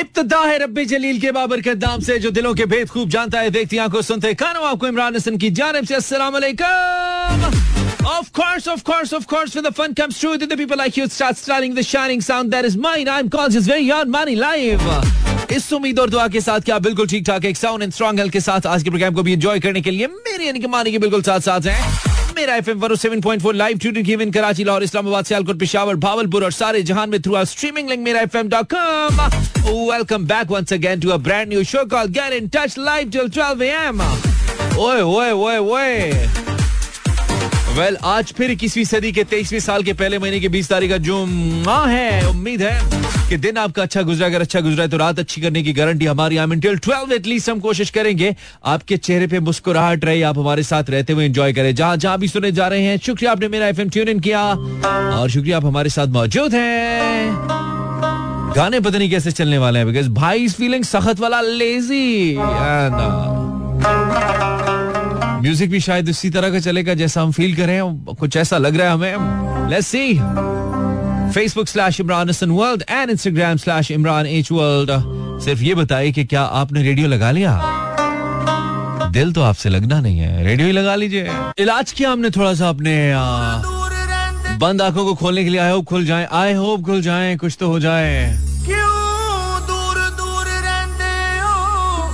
इब्तदा 0.00 0.40
है 0.40 0.58
रब्बी 0.58 0.84
जलील 0.92 1.20
के 1.20 1.30
बाबर 1.32 1.60
के 1.60 1.74
दाम 1.84 2.00
से 2.00 2.18
जो 2.18 2.30
दिलों 2.30 2.54
के 2.54 2.66
भेद 2.66 2.88
खूब 2.90 3.08
जानता 3.10 3.40
है 3.40 3.50
देखती 3.56 3.78
आँखों 3.86 4.02
सुनते 4.02 4.32
कानों 4.42 4.64
आपको 4.68 4.86
इमरान 4.88 5.16
हसन 5.16 5.36
की 5.38 5.50
जानब 5.60 5.84
से 5.86 5.94
अस्सलाम 5.94 6.40
Of 8.10 8.30
course, 8.36 8.64
of 8.70 8.80
course, 8.86 9.12
of 9.16 9.26
course, 9.32 9.52
when 9.56 9.64
the 9.66 9.70
fun 9.74 9.92
comes 9.98 10.16
true, 10.20 10.32
then 10.38 10.48
the 10.52 10.56
people 10.60 10.76
like 10.80 10.96
you 11.00 11.04
start 11.16 11.36
starting 11.40 11.74
the 11.76 11.84
shining 11.90 12.20
sound. 12.28 12.52
That 12.54 12.64
is 12.70 12.76
mine. 12.86 13.08
I'm 13.16 13.28
called 13.34 13.52
just 13.56 13.68
very 13.72 13.90
on 13.98 14.10
money 14.16 14.34
live. 14.40 14.82
इस 15.56 15.72
उम्मीद 15.72 15.98
और 15.98 16.10
दुआ 16.10 16.26
के 16.34 16.40
साथ 16.40 16.60
क्या 16.70 16.78
बिल्कुल 16.86 17.06
ठीक 17.08 17.26
ठाक 17.26 17.44
एक 17.44 17.56
साउंड 17.56 17.82
एंड 17.82 17.92
स्ट्रॉन्ग 17.92 18.18
हेल्थ 18.20 18.32
के 18.32 18.40
साथ 18.40 18.66
आज 18.74 18.82
के 18.82 18.90
प्रोग्राम 18.90 19.14
को 19.14 19.22
भी 19.22 19.32
एंजॉय 19.32 19.60
करने 19.60 19.80
के 19.80 19.90
लिए 19.90 20.06
मेरे 20.06 20.46
यानी 20.46 20.60
कि 20.60 20.66
मानी 20.74 20.92
के 20.92 20.98
बिल्कुल 20.98 21.22
साथ 21.22 21.40
साथ 21.50 21.66
हैं। 21.66 22.11
इस्लामाबाद 24.82 25.24
सियालकोट 25.24 25.58
पिशावर 25.58 25.96
भावलपुर 25.96 26.44
और 26.44 26.52
सारे 26.52 26.82
जहान 26.82 27.10
में 27.10 27.20
through 27.22 27.44
streaming 27.44 27.88
link 27.90 28.04
Mera 28.04 28.20
F 28.20 28.36
M 28.38 28.48
dot 28.48 28.74
com 28.74 29.20
welcome 29.92 30.26
back 30.26 30.50
once 30.50 30.72
again 30.72 31.00
to 31.00 31.18
brand 31.18 31.48
new 31.48 31.64
show 31.64 31.84
call 31.90 32.08
get 32.18 32.32
in 32.32 32.48
touch 32.56 32.78
live 32.78 33.10
till 33.10 33.28
12 33.30 33.62
M 33.62 34.00
ओए 34.78 35.00
ओए 35.00 35.30
ओए 35.30 35.58
ओए 35.58 36.51
वेल 37.72 37.94
well, 37.94 38.04
आज 38.04 38.32
फिर 38.36 38.50
इक्कीसवीं 38.50 38.84
सदी 38.84 39.10
के 39.12 39.22
तेईसवीं 39.24 39.58
साल 39.60 39.82
के 39.82 39.92
पहले 39.92 40.18
महीने 40.18 40.40
की 40.40 40.48
बीस 40.48 40.68
तारीख 40.68 40.90
का 40.90 40.96
जो 40.96 41.24
माह 41.66 41.86
है। 41.88 42.28
उम्मीद 42.28 42.62
है 42.62 43.28
कि 43.28 43.36
दिन 43.36 43.56
आपका 43.56 43.82
अच्छा 43.82 44.02
गुजरा। 44.02 44.26
अगर 44.26 44.40
अच्छा 44.40 44.60
गुजरा 44.60 44.82
है 44.82 44.90
तो 44.90 44.96
रात 44.96 45.18
अच्छी 45.18 45.40
करने 45.40 45.62
की 45.62 45.72
गारंटी 45.72 46.06
हमारी। 46.06 46.36
आई 46.36 46.60
टिल 46.60 46.76
ट्वेल्व 46.78 47.12
एटलीस्ट 47.12 47.50
हम 47.50 47.60
कोशिश 47.60 47.90
करेंगे। 47.90 48.34
आपके 48.64 48.96
चेहरे 48.96 49.26
पे 49.26 49.40
मुस्कुराहट 49.40 50.04
रहे 50.04 50.22
आप 50.22 50.38
हमारे 50.38 50.62
साथ 50.62 50.90
रहते 50.90 51.12
हुए 51.12 51.24
एंजॉय 51.24 51.52
करें। 51.52 51.74
जहाँ 51.74 51.96
जहाँ 51.96 52.18
भी 52.18 52.28
सुने 52.28 52.52
जा 52.52 52.66
रहे 52.68 52.82
हैं 52.82 52.98
शुक्रिया 52.98 53.32
आपने 53.32 53.48
मेरा 53.48 53.68
एफएम 53.68 53.88
ट्यून 53.88 54.08
इन 54.08 54.20
किया। 54.20 54.42
और 54.42 55.30
शुक्रिया 55.30 55.56
आप 55.56 55.64
हमारे 55.64 55.90
साथ 55.90 56.06
मौजूद 56.18 56.54
हैं। 56.54 57.34
गाने 58.56 58.80
पता 58.80 58.98
नहीं 58.98 59.10
कैसे 59.10 59.32
चलने 59.32 59.58
वाले 59.58 59.78
हैं 59.78 59.88
बिकॉज़ 59.88 60.08
भाई 60.10 60.48
फीलिंग 60.48 60.84
सख्त 60.84 61.20
वाला 61.20 61.40
लेजी 61.40 62.36
म्यूज़िक 65.42 65.70
भी 65.70 65.80
शायद 65.80 66.08
इसी 66.08 66.30
तरह 66.30 66.50
का 66.50 66.58
चलेगा 66.60 66.94
जैसा 66.94 67.22
हम 67.22 67.32
फील 67.32 67.54
करें 67.56 68.14
कुछ 68.14 68.36
ऐसा 68.36 68.58
लग 68.58 68.76
रहा 68.76 68.86
है 68.86 69.14
हमें। 69.14 69.68
Let's 69.70 69.86
see 69.86 70.12
Facebook 71.34 71.68
slash 71.68 72.00
Imran 72.00 72.28
Hasan 72.28 72.50
world 72.50 72.84
and 72.90 73.10
Instagram 73.10 73.56
slash 73.56 73.90
Imran 73.90 74.26
H 74.26 74.52
world 74.52 74.90
सिर्फ़ 75.44 75.62
ये 75.62 75.74
बताइए 75.74 76.12
कि 76.12 76.24
क्या 76.24 76.42
आपने 76.60 76.82
रेडियो 76.82 77.08
लगा 77.08 77.30
लिया? 77.30 77.60
दिल 79.12 79.32
तो 79.32 79.42
आपसे 79.42 79.68
लगना 79.68 80.00
नहीं 80.00 80.18
है। 80.18 80.44
रेडियो 80.44 80.66
ही 80.66 80.72
लगा 80.72 80.94
लीजिए। 80.94 81.28
इलाज 81.58 81.92
किया 81.92 82.10
हमने 82.10 82.30
थोड़ा 82.30 82.54
सा 82.54 82.68
अपने 82.68 82.94
बंद 84.58 84.82
आँखों 84.82 85.04
को 85.04 85.14
खोलने 85.14 85.44
के 85.44 85.50
लिए। 85.50 85.60
आई 85.60 85.70
होप 85.70 85.84
खुल 85.84 86.04
जाए। 86.04 86.28
आई 86.32 86.52
होप 86.52 86.84
खुल 86.84 87.02
जाए। 87.02 87.36
कुछ 87.36 87.56
तो 87.60 87.68
हो 87.68 87.80
जाए। 87.80 88.38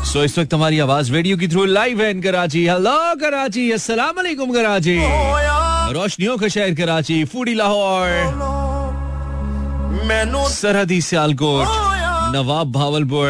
सो 0.08 0.22
इस 0.24 0.38
वक्त 0.38 0.54
हमारी 0.54 0.78
आवाज़ 0.80 1.12
रेडियो 1.12 1.36
की 1.36 1.46
थ्रू 1.48 1.64
लाइव 1.64 2.00
है 2.02 2.12
कराची। 2.22 2.64
हेलो 2.66 3.14
कराची। 3.20 3.70
अस्सलाम 3.72 4.14
वालेकुम 4.16 4.52
कराची। 4.52 4.96
रोशनियों 5.94 6.36
का 6.38 6.48
शहर 6.48 6.74
कराची 6.74 7.24
फूडी 7.24 7.54
लाहौर। 7.54 8.08
सरहदी 10.50 11.00
सियालकोट, 11.02 11.66
नवाब 12.34 12.72
भावलपुर, 12.72 13.28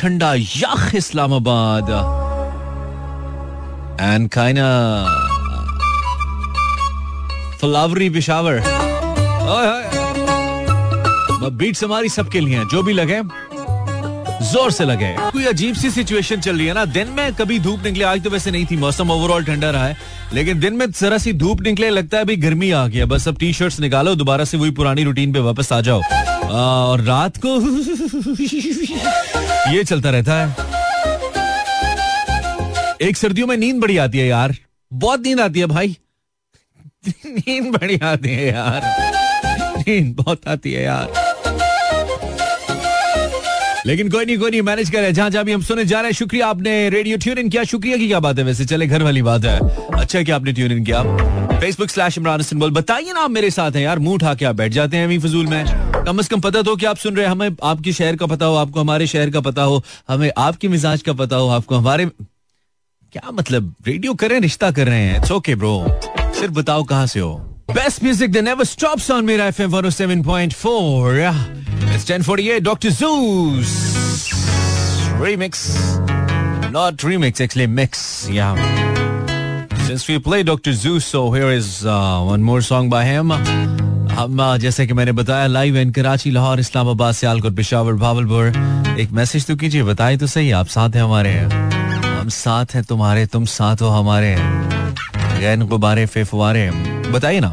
ठंडा 0.00 0.32
यख 0.34 0.94
इस्लामाबाद। 0.94 1.88
एंड 4.00 4.28
काइना 4.30 4.68
फ्लावरी 7.60 8.08
पिशावर 8.10 8.62
बीट्स 11.52 11.84
हमारी 11.84 12.08
सबके 12.08 12.40
लिए 12.40 12.64
जो 12.64 12.82
भी 12.82 12.92
लगे। 12.92 13.20
ज़ोर 14.44 14.70
से 14.70 14.84
लगे। 14.84 15.16
कोई 15.20 15.44
अजीब 15.44 15.74
सी 15.74 15.90
सिचुएशन 15.90 16.40
चल 16.40 16.56
रही 16.56 16.66
है 16.66 16.74
ना? 16.74 16.84
दिन 16.84 17.08
में 17.08 17.34
कभी 17.34 17.58
धूप 17.58 17.84
निकले, 17.84 18.04
आज 18.04 18.24
तो 18.24 18.30
वैसे 18.30 18.50
नहीं 18.50 18.66
थी 18.70 18.76
मौसम 18.76 19.10
ओवरऑल 19.10 19.44
ठंडा 19.44 19.70
रहा 19.70 19.86
है। 19.86 19.96
लेकिन 20.32 20.60
दिन 20.60 20.74
में 20.74 20.90
जरा 20.90 21.18
सी 21.18 21.32
धूप 21.32 21.60
निकले, 21.62 21.90
लगता 21.90 22.16
है 22.16 22.22
अभी 22.22 22.36
गर्मी 22.36 22.70
आ 22.70 22.86
गया 22.86 23.06
बस 23.06 23.28
अब 23.28 23.38
टी 23.38 23.52
शर्ट्स 23.52 23.80
निकालो, 23.80 24.14
दोबारा 24.14 24.44
से 24.44 24.56
वही 24.56 24.70
पुरानी 24.70 25.04
रूटीन 25.04 25.32
पे 25.32 25.38
वापस 25.38 25.72
आ 25.72 25.80
जाओ। 25.80 26.02
और 26.50 27.00
रात 27.00 27.40
को 27.46 27.56
ये 29.72 29.84
चलता 29.84 30.10
रहता 30.10 30.34
है। 30.34 30.56
एक 33.00 33.16
सर्दियों 33.16 33.46
में 33.46 33.56
नींद 33.56 33.76
बड़ी 33.76 33.96
आती 33.96 34.18
है 34.18 34.26
यार। 34.26 34.56
बहुत 34.92 35.20
नींद 35.20 35.40
आती 35.40 35.60
है 35.60 35.66
भाई। 35.66 35.96
नींद 37.26 37.72
बड़ी 37.72 37.98
आती 38.02 38.28
है 38.28 38.46
यार। 38.46 38.82
नींद 39.78 40.14
बहुत 40.16 40.48
आती 40.48 40.72
है 40.72 40.82
यार। 40.82 41.23
लेकिन 43.86 44.10
कोई 44.10 44.24
नहीं 44.24 44.38
कोई 44.38 44.50
नहीं 44.50 44.62
मैनेज 44.62 44.90
करे। 44.90 45.12
जहाँ 45.12 45.30
जहाँ 45.30 45.44
भी 45.44 45.52
हम 45.52 45.62
सुने 45.62 45.84
जा 45.84 46.00
रहे 46.00 46.10
हैं, 46.10 46.12
शुक्रिया 46.12 46.46
आपने 46.46 46.88
रेडियो 46.88 47.16
ट्यून 47.16 47.38
इन 47.38 47.48
किया। 47.48 47.64
शुक्रिया 47.64 47.96
की 47.96 48.06
क्या 48.08 48.20
बात 48.20 48.38
है 48.38 48.44
वैसे? 48.44 48.64
चले, 48.64 48.86
घर 48.86 49.02
वाली 49.02 49.22
बात 49.22 49.44
है। 49.44 49.58
अच्छा 50.00 50.22
कि 50.22 50.32
आपने 50.32 50.52
ट्यून 50.52 50.72
इन 50.72 50.84
किया। 50.84 51.02
फेसबुक 51.60 51.90
स्लैश 51.90 52.18
इमरान 52.18 52.40
हसन 52.40 52.58
बोल, 52.58 52.70
बताइए 52.70 53.12
ना 53.12 53.20
आप 53.20 53.30
मेरे 53.30 53.50
साथ 53.50 53.72
हैं 53.72 53.82
यार, 53.82 53.98
मुँह 53.98 54.14
उठा 54.14 54.34
के 54.34 54.44
आप 54.44 54.54
बैठ 54.54 54.72
जाते 54.72 54.96
हैं 54.96 55.20
फजूल 55.20 55.46
में। 55.46 55.64
कम 56.04 56.22
से 56.22 56.28
कम 56.28 56.40
पता 56.40 56.62
तो 56.62 56.76
कि 56.76 56.86
आप 56.86 56.96
सुन 56.96 57.16
रहे 57.16 57.24
हैं। 57.24 57.32
हमें 57.32 57.50
आपके 57.62 57.92
शहर 57.92 58.16
का 58.16 58.26
पता 58.26 58.46
हो, 58.46 58.54
आपको 58.54 58.80
हमारे 58.80 59.06
शहर 59.06 59.30
का 59.30 59.40
पता 59.40 59.62
हो, 59.62 59.82
हमें 60.08 60.30
आपके 60.38 60.68
मिजाज 60.68 61.02
का 61.02 61.12
पता 61.12 61.36
हो, 61.36 61.48
आपको 61.48 61.76
हमारे 61.76 62.06
क्या 62.06 63.30
मतलब? 63.30 63.74
रेडियो 63.86 64.14
करें 64.14 64.40
रिश्ता 64.40 64.70
कर 64.70 64.86
रहे 64.86 65.02
हैं। 65.02 65.30
ओके 65.30 65.54
ब्रो 65.54 66.00
सिर्फ़ 66.34 66.52
बताओ 66.52 66.84
कहाँ 66.84 67.06
से 67.06 67.20
हो? 67.20 67.53
Best 67.68 68.02
music 68.02 68.32
the 68.32 68.36
never 68.36 68.64
stops 68.64 69.10
on 69.10 69.24
Mera 69.24 69.46
FM 69.46 69.70
107.4 69.70 71.20
it's 71.94 72.06
10:48 72.10 72.60
doctor 72.62 72.90
Zeus 72.90 73.70
remix 75.22 75.62
not 76.72 77.04
remix 77.04 77.40
actually 77.40 77.66
mix 77.66 78.28
या 78.30 78.54
since 79.86 80.06
we 80.10 80.18
play 80.18 80.42
doctor 80.42 80.72
Zeus 80.72 81.06
so 81.12 81.30
here 81.34 81.52
is 81.52 81.72
one 82.30 82.40
more 82.42 82.62
song 82.62 82.90
by 82.90 83.14
him 83.14 83.32
हम 84.12 84.56
जैसे 84.58 84.86
कि 84.86 84.92
मैंने 84.94 85.12
बताया 85.12 85.46
लाइव 85.46 85.76
इन 85.76 85.90
कराची 85.92 86.30
लाहौर 86.30 86.60
इस्लामाबाद 86.60 87.14
सियालकोट 87.14 87.56
पिशावर 87.56 87.92
भावलपुर 87.92 88.96
एक 89.00 89.10
message 89.12 89.46
तो 89.46 89.56
कीजिए, 89.56 89.82
बताए 89.82 90.16
तो 90.16 90.26
सही, 90.26 90.50
आप 90.50 90.66
साथ 90.66 90.90
हैं 90.90 91.02
हमारे। 91.02 91.32
हम 91.34 92.28
साथ 92.28 92.74
हैं 92.74 92.84
तुम्हारे, 92.84 93.26
तुम 93.26 93.44
साथ 93.44 93.82
हो 93.82 93.88
हमारे। 93.88 94.26
हैं 94.26 94.63
गैन 95.40 95.62
गुब्बारे 95.62 96.06
फेफवारे। 96.06 96.70
बताइए 97.12 97.40
ना, 97.40 97.48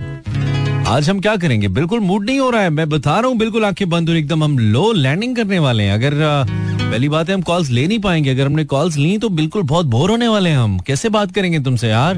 आज 0.87 1.09
हम 1.09 1.19
क्या 1.19 1.35
करेंगे? 1.35 1.67
बिल्कुल 1.67 1.99
मूड 1.99 2.25
नहीं 2.25 2.39
हो 2.39 2.49
रहा 2.49 2.61
है। 2.61 2.69
मैं 2.69 2.89
बता 2.89 3.19
रहा 3.19 3.29
हूँ, 3.29 3.37
बिल्कुल 3.37 3.65
आँखें 3.65 3.89
बंद 3.89 4.09
और 4.09 4.15
एकदम 4.15 4.43
हम 4.43 4.57
लो 4.59 4.91
लैंडिंग 4.93 5.35
करने 5.35 5.59
वाले 5.59 5.83
हैं। 5.83 5.93
अगर 5.93 6.13
पहली 6.81 7.09
बात 7.09 7.29
है 7.29 7.35
हम 7.35 7.41
कॉल्स 7.41 7.69
ले 7.69 7.87
नहीं 7.87 7.99
पाएँगे। 7.99 8.29
अगर 8.29 8.45
हमने 8.45 8.65
कॉल्स 8.65 8.97
ली 8.97 9.17
तो 9.17 9.29
बिल्कुल 9.29 9.63
बहुत 9.63 9.85
बोर 9.85 10.11
होने 10.11 10.27
वाले 10.27 10.49
हैं 10.49 10.57
हम। 10.57 10.79
कैसे 10.79 11.09
बात 11.09 11.31
करेंगे 11.31 11.59
तुमसे 11.59 11.89
यार? 11.89 12.15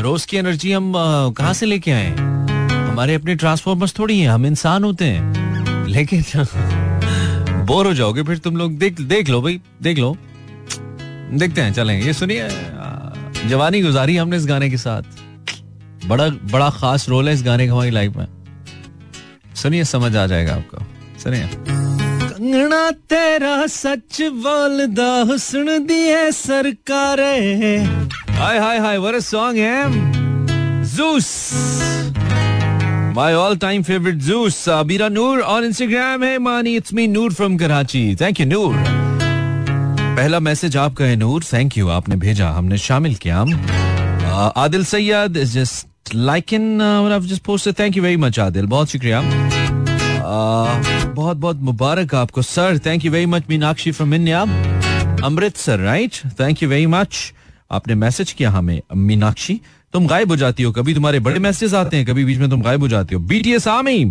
रोज 0.00 0.24
की 0.24 0.36
एनर्जी 0.36 0.72
हम 0.72 0.92
कहाँ 1.36 1.52
से 1.52 1.66
लेके 1.66 1.90
आए? 1.90 2.10
हमारे 2.12 3.14
अपने 3.14 3.34
ट्रांसफॉर्मर्स 3.34 3.94
थोड़ी 3.98 4.18
हैं, 4.20 4.28
हम 4.28 4.46
इंसान 4.46 4.84
होते 4.84 5.04
हैं। 5.04 5.86
लेकिन 5.86 6.24
बोर 7.66 7.86
हो 7.86 7.94
जाओगे 7.94 8.22
फिर 8.22 8.38
तुम 8.38 8.56
लोग। 8.56 8.78
देख 8.78 9.00
देख 9.00 9.28
लो 9.28 9.40
भाई, 9.42 9.60
देख 9.82 9.98
लो। 9.98 10.16
देखते 11.32 11.60
हैं, 11.60 11.72
चलें। 11.72 12.00
ये 12.02 12.12
सुनिए 12.12 12.48
जवानी 13.48 13.80
गुजारी 13.82 14.16
हमने 14.16 14.36
इस 14.36 14.46
गाने 14.46 14.70
के 14.70 14.76
साथ। 14.76 15.02
बड़ा 16.06 16.28
बड़ा 16.52 16.70
खास 16.70 17.08
रोल 17.08 17.28
है 17.28 17.34
इस 17.34 17.42
गाने 17.42 17.66
का 17.66 17.72
हमारी 17.72 17.90
लाइफ 17.90 18.16
में। 18.16 18.26
सुनिए 19.54 19.84
समझ 19.84 20.16
आ 20.16 20.26
जाएगा 20.26 20.54
आपको। 20.54 20.78
सुनिए। 21.18 21.48
कंगना 22.30 22.90
तेरा 22.90 23.66
सच 23.66 24.20
बोलदा 24.22 25.10
हुस्न 25.22 25.84
दी 25.86 25.98
है 25.98 26.30
सरकार। 26.32 27.20
हाय 28.30 28.58
हाय 28.58 28.78
हाय 28.78 28.98
व्हाट 28.98 29.14
अ 29.14 29.20
सॉन्ग 29.20 29.58
है 29.58 30.84
Zeus 30.96 31.28
my 33.16 33.34
all 33.34 33.56
time 33.56 33.82
favourite 33.82 34.14
Zeus 34.14 34.64
बीरा 34.68 35.08
नूर 35.08 35.40
ऑन 35.40 35.64
इंस्टाग्राम 35.64 36.24
है 36.24 36.38
Mani 36.38 36.76
it's 36.76 36.94
me 36.94 37.06
Noor 37.06 37.32
from 37.32 37.56
Karachi 37.56 38.16
thank 38.20 38.40
you 38.40 38.46
Noor 38.46 38.74
पहला 40.20 40.38
मैसेज 40.40 40.76
आपका 40.76 41.04
है 41.04 41.16
नूर। 41.16 41.44
थैंक 41.52 41.76
यू 41.78 41.88
आपने 41.88 42.16
भेजा 42.22 42.48
हमने 42.52 42.78
शामिल 42.78 43.14
किया। 43.22 43.38
Adil 44.62 44.84
Syed 44.84 45.36
is 45.36 45.58
just 45.58 45.86
what 46.14 47.12
I've 47.12 47.28
just 47.30 47.42
posted. 47.44 47.76
Thank 47.78 47.96
you 47.96 48.02
very 48.04 48.18
much, 48.24 48.38
Adil. 48.44 48.66
बहुत 48.68 48.90
शुक्रिया। 48.90 49.20
बहुत 51.14 51.36
बहुत 51.36 51.60
मुबारक 51.68 52.14
आपको 52.14 52.42
sir 52.42 52.78
thank 52.86 53.04
you 53.04 53.12
very 53.12 53.26
much 53.26 53.44
Meenakshi 53.50 53.92
from 53.92 54.14
India 54.14 54.40
Amritsar 55.24 55.78
right 55.78 56.16
thank 56.40 56.62
you 56.62 56.68
very 56.68 56.86
much 56.86 57.32
आपने 57.72 57.94
मैसेज 57.94 58.32
किया 58.32 58.50
हमें 58.50 58.80
मीनाक्षी। 58.96 59.60
तुम 59.92 60.06
गायब 60.06 60.28
हो 60.30 60.36
जाती 60.36 60.62
हो 60.62 60.72
कभी 60.72 60.94
तुम्हारे 60.94 61.20
बड़े 61.20 61.38
मैसेज 61.40 61.74
आते 61.74 61.96
हैं 61.96 62.06
कभी 62.06 62.24
बीच 62.24 62.38
में 62.38 62.48
तुम 62.50 62.62
गायब 62.62 62.80
हो 62.80 62.88
जाती 62.88 63.14
हो। 63.14 63.20
BTS 63.32 63.68
army 63.68 64.04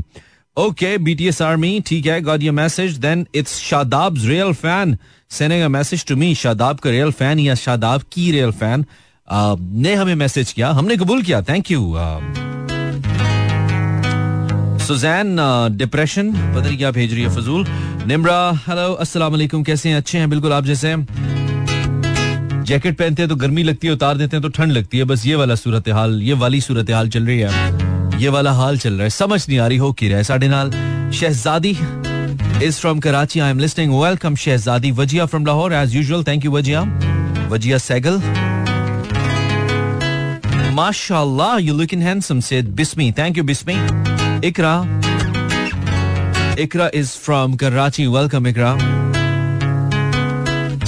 okay 0.60 0.98
BTS 0.98 1.42
army 1.42 1.80
ठीक 1.88 2.06
है 2.06 2.20
got 2.22 2.42
your 2.44 2.54
message 2.54 2.98
then 3.00 3.26
it's 3.36 3.60
Shadab 3.60 4.16
real 4.26 4.54
fan 4.54 4.98
sending 5.32 5.62
a 5.64 5.68
message 5.70 6.06
to 6.06 6.16
me 6.16 6.34
Shadab 6.36 6.80
का 6.80 6.90
रियल 6.90 7.12
फ़ैन 7.20 7.40
या 7.40 7.56
शादाब 7.56 8.02
की 8.14 8.32
रियल 8.32 8.52
फ़ैन 8.54 8.86
ने 9.84 9.94
हमें 9.96 10.14
मैसेज 10.16 10.52
किया, 10.52 10.70
हमने 10.72 10.98
कबूल 10.98 11.22
किया 11.24 11.42
थैंक 11.50 11.72
यू 11.72 11.96
सुजैन 14.88 15.36
डिप्रेशन 15.78 16.32
पता 16.32 16.62
नहीं 16.62 16.78
क्या 16.78 16.92
भेज 16.92 17.14
रही 17.14 17.24
है 17.24 17.36
फजूल। 17.36 17.66
निमरा 18.08 18.40
हेलो 18.68 18.94
अस्सलाम 18.96 19.32
वालेकुम 19.32 19.64
कैसे 19.64 19.90
हैं? 19.90 19.98
अच्छे 19.98 20.18
हैं, 20.18 20.30
बिल्कुल 20.30 20.54
आप 20.54 20.66
जैसे 20.66 20.96
जैकेट 22.64 22.98
पहनते 22.98 23.22
हैं 23.22 23.30
तो 23.30 23.36
गर्मी 23.36 23.64
लगती 23.64 23.88
है, 23.88 23.94
उतार 23.94 24.18
देते 24.18 24.38
हैं 24.38 24.42
तो 24.44 24.50
ठंड 24.50 24.72
लगती 24.72 24.98
है, 24.98 25.04
बस 25.04 25.26
ये 25.26 25.36
वाला 25.36 25.56
सूरत 25.56 25.90
हाल, 25.90 26.22
ये 26.22 26.34
वाली 26.36 26.62
सूरत 26.62 26.92
हाल 26.92 27.10
चल 27.10 27.26
रही 27.26 27.40
है। 27.40 27.89
ये 28.20 28.30
वाला 28.30 28.52
हाल 28.52 28.78
चल 28.78 28.94
रहा 28.94 29.04
है 29.04 29.10
समझ 29.10 29.48
नहीं 29.48 29.60
आ 29.60 29.68
रही 29.68 29.78
हो 29.78 29.92
की 30.00 30.08
रहा 30.08 30.18
है 30.18 30.24
साढ़े 30.24 30.48
नाल 30.48 30.72
शहजादी 31.20 31.78
is 32.62 32.78
from 32.78 33.00
Karachi. 33.00 33.40
I 33.40 33.50
am 33.50 33.58
listening. 33.58 33.92
Welcome, 33.98 34.36
Shehzadi 34.36 34.94
Wajia 34.94 35.28
from 35.30 35.46
Lahore. 35.46 35.72
As 35.82 35.94
usual, 35.96 36.24
thank 36.24 36.44
you, 36.44 36.52
Wajia. 36.52 36.82
Wajia 37.54 37.80
Segal. 37.80 38.20
Mashallah, 40.74 41.62
you're 41.62 41.74
looking 41.76 42.02
handsome, 42.02 42.42
said 42.42 42.76
Bismi. 42.76 43.16
Thank 43.16 43.38
you, 43.38 43.46
Bismi. 43.46 43.78
Ikra. 44.42 44.74
Ikra 46.58 46.90
is 46.94 47.16
from 47.16 47.56
Karachi. 47.56 48.10
Welcome, 48.10 48.44
Ikra. 48.44 49.09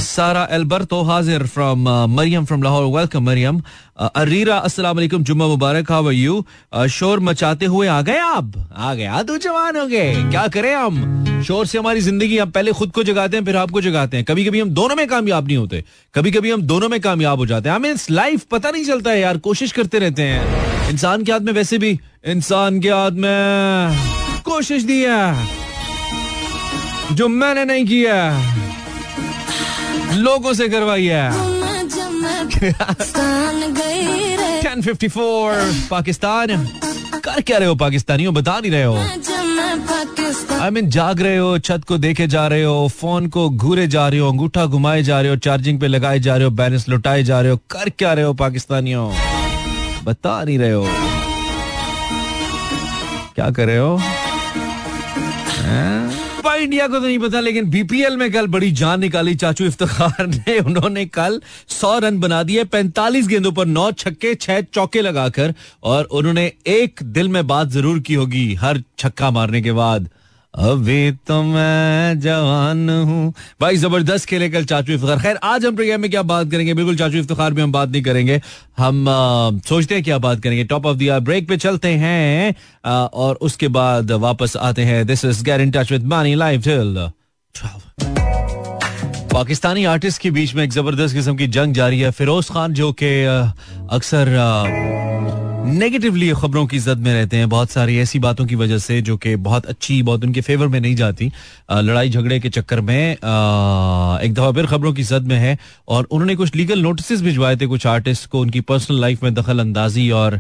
Sara 0.01 0.48
Alberto 0.50 1.03
Hazir 1.03 1.48
from 1.48 1.86
uh, 1.86 2.07
Mariam 2.07 2.45
from 2.45 2.62
Lahore. 2.62 2.89
Welcome, 2.89 3.25
Mariam. 3.25 3.63
Uh, 3.95 4.09
Arira, 4.15 4.62
अस्सलाम 4.62 4.95
वालेकुम 4.98 5.24
जुम्मा 5.24 5.48
मुबारक 5.48 5.92
how 5.92 6.07
are 6.07 6.13
you 6.13 6.44
शोर 6.89 7.19
मचाते 7.19 7.65
हुए 7.65 7.88
आ 7.88 8.01
गए 8.01 8.18
आप 8.18 8.53
आ 8.74 8.94
गए 8.94 9.06
आ 9.06 9.21
जवान 9.24 9.77
हो 9.77 9.86
गए 9.88 10.13
क्या 10.31 10.48
करें 10.56 10.74
हम 10.74 11.44
शोर 11.44 11.65
से 11.65 11.77
हमारी 11.77 12.01
ज़िंदगी 12.01 12.38
हम 12.38 12.51
पहले 12.51 12.71
खुद 12.80 12.92
को 12.92 13.03
जगाते 13.03 13.38
हैं 13.38 13.45
फिर 13.45 13.57
आपको 13.57 13.81
जगाते 13.81 14.18
हैं 14.18 14.25
कभी 14.25 14.45
कभी 14.45 14.59
हम 14.59 14.69
दोनों 14.80 14.95
में 14.95 15.07
कामयाब 15.07 15.48
नहीं 15.48 15.57
होते 15.57 15.83
कभी 16.15 16.31
कभी 16.31 16.51
हम 16.51 16.62
दोनों 16.74 16.89
में 16.89 17.00
कामयाब 17.01 17.38
हो 17.39 17.45
जाते 17.45 17.69
हैं 17.69 17.75
हमें 17.75 17.95
लाइफ 18.12 18.45
पता 18.51 18.71
नहीं 18.71 18.86
चलता 18.86 19.12
है 19.12 19.19
यार 19.19 19.38
कोशिश 19.50 19.71
करते 19.71 20.00
रहते 20.00 20.24
हैं 20.24 20.89
इंसान 20.89 21.24
के 21.24 21.31
हाथ 21.31 21.50
में 21.50 21.54
वैसे 21.54 21.77
भी 21.77 22.00
इंसान 22.36 22.80
के 22.81 22.89
हाथ 22.92 23.21
में 23.25 24.42
कोशिश 24.45 24.83
दी 24.83 25.01
है 25.04 25.36
जो 27.15 27.27
मैंने 27.27 27.65
नहीं 27.65 27.86
किया 27.86 28.18
लोगों 30.13 30.53
से 30.53 30.67
करवाई 30.69 31.05
है 31.05 31.31
1054 34.61 35.87
पाकिस्तान। 35.91 36.47
कर 37.23 37.41
क्या 37.41 37.57
रहे 37.57 37.67
हो 37.67 37.75
पाकिस्तानियों 37.75 38.33
बता 38.33 38.59
नहीं 38.59 38.71
रहे 38.71 38.83
हो। 38.83 38.95
आई 40.61 40.69
मीन 40.69 40.89
जाग 40.89 41.21
रहे 41.21 41.37
हो, 41.37 41.57
छत 41.59 41.81
को 41.87 41.97
देखे 41.97 42.27
जा 42.27 42.47
रहे 42.47 42.63
हो 42.63 42.87
फ़ोन 42.87 43.27
को 43.27 43.49
घूरे 43.49 43.87
जा 43.87 44.07
रहे 44.07 44.19
हो, 44.19 44.29
अंगूठा 44.31 44.65
घुमाए 44.65 45.03
जा 45.03 45.21
रहे 45.21 45.29
हो 45.29 45.35
चार्जिंग 45.35 45.79
पे 45.79 45.87
लगाए 45.87 46.19
जा 46.19 46.35
रहे 46.35 46.43
हो 46.43 46.51
बैलेंस 46.51 46.89
लुटाए 46.89 47.23
जा 47.23 47.41
रहे 47.41 47.51
हो, 47.51 47.57
कर 47.57 47.89
क्या 47.89 48.13
रहे 48.13 48.25
हो 48.25 48.33
पाकिस्तानियों? 48.33 49.11
बता 50.03 50.43
नहीं 50.43 50.59
रहे 50.59 50.71
हो। 50.71 50.87
क्या 53.35 53.49
कर 53.49 53.65
रहे 53.65 53.77
हो? 53.77 53.99
इंडिया 56.47 56.88
को 56.88 56.99
तो 56.99 57.05
नहीं 57.05 57.19
पता, 57.19 57.39
लेकिन 57.39 57.69
बीपीएल 57.69 58.17
में 58.17 58.31
कल 58.31 58.47
बड़ी 58.47 58.71
जान 58.71 58.99
निकाली 58.99 59.35
चाचू 59.35 59.65
इफ्तार 59.65 60.27
ने। 60.27 60.59
उन्होंने 60.59 61.05
कल 61.05 61.41
सौ 61.67 61.99
रन 61.99 62.19
बना 62.19 62.43
दिए, 62.43 62.63
पैंतालीस 62.63 63.27
गेंदों 63.27 63.51
पर 63.51 63.65
नौ 63.65 63.91
छक्के, 63.91 64.35
छह 64.35 64.61
चौके 64.61 65.01
लगाकर, 65.01 65.53
और 65.83 66.05
उन्होंने 66.05 66.51
एक 66.67 66.99
दिल 67.03 67.29
में 67.29 67.47
बात 67.47 67.67
ज़रूर 67.67 67.99
की 67.99 68.13
होगी 68.13 68.53
हर 68.53 68.83
छक्का 68.97 69.31
मारने 69.31 69.61
के 69.61 69.71
बाद। 69.71 70.09
अभी 70.53 71.12
तो 71.27 71.42
मैं 71.44 72.19
जवान 72.19 72.89
हूँ। 72.89 73.33
भाई 73.62 73.77
ज़बरदस्त 73.77 74.25
खेले 74.30 74.50
कल 74.50 74.65
चाचू 74.65 74.94
इफ्तार 74.94 75.19
खैर 75.19 75.38
आज 75.44 75.65
हम 75.65 75.75
प्रोग्राम 75.75 76.01
में 76.01 76.09
क्या 76.12 76.21
बात 76.24 76.50
करेंगे? 76.51 76.74
बिल्कुल 76.74 76.95
चाचू 76.98 77.18
इफ्तार 77.18 77.53
में 77.53 77.62
हम 77.63 77.71
बात 77.71 77.89
नहीं 77.89 78.01
करेंगे। 78.03 78.42
हम 78.77 79.07
आ, 79.09 79.51
सोचते 79.69 79.95
हैं 79.95 80.03
क्या 80.03 80.18
बात 80.18 80.42
करेंगे। 80.42 80.63
टॉप 80.63 80.86
ऑफ़ 80.86 80.98
दिया 80.98 81.19
ब्रेक 81.19 81.48
पे 81.50 81.57
चलते 81.57 81.89
हैं 81.94 82.56
आ, 82.86 82.92
और 82.92 83.36
उसके 83.42 83.68
बाद 83.69 84.12
वापस 84.12 84.57
आते 84.57 84.81
हैं। 84.81 85.06
This 85.07 85.25
is 85.25 85.44
get 85.44 85.62
in 85.62 85.71
touch 85.71 85.92
with 85.92 86.06
Mani 86.06 86.36
till 86.57 87.09
Pakistani 89.33 89.86
artist 89.86 90.21
के 90.21 90.31
बीच 90.31 90.54
में 90.56 90.63
एक 90.63 90.71
ज़बरदस्त 90.71 91.15
किस्म 91.15 91.36
की 91.36 91.47
जंग 91.47 91.74
जारी 91.74 92.00
है। 92.00 92.12
फिरोज 92.12 92.50
खान 92.50 92.74
जो 92.74 92.92
कि 92.94 93.13
अक्सर 93.95 94.36
नेगेटिवली 95.71 96.29
खबरों 96.33 96.65
की 96.68 96.79
जद 96.79 96.97
में 97.00 97.12
रहते 97.13 97.38
हैं, 97.38 97.47
बहुत 97.50 97.69
सारी 97.71 97.97
ऐसी 98.00 98.19
बातों 98.19 98.45
की 98.45 98.56
वजह 98.56 98.77
से 98.77 99.01
जो 99.01 99.15
कि 99.18 99.35
बहुत 99.38 99.65
अच्छी, 99.65 100.01
बहुत 100.03 100.23
उनके 100.23 100.41
फेवर 100.41 100.68
में 100.68 100.79
नहीं 100.79 100.95
जाती। 100.95 101.31
लड़ाई 101.71 102.09
झगड़े 102.09 102.39
के 102.39 102.50
चक्कर 102.50 102.81
में 102.81 103.12
एक 103.12 104.33
दफ़ा 104.33 104.51
फिर 104.51 104.65
खबरों 104.65 104.94
की 104.94 105.03
जद 105.03 105.27
में 105.27 105.35
है 105.38 105.57
और 105.88 106.07
उन्होंने 106.12 106.35
कुछ 106.35 106.56
लीगल 106.56 106.81
नोटिस 106.81 107.21
भिजवाए 107.21 107.56
थे, 107.56 107.68
कुछ 107.68 107.88
आर्टिस्ट 107.88 108.29
को 108.29 108.39
उनकी 108.41 108.62
पर्सनल 108.62 109.01
लाइफ 109.01 109.23
में 109.23 109.33
दखल 109.33 109.59
अंदाजी 109.59 110.09
और 110.12 110.39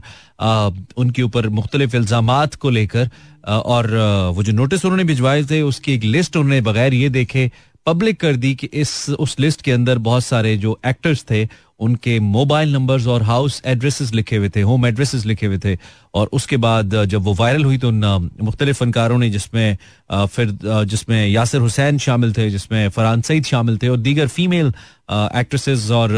उनके 0.97 1.21
ऊपर 1.23 1.49
मुख्तलिफ़ 1.49 1.95
इल्ज़ाम 1.95 2.45
को 2.61 2.69
लेकर 2.69 3.09
और 3.47 3.91
वो 4.35 4.43
जो 4.43 4.53
नोटिस 4.53 4.85
उन्होंने 4.85 5.03
भिजवाए 5.03 5.43
थे, 5.43 5.61
उसकी 5.63 5.93
एक 5.93 6.03
लिस्ट 6.03 6.37
उन्होंने 6.37 6.61
बगैर 6.61 6.93
ये 6.93 7.09
देखे 7.09 7.51
पब्लिक 7.85 8.19
कर 8.19 8.35
दी 8.35 8.53
कि 8.55 8.67
इस, 8.73 9.09
उस 9.09 9.39
लिस्ट 9.39 9.61
के 9.61 9.71
अंदर 9.71 9.97
बहुत 9.99 10.23
सारे 10.23 10.55
जो 10.57 10.79
एक्टर्स 10.87 11.23
थे 11.31 11.47
उनके 11.81 12.19
मोबाइल 12.19 12.73
नंबर्स 12.73 13.07
और 13.07 13.23
हाउस 13.23 13.61
एड्रेसेस 13.65 14.13
लिखे 14.13 14.37
हुए 14.37 14.49
थे, 14.49 14.61
होम 14.61 14.85
एड्रेसेस 14.85 15.25
लिखे 15.25 15.45
हुए 15.45 15.57
थे। 15.57 15.77
और 16.13 16.29
उसके 16.33 16.57
बाद 16.57 16.95
जब 17.05 17.21
वो 17.23 17.33
वायरल 17.33 17.63
हुई 17.65 17.77
तो 17.77 17.87
उन 17.87 18.29
मुख्तलिफ़ 18.43 18.77
फनकारों 18.77 19.17
ने 19.17 19.29
जिसमें 19.29 19.77
फिर 20.11 20.57
जिसमें 20.63 21.27
यासिर 21.27 21.61
हुसैन 21.61 21.97
शामिल 21.97 22.33
थे, 22.33 22.49
जिसमें 22.49 22.89
फरहान 22.89 23.21
सईद 23.21 23.45
शामिल 23.45 23.77
थे 23.77 23.87
और 23.87 23.97
दीगर 23.99 24.27
फीमेल 24.29 24.73
एक्ट्रेसेस 25.11 25.89
और 25.91 26.17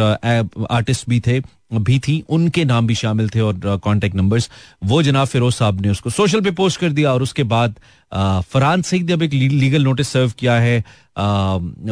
आर्टिस्ट 0.71 1.09
भी 1.09 1.19
थे 1.19 1.39
भी 1.79 1.99
थी 1.99 2.23
उनके 2.29 2.65
नाम 2.65 2.87
भी 2.87 2.95
शामिल 2.95 3.29
थे 3.29 3.39
और 3.39 3.79
कॉन्टेक्ट 3.83 4.15
नंबर्स 4.15 4.49
वो 4.83 5.01
जनाब 5.03 5.27
फिरोज 5.27 5.53
साहब 5.53 5.81
ने 5.81 5.89
उसको 5.89 6.09
सोशल 6.09 6.41
पे 6.41 6.51
पोस्ट 6.51 6.79
कर 6.79 6.89
दिया 6.91 7.13
और 7.13 7.23
उसके 7.23 7.43
बाद 7.45 7.75
फरहान 8.13 8.81
सईद 8.81 9.07
ने 9.07 9.13
अब 9.13 9.23
एक 9.23 9.33
लीगल 9.33 9.83
नोटिस 9.83 10.09
सर्व 10.09 10.33
किया 10.39 10.53
है। 10.55 10.83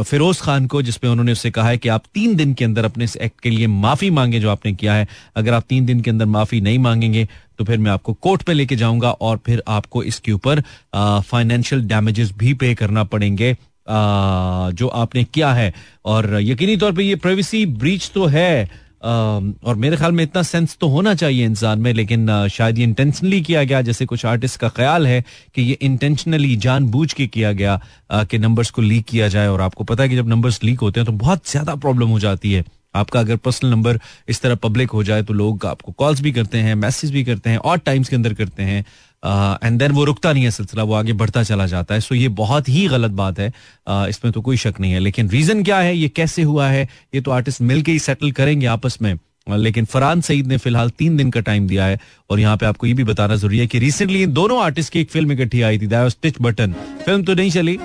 फिरोज 0.03 0.39
खान 0.41 0.67
को 0.67 0.81
जिसमें 0.81 1.09
उन्होंने 1.11 1.31
उससे 1.31 1.51
कहा 1.51 1.69
है 1.69 1.77
कि 1.77 1.89
आप 1.89 2.03
तीन 2.13 2.35
दिन 2.35 2.53
के 2.53 2.65
अंदर 2.65 2.85
अपने 2.85 3.03
इस 3.03 3.15
एक्ट 3.17 3.39
के 3.41 3.49
लिए 3.49 3.67
माफ़ी 3.67 4.09
मांगे 4.09 4.39
जो 4.39 4.49
आपने 4.49 4.73
किया 4.73 4.93
है। 4.93 5.07
अगर 5.35 5.53
आप 5.53 5.63
तीन 5.69 5.85
दिन 5.85 6.01
के 6.01 6.11
अंदर 6.11 6.25
माफ़ी 6.25 6.61
नहीं 6.61 6.79
मांगेंगे 6.79 7.27
तो 7.57 7.65
फिर 7.65 7.77
मैं 7.77 7.91
आपको 7.91 8.13
कोर्ट 8.13 8.43
पे 8.43 8.53
लेके 8.53 8.75
जाऊँगा 8.75 9.11
और 9.11 9.39
फिर 9.45 9.63
आपको 9.67 10.03
इसके 10.03 10.31
ऊपर 10.31 10.61
फाइनेंशियल 10.95 11.81
डैमेजेस 11.87 12.31
भी 12.37 12.53
पे 12.53 12.73
करना 12.75 13.03
पड़ेंगे 13.05 13.51
आ, 13.51 14.69
जो 14.71 14.87
आपने 14.87 15.23
किया 15.23 15.51
है। 15.53 15.73
और 16.05 16.37
यकीनी 16.41 16.77
तौर 16.77 16.91
पे 16.91 17.03
ये 17.03 17.15
प्राइवेसी 17.15 17.65
ब्रीच 17.65 18.09
तो 18.15 18.25
है 18.25 18.69
और 19.01 19.75
मेरे 19.75 19.97
ख्याल 19.97 20.11
में 20.11 20.23
इतना 20.23 20.41
सेंस 20.43 20.77
तो 20.81 20.87
होना 20.87 21.13
चाहिए 21.15 21.45
इंसान 21.45 21.79
में, 21.79 21.91
लेकिन 21.93 22.27
शायद 22.51 22.77
ये 22.77 22.83
इंटेंशनली 22.83 23.41
किया 23.41 23.63
गया, 23.63 23.81
जैसे 23.81 24.05
कुछ 24.05 24.25
आर्टिस्ट 24.25 24.59
का 24.59 24.69
ख्याल 24.71 25.07
है 25.07 25.23
कि 25.55 25.61
ये 25.61 25.77
इंटेंशनली 25.81 26.55
जानबूझ 26.57 27.11
के 27.13 27.27
किया 27.27 27.51
गया 27.53 27.79
कि 28.13 28.37
नंबर्स 28.39 28.69
को 28.71 28.81
लीक 28.81 29.05
किया 29.05 29.27
जाए, 29.27 29.47
और 29.47 29.61
आपको 29.61 29.83
पता 29.83 30.03
है 30.03 30.09
कि 30.09 30.15
जब 30.15 30.29
नंबर्स 30.29 30.63
लीक 30.63 30.79
होते 30.79 30.99
हैं 30.99 31.05
तो 31.05 31.13
बहुत 31.15 31.49
ज़्यादा 31.51 31.75
प्रॉब्लम 31.77 32.09
हो 32.09 32.19
जाती 32.19 32.53
है। 32.53 32.63
आपका 32.95 33.19
अगर 33.19 33.35
पर्सनल 33.37 33.69
नंबर 33.71 33.99
इस 34.29 34.41
तरह 34.41 34.55
पब्लिक 34.57 34.91
हो 34.91 35.03
जाए 35.03 35.23
तो 35.23 35.33
लोग 35.33 35.65
आपको 35.65 35.91
कॉल्स 35.93 36.21
भी 36.21 36.31
करते 36.31 36.57
हैं 36.57 36.73
मैसेज 36.77 37.11
भी 37.11 37.23
करते 37.23 37.49
हैं 37.49 37.57
और 37.59 37.77
टाइम्स 37.79 38.09
के 38.09 38.15
अंदर 38.15 38.33
करते 38.33 38.63
हैं। 38.63 38.83
एंड 39.25 39.73
uh, 39.73 39.79
देन 39.79 39.91
वो 39.91 40.03
रुकता 40.03 40.33
नहीं 40.33 40.43
है 40.43 40.51
सिलसिला 40.51 40.83
वो 40.83 40.93
आगे 40.93 41.13
बढ़ता 41.13 41.43
चला 41.43 41.65
जाता 41.65 41.95
है। 41.95 42.01
सो 42.01 42.15
ये 42.15 42.27
बहुत 42.27 42.69
ही 42.69 42.87
गलत 42.87 43.11
बात 43.11 43.39
है। 43.39 43.49
Uh, 43.49 44.07
इसमें 44.07 44.31
तो 44.33 44.41
कोई 44.41 44.57
शक 44.57 44.79
नहीं 44.79 44.91
है। 44.91 44.99
लेकिन 44.99 45.29
रीजन 45.29 45.63
क्या 45.63 45.79
है? 45.79 45.97
ये 45.97 46.09
कैसे 46.09 46.41
हुआ 46.41 46.67
है? 46.67 46.87
ये 47.15 47.21
तो 47.21 47.31
आर्टिस्ट 47.31 47.61
मिलके 47.61 47.91
ही 47.91 47.99
सेटल 47.99 48.31
करेंगे 48.31 48.65
आपस 48.65 48.97
में। 49.01 49.13
लेकिन 49.49 49.85
फरहान 49.85 50.21
सईद 50.21 50.47
ने 50.47 50.57
फ़िलहाल 50.57 50.89
तीन 50.89 51.17
दिन 51.17 51.31
का 51.31 51.39
टाइम 51.39 51.67
दिया 51.67 51.85
है। 51.85 51.99
और 52.29 52.39
यहाँ 52.39 52.57
पे 52.57 52.65
आपको 52.65 52.87
ये 52.87 52.93
भी 52.93 53.03
बताना 53.03 53.35
ज़रूरी 53.35 53.59
है 53.59 53.67
कि 53.67 53.79
रिसेंटली 53.79 54.21
इन 54.23 54.33
दोनों 54.33 54.61
आर्टिस्ट 54.63 54.93
की 54.93 54.99
एक 54.99 55.11
फ़िल्म 55.11 55.31
इकट्ठी 55.31 55.61
आई 55.61 55.79
थी। 55.79 55.89
स्टिच 56.09 56.35
बटन 56.41 56.75
फ़िल्म 57.05 57.23
तो 57.23 57.33
नहीं 57.33 57.51
चली। 57.51 57.79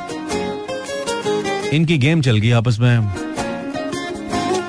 इनकी 1.76 1.99
गेम 1.99 2.21
चल 2.23 2.37
गई 2.37 2.50
आपस 2.50 2.78
में। 2.81 3.12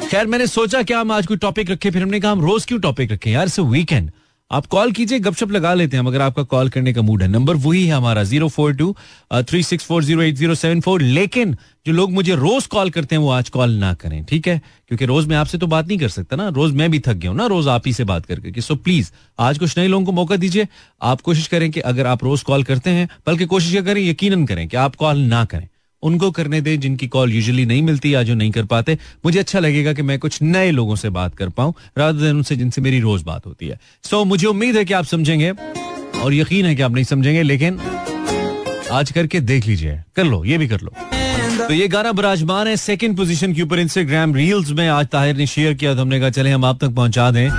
खैर 0.10 0.26
मैंने 0.26 0.48
सोचा 0.48 0.82
क्या 0.84 1.00
हम 1.00 1.12
आज 1.12 1.26
कोई 1.28 1.38
टॉपिक 1.38 1.72
रखे 1.72 1.92
फिर 1.92 2.04
हमने 2.04 2.20
कहा 2.20 2.32
हम 2.32 2.42
रोज 2.42 2.66
क्यों 2.66 2.80
टॉपिक 2.80 3.12
रखे? 3.12 3.32
यार 3.32 3.50
वीकेंड 3.60 4.12
आप 4.52 4.66
कॉल 4.66 4.92
कीजिए, 4.92 5.20
गपशप 5.20 5.52
लगा 5.52 5.74
लेते 5.74 5.98
हैं 5.98 6.04
मगर 6.04 6.22
आपका 6.22 6.44
कॉल 6.44 6.70
करने 6.70 6.92
का 6.94 7.02
मूड 7.02 7.22
है। 7.22 7.28
नंबर 7.28 7.56
वही 7.56 7.86
है 7.86 7.94
हमारा, 7.94 8.24
zero 8.24 8.48
four 8.50 8.74
two 8.74 8.96
three 9.34 9.64
six 9.64 9.86
four 9.86 10.04
zero 10.04 10.22
eight 10.22 10.36
zero 10.36 10.56
seven 10.56 10.82
four. 10.82 11.02
लेकिन 11.02 11.56
जो 11.88 11.94
लोग 11.94 12.12
मुझे 12.12 12.36
रोज 12.36 12.66
कॉल 12.68 12.90
करते 12.90 13.16
हैं, 13.16 13.22
वो 13.22 13.30
आज 13.30 13.50
कॉल 13.50 13.74
ना 13.74 13.94
करें, 13.94 14.24
ठीक 14.26 14.48
है? 14.48 14.62
क्योंकि 14.88 15.06
रोज 15.06 15.28
मैं 15.28 15.38
आपसे 15.38 15.58
तो 15.58 15.68
बात 15.68 15.88
नहीं 15.88 15.98
कर 15.98 16.10
सकता 16.10 16.36
ना। 16.36 16.48
रोज 16.50 16.74
मैं 16.74 16.90
भी 16.92 17.00
थक 17.00 17.14
गया 17.14 17.32
हूँ 17.32 17.38
ना, 17.38 17.46
रोज 17.46 17.68
आप 17.68 17.88
ही 17.88 17.94
से 17.94 18.04
बात 18.04 18.26
करके। 18.26 18.62
सो 18.62 18.76
प्लीज़, 18.78 19.12
आज 19.40 19.60
कुछ 19.60 19.78
नए 19.78 19.88
लोगों 19.88 20.06
को 20.06 20.12
मौका 20.12 20.36
दीजिए। 20.36 20.68
आप 21.02 21.22
कोशिश 21.22 21.48
करें 21.48 21.72
कि 21.72 21.80
अगर 21.82 22.08
आप 22.08 22.24
रोज 22.24 22.44
कॉल 22.44 22.64
करते 22.64 22.90
हैं, 22.90 23.08
बल्कि 23.28 23.46
कोशिश 23.46 23.82
करें 23.86 24.02
यकीन 24.02 24.46
करें 24.46 24.68
कि 24.68 24.78
आप 24.78 24.96
कॉल 24.96 25.18
ना 25.20 25.46
करें। 25.46 25.68
उनको 26.04 26.30
करने 26.32 26.62
दें 26.62 26.80
जिनकी 26.80 27.08
कॉल 27.08 27.34
यूजुअली 27.34 27.66
नहीं 27.66 27.82
मिलती 27.82 28.14
या 28.14 28.24
जो 28.24 28.34
नहीं 28.36 28.52
कर 28.52 28.66
पाते। 28.66 28.98
मुझे 29.26 29.40
अच्छा 29.40 29.60
लगेगा 29.60 29.94
कि 29.94 30.02
मैं 30.02 30.20
कुछ 30.20 30.42
नए 30.42 30.72
लोगों 30.72 30.96
से 30.96 31.10
बात 31.10 31.36
कर 31.36 31.50
पाऊँ 31.50 31.74
राधर 31.98 32.20
दिन 32.20 32.36
उनसे 32.36 32.56
जिनसे 32.56 32.82
मेरी 32.82 33.00
रोज 33.00 33.24
बात 33.24 33.46
होती 33.46 33.68
है। 33.68 33.80
सो 34.04 34.18
so, 34.18 34.28
मुझे 34.28 34.48
उम्मीद 34.48 34.78
है 34.78 34.86
कि 34.86 34.94
आप 34.94 35.06
समझेंगे 35.06 35.52
और 36.22 36.34
यकीन 36.34 36.66
है 36.66 36.76
कि 36.76 36.82
आप 36.82 36.92
नहीं 36.92 37.06
समझेंगे 37.06 37.44
लेकिन 37.44 37.80
आज 38.92 39.12
करके 39.12 39.40
देख 39.42 39.66
लीजिए 39.68 40.04
कर 40.16 40.24
लो 40.24 40.44
ये 40.46 40.58
भी 40.58 40.68
कर 40.68 40.82
लो। 40.82 40.94
तो 41.58 41.74
ये 41.74 41.88
गाना 41.88 42.12
बराजमान 42.12 42.68
है 42.68 42.76
सेकंड 42.78 43.18
पोजीशन 43.18 43.54
के 43.54 43.62
ऊपर 43.62 43.80
इंस्टाग्राम 43.80 44.36
रील्स 44.36 44.72
में 44.72 44.88
आज 44.88 45.08
ताहिर 45.08 45.36
ने 45.38 45.48
शेयर 45.48 45.74
किया 45.74 45.94
तो 45.96 46.02
हमने 46.02 46.20
कहा 46.20 46.30
चले 46.30 46.52
हम 46.52 46.66
आप 46.66 46.84
तक 46.84 46.96
पहुँचा 46.96 47.30
दें। 47.32 47.50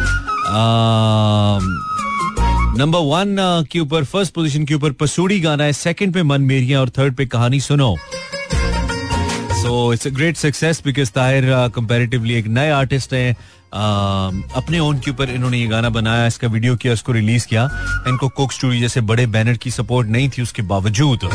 नंबर 2.76 2.98
वन 2.98 3.36
के 3.72 3.80
ऊपर 3.80 4.04
फ़र्स्ट 4.04 4.34
पोजीशन 4.34 4.64
के 4.64 4.74
ऊपर 4.74 4.92
पसूड़ी 4.92 5.40
गाना 5.40 5.64
है 5.64 5.72
सेकंड 5.72 6.14
पे 6.14 6.22
मन 6.22 6.42
मेरिया 6.42 6.80
और 6.80 6.90
थर्ड 6.98 7.14
पे 7.16 7.26
कहानी 7.26 7.60
सुनो। 7.60 7.94
So 9.62 9.92
it's 9.92 10.06
a 10.06 10.10
great 10.10 10.36
success 10.36 10.82
because 10.84 11.10
Tahir 11.10 11.44
comparatively 11.74 12.34
एक 12.34 12.46
नए 12.48 12.70
आर्टिस्ट 12.70 13.14
हैं। 13.14 13.36
Uh, 13.68 14.32
अपने 14.56 14.78
ओन 14.78 14.98
के 14.98 15.10
ऊपर 15.10 15.30
इन्होंने 15.30 15.58
ये 15.58 15.66
गाना 15.66 15.88
बनाया 15.90 16.26
इसका 16.26 16.48
वीडियो 16.48 16.76
किया 16.76 16.92
उसको 16.92 17.12
रिलीज़ 17.12 17.46
किया। 17.46 17.64
इनको 18.08 18.28
कोक 18.28 18.52
स्टूडियो 18.52 18.80
जैसे 18.80 19.00
बड़े 19.00 19.26
बैनर 19.26 19.56
की 19.56 19.70
सपोर्ट 19.70 20.08
नहीं 20.08 20.28
थी 20.28 20.42
उसके 20.42 20.62
बावजूद। 20.62 21.28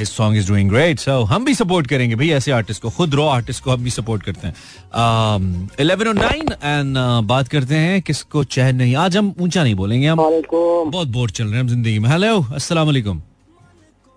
This 0.00 0.10
song 0.16 0.36
is 0.36 0.48
doing 0.48 0.70
great 0.70 0.98
so 0.98 1.12
हम 1.24 1.44
भी 1.44 1.54
सपोर्ट 1.54 1.86
करेंगे 1.86 2.16
भाई 2.16 2.30
ऐसे 2.32 2.52
आर्टिस्ट 2.52 2.82
को 2.82 2.90
खुद 2.90 3.14
रॉ 3.14 3.26
आर्टिस्ट 3.28 3.64
को 3.64 3.70
हम 3.70 3.84
भी 3.84 3.90
सपोर्ट 3.90 4.22
करते 4.22 4.46
हैं। 4.46 5.68
इलेवन 5.80 6.08
और 6.08 6.14
नाइन 6.14 6.48
एंड 6.62 6.96
बात 7.26 7.48
करते 7.48 7.74
हैं 7.76 8.00
किसको 8.02 8.44
चैन 8.56 8.76
नहीं। 8.76 8.96
आज 8.96 9.16
हम 9.16 9.34
ऊँचा 9.40 9.62
नहीं 9.62 9.74
बोलेंगे 9.74 10.06
हम 10.06 10.18
बहुत 10.18 11.08
बोर 11.08 11.30
चल 11.30 11.44
रहे 11.44 11.54
हैं 11.54 11.60
हम 11.60 11.68
ज़िंदगी 11.68 11.98
में। 11.98 12.08
हेलो 12.10 12.40
अस्सलाम 12.54 12.86
वालेकुम। 12.86 13.22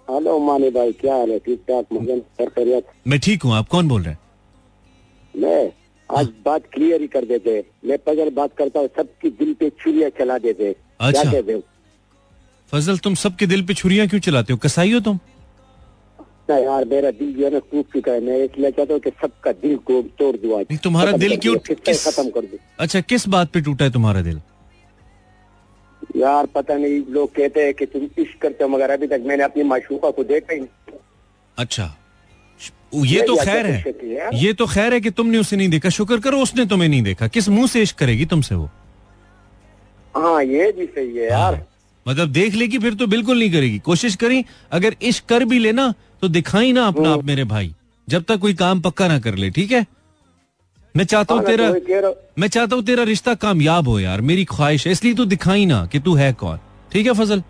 हेलो 0.07 0.37
मानी 0.39 0.69
भाई 0.71 0.91
क्या 1.01 1.15
हाल 1.15 1.31
है? 1.31 1.39
ठीक 1.39 1.63
ठाक 1.69 2.91
मैं 3.07 3.19
ठीक 3.19 3.43
हूँ 3.43 3.53
आप 3.55 3.67
कौन 3.69 3.87
बोल 3.87 4.01
रहे 4.01 4.11
हैं? 4.11 4.19
मैं 5.33 5.71
आज 6.09 6.27
बात 6.45 6.63
क्लियर 6.73 7.01
ही 7.01 7.07
कर 7.07 7.25
देते। 7.25 7.63
मैं 7.85 7.97
पजल 8.07 8.29
बात 8.35 8.51
करता 8.57 8.79
हूँ 8.79 8.89
सबकी 8.97 9.29
दिल 9.39 9.53
पे 9.59 9.69
छुरिया 9.81 10.09
चला 10.19 10.37
देते। 10.39 10.75
अच्छा। 10.99 11.29
हो? 11.29 11.61
फजल 12.71 12.97
तुम 12.97 13.15
सबके 13.15 13.45
दिल 13.47 13.65
पे 13.65 13.73
छुरिया 13.73 14.05
क्यों 14.05 14.19
चलाते 14.21 14.53
हो? 14.53 14.59
कसाई 14.59 14.91
हो 14.91 14.99
तुम? 14.99 15.19
ना 16.49 16.57
यार 16.57 16.85
मेरा 16.85 17.11
दिल 17.11 17.33
जो 17.33 17.45
है 17.45 17.51
ना 17.53 17.59
टूट 17.59 17.85
चुका 17.85 18.11
है 18.11 18.21
मैं 18.21 18.37
इसलिए 18.37 18.71
चाहता 18.71 18.93
हूँ 18.93 19.01
कि 19.01 19.09
सबका 19.09 19.51
दिल 19.51 19.75
को 19.77 20.01
तोड़ 20.01 20.35
दूँ 20.37 20.59
आज। 20.59 20.79
तुम्हारा 20.83 21.11
दिल 21.11 21.37
क्यों 21.37 21.55
किस- 21.55 22.07
खत्म 22.07 22.29
कर 22.29 22.41
दूँ? 22.41 22.59
अच्छा 22.79 23.01
किस 23.01 23.27
बात 23.27 23.51
पे 23.51 23.61
टूटा 23.61 23.85
है 23.85 23.91
तुम्हारा 23.91 24.21
दिल? 24.21 24.41
यार 26.15 26.45
पता 26.45 26.75
नहीं 26.75 27.01
लोग 27.09 27.35
कहते 27.35 27.63
हैं 27.63 27.73
कि 27.73 27.85
तुम 27.85 28.03
इश्क 28.03 28.41
करते 28.41 28.63
हो 28.63 28.69
मगर 28.69 28.89
अभी 28.89 29.07
तक 29.07 29.23
मैंने 29.25 29.43
अपनी 29.43 29.63
माशूका 29.63 30.09
को 30.09 30.23
देखा 30.23 30.53
ही 30.53 30.59
नहीं। 30.59 30.97
अच्छा। 31.57 31.95
ये 32.95 33.21
तो 33.21 33.35
खैर 33.35 33.65
है। 33.65 33.93
है? 34.03 34.29
ये 34.39 34.53
तो 34.53 34.65
खैर 34.65 34.93
है 34.93 35.01
कि 35.01 35.09
तुमने 35.09 35.37
उसे 35.37 35.55
नहीं 35.55 35.69
देखा। 35.69 35.89
शुक्र 35.89 36.19
करो 36.19 36.37
उसने 36.39 36.65
तुम्हें 36.65 36.89
नहीं 36.89 37.01
देखा। 37.01 37.27
किस 37.27 37.49
मुँह 37.49 37.67
से 37.67 37.81
इश्क 37.81 37.97
करेगी 37.97 38.25
तुमसे 38.25 38.55
वो? 38.55 38.69
हाँ 40.15 40.43
ये 40.43 40.71
भी 40.71 40.85
सही 40.85 41.17
है 41.17 41.29
यार। 41.29 41.65
मतलब 42.07 42.29
देख 42.29 42.53
लेगी 42.53 42.79
फिर 42.79 42.93
तो 42.93 43.07
बिल्कुल 43.07 43.39
नहीं 43.39 43.51
करेगी। 43.51 43.79
कोशिश 43.79 44.15
करी 44.15 44.45
अगर 44.71 44.95
इश्क 45.01 45.25
कर 45.25 45.45
भी 45.45 45.59
लेना 45.59 45.93
तो 46.21 46.27
दिखाई 46.27 46.71
ना 46.71 46.85
अपना 46.87 47.09
आप 47.13 47.23
मेरे 47.25 47.43
भाई 47.43 47.73
जब 48.07 48.23
तक 48.23 48.39
कोई 48.39 48.53
काम 48.53 48.79
पक्का 48.81 49.07
ना 49.07 49.19
कर 49.19 49.35
ले 49.35 49.49
ठीक 49.51 49.71
है? 49.71 49.85
मैं 50.95 51.05
चाहता 51.05 51.33
हूँ 51.33 51.43
हाँ, 51.43 51.51
तेरा 51.51 51.71
तो। 52.01 52.15
मैं 52.39 52.47
चाहता 52.47 52.75
हूँ 52.75 52.83
तेरा 52.85 53.03
रिश्ता 53.03 53.33
कामयाब 53.35 53.87
हो 53.87 53.99
यार 53.99 54.21
मेरी 54.21 54.45
ख्वाहिश 54.45 54.85
है 54.87 54.91
इसलिए 54.93 55.13
तू 55.15 55.25
दिखाई 55.25 55.65
ना 55.65 55.85
कि 55.85 55.99
तू 55.99 56.13
है 56.15 56.31
कौन। 56.33 56.59
ठीक 56.91 57.07
है 57.07 57.13
फजल? 57.13 57.41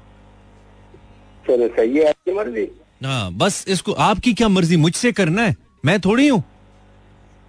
चलो 1.47 1.67
सही 1.67 1.97
है 1.97 2.09
आपकी 2.09 2.33
मर्ज़ी। 2.33 2.67
हाँ 3.03 3.31
बस 3.33 3.63
इसको 3.67 3.91
आपकी 4.03 4.33
क्या 4.33 4.47
मर्ज़ी 4.50 4.77
मुझसे 4.77 5.12
करना 5.12 5.41
है? 5.41 5.55
मैं 5.86 6.00
थोड़ी 6.01 6.27
हूँ। 6.27 6.43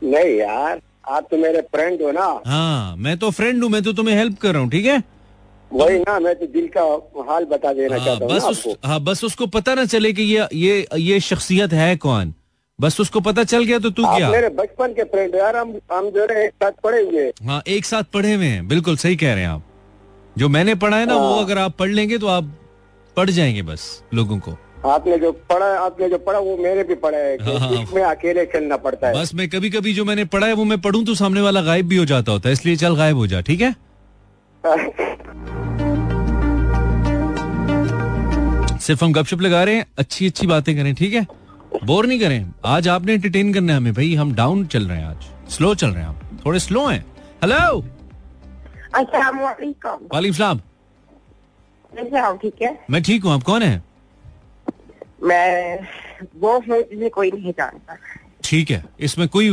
नहीं 0.02 0.36
यार 0.36 0.80
आप 1.08 1.28
तो 1.30 1.36
मेरे 1.36 1.60
फ्रेंड 1.74 2.02
हो 2.02 2.10
ना। 2.12 2.26
हाँ 2.46 2.96
मैं 2.96 3.16
तो 3.18 3.30
फ्रेंड 3.30 3.62
हूँ 3.62 3.70
मैं 3.70 3.82
तो 3.82 3.92
तुम्हें 3.92 4.16
हेल्प 4.16 4.38
कर 4.38 4.52
रहा 4.52 4.62
हूँ 4.62 4.70
ठीक 4.70 4.86
है? 4.86 5.02
वही 5.72 5.98
ना 5.98 6.18
मैं 6.20 6.34
तो 6.34 6.46
दिल 6.46 6.68
का 6.76 6.82
हाल 7.30 7.44
बता 7.44 7.72
देना 7.72 7.96
हाँ, 7.96 8.04
चाहता 8.04 8.24
हूँ 8.24 8.34
बस 8.34 8.44
उस 8.44 8.76
हाँ 8.84 9.00
बस 9.04 9.24
उसको 9.24 9.46
पता 9.46 9.74
ना 9.74 9.84
चले 9.84 10.12
कि 10.12 10.22
ये 10.22 10.46
ये 10.54 10.86
ये 10.98 11.18
शख्सियत 11.20 11.72
है 11.72 11.96
कौन? 11.96 12.32
बस 12.78 13.00
उसको 13.00 13.20
पता 13.20 13.42
चल 13.44 13.64
गया 13.64 13.78
तो 13.78 13.90
तू 13.90 14.02
क्या? 14.16 14.30
मेरे 14.30 14.48
बचपन 14.58 14.92
के 14.94 15.04
फ्रेंड 15.04 15.34
यार 15.34 15.56
हम 15.56 15.72
हम 15.92 16.08
जो 16.10 16.26
है 16.30 16.44
एक 16.44 16.52
साथ 16.62 16.72
पढ़े 16.84 17.00
हुए। 17.02 17.26
हाँ 17.46 17.62
एक 17.68 17.84
साथ 17.84 18.04
पढ़े 18.14 18.34
हुए 18.34 18.46
हैं 18.46 18.66
बिल्कुल 18.68 18.96
सही 18.96 19.16
कह 19.16 19.34
रहे 19.34 19.42
हैं 19.42 19.50
आप। 19.50 19.62
जो 20.36 20.48
मैंने 20.48 20.74
पढ़ा 20.84 20.96
है 20.96 21.06
ना 21.06 21.16
वो 21.16 21.34
हाँ। 21.34 21.44
अगर 21.44 21.58
आप 21.58 21.74
पढ़ 21.78 21.90
लेंगे 21.90 22.18
तो 22.18 22.26
आप 22.26 22.52
पढ़ 23.16 23.30
जाएँगे 23.30 23.62
बस 23.62 23.86
लोगों 24.14 24.38
को। 24.38 24.56
आपने 24.88 25.18
जो 25.18 25.32
पढ़ा 25.50 25.66
आपने 25.84 26.08
जो 26.08 26.18
पढ़ा 26.18 26.38
वो 26.38 26.56
मैंने 26.56 26.82
भी 26.84 26.94
पढ़ा 26.94 27.18
है 27.18 27.36
हाँ, 27.58 28.10
अकेले 28.10 28.44
चलना 28.46 28.76
पड़ता 28.76 29.08
है। 29.08 29.14
बस 29.14 29.34
मैं 29.34 29.48
कभी 29.50 29.70
कभी 29.70 29.94
जो 29.94 30.04
मैंने 30.04 30.24
पढ़ा 30.34 30.46
है 30.46 30.52
वो 30.52 30.64
मैं 30.64 30.80
पढ़ूं 30.80 31.04
तो 31.04 31.14
सामने 31.14 31.40
वाला 31.40 31.60
गायब 31.62 31.88
भी 31.88 31.96
हो 31.96 32.04
जाता 32.04 32.32
होता 32.32 32.48
है 32.48 32.52
इसलिए 32.52 32.76
चल 32.76 32.96
गायब 32.96 33.16
हो 33.16 33.26
जा 33.26 33.40
ठीक 33.40 33.60
है? 33.60 33.74
सिर्फ़ 38.80 39.04
हम 39.04 39.12
गपशप 39.12 39.40
लगा 39.40 39.62
रहे 39.64 39.74
हैं 39.74 39.86
अच्छी 39.98 40.26
अच्छी 40.26 40.46
बातें 40.46 40.74
करें 40.76 40.94
ठीक 40.94 41.14
है? 41.14 41.26
बोर 41.84 42.06
नहीं 42.06 42.18
करें। 42.20 42.52
आज 42.66 42.88
आपने 42.88 43.12
एंटरटेन 43.12 43.52
करना 43.54 43.72
है 43.72 43.78
हमें 43.78 43.92
भाई 43.94 44.14
हम 44.14 44.32
डाउन 44.34 44.64
चल 44.66 44.86
रहे 44.88 44.98
हैं 44.98 45.06
आज। 45.06 45.50
स्लो 45.52 45.74
चल 45.74 45.88
रहे 45.88 46.02
हैं 46.02 46.08
आप। 46.08 46.20
थोड़े 46.46 46.58
स्लो 46.60 46.86
हैं। 46.86 47.04
हेलो 47.42 47.80
अस्सलाम 48.94 49.38
वालेकुम 49.40 50.06
वालेकुम 50.12 50.36
सलाम 50.36 50.60
ठीक 52.36 52.62
है 52.62 52.78
मैं 52.90 53.02
ठीक 53.02 53.24
हूँ 53.24 53.32
आप 53.32 53.42
कौन 53.42 53.62
है? 53.62 53.82
मैं 55.22 55.78
वो 56.40 56.58
हूँ 56.58 56.82
जिसे 56.82 57.08
कोई 57.08 57.30
नहीं 57.30 57.52
जानता। 57.58 57.96
ठीक 58.44 58.70
है। 58.70 58.84
इसमें 59.00 59.28
कोई 59.28 59.50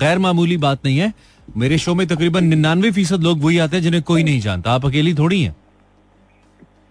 गैर 0.00 0.18
मामूली 0.18 0.56
बात 0.58 0.84
नहीं 0.84 0.98
है। 0.98 1.12
मेरे 1.56 1.78
शो 1.78 1.94
में 1.94 2.06
तकरीबन 2.06 2.44
निन्यानवे 2.44 2.90
फ़ीसद 2.92 3.22
लोग 3.22 3.42
वही 3.42 3.58
आते 3.58 3.76
हैं 3.76 3.82
जिन्हें 3.82 4.02
कोई 4.02 4.22
नहीं 4.24 4.40
जानता। 4.40 4.72
आप 4.72 4.86
अकेली 4.86 5.14
थोड़ी 5.14 5.42
हैं? 5.42 5.54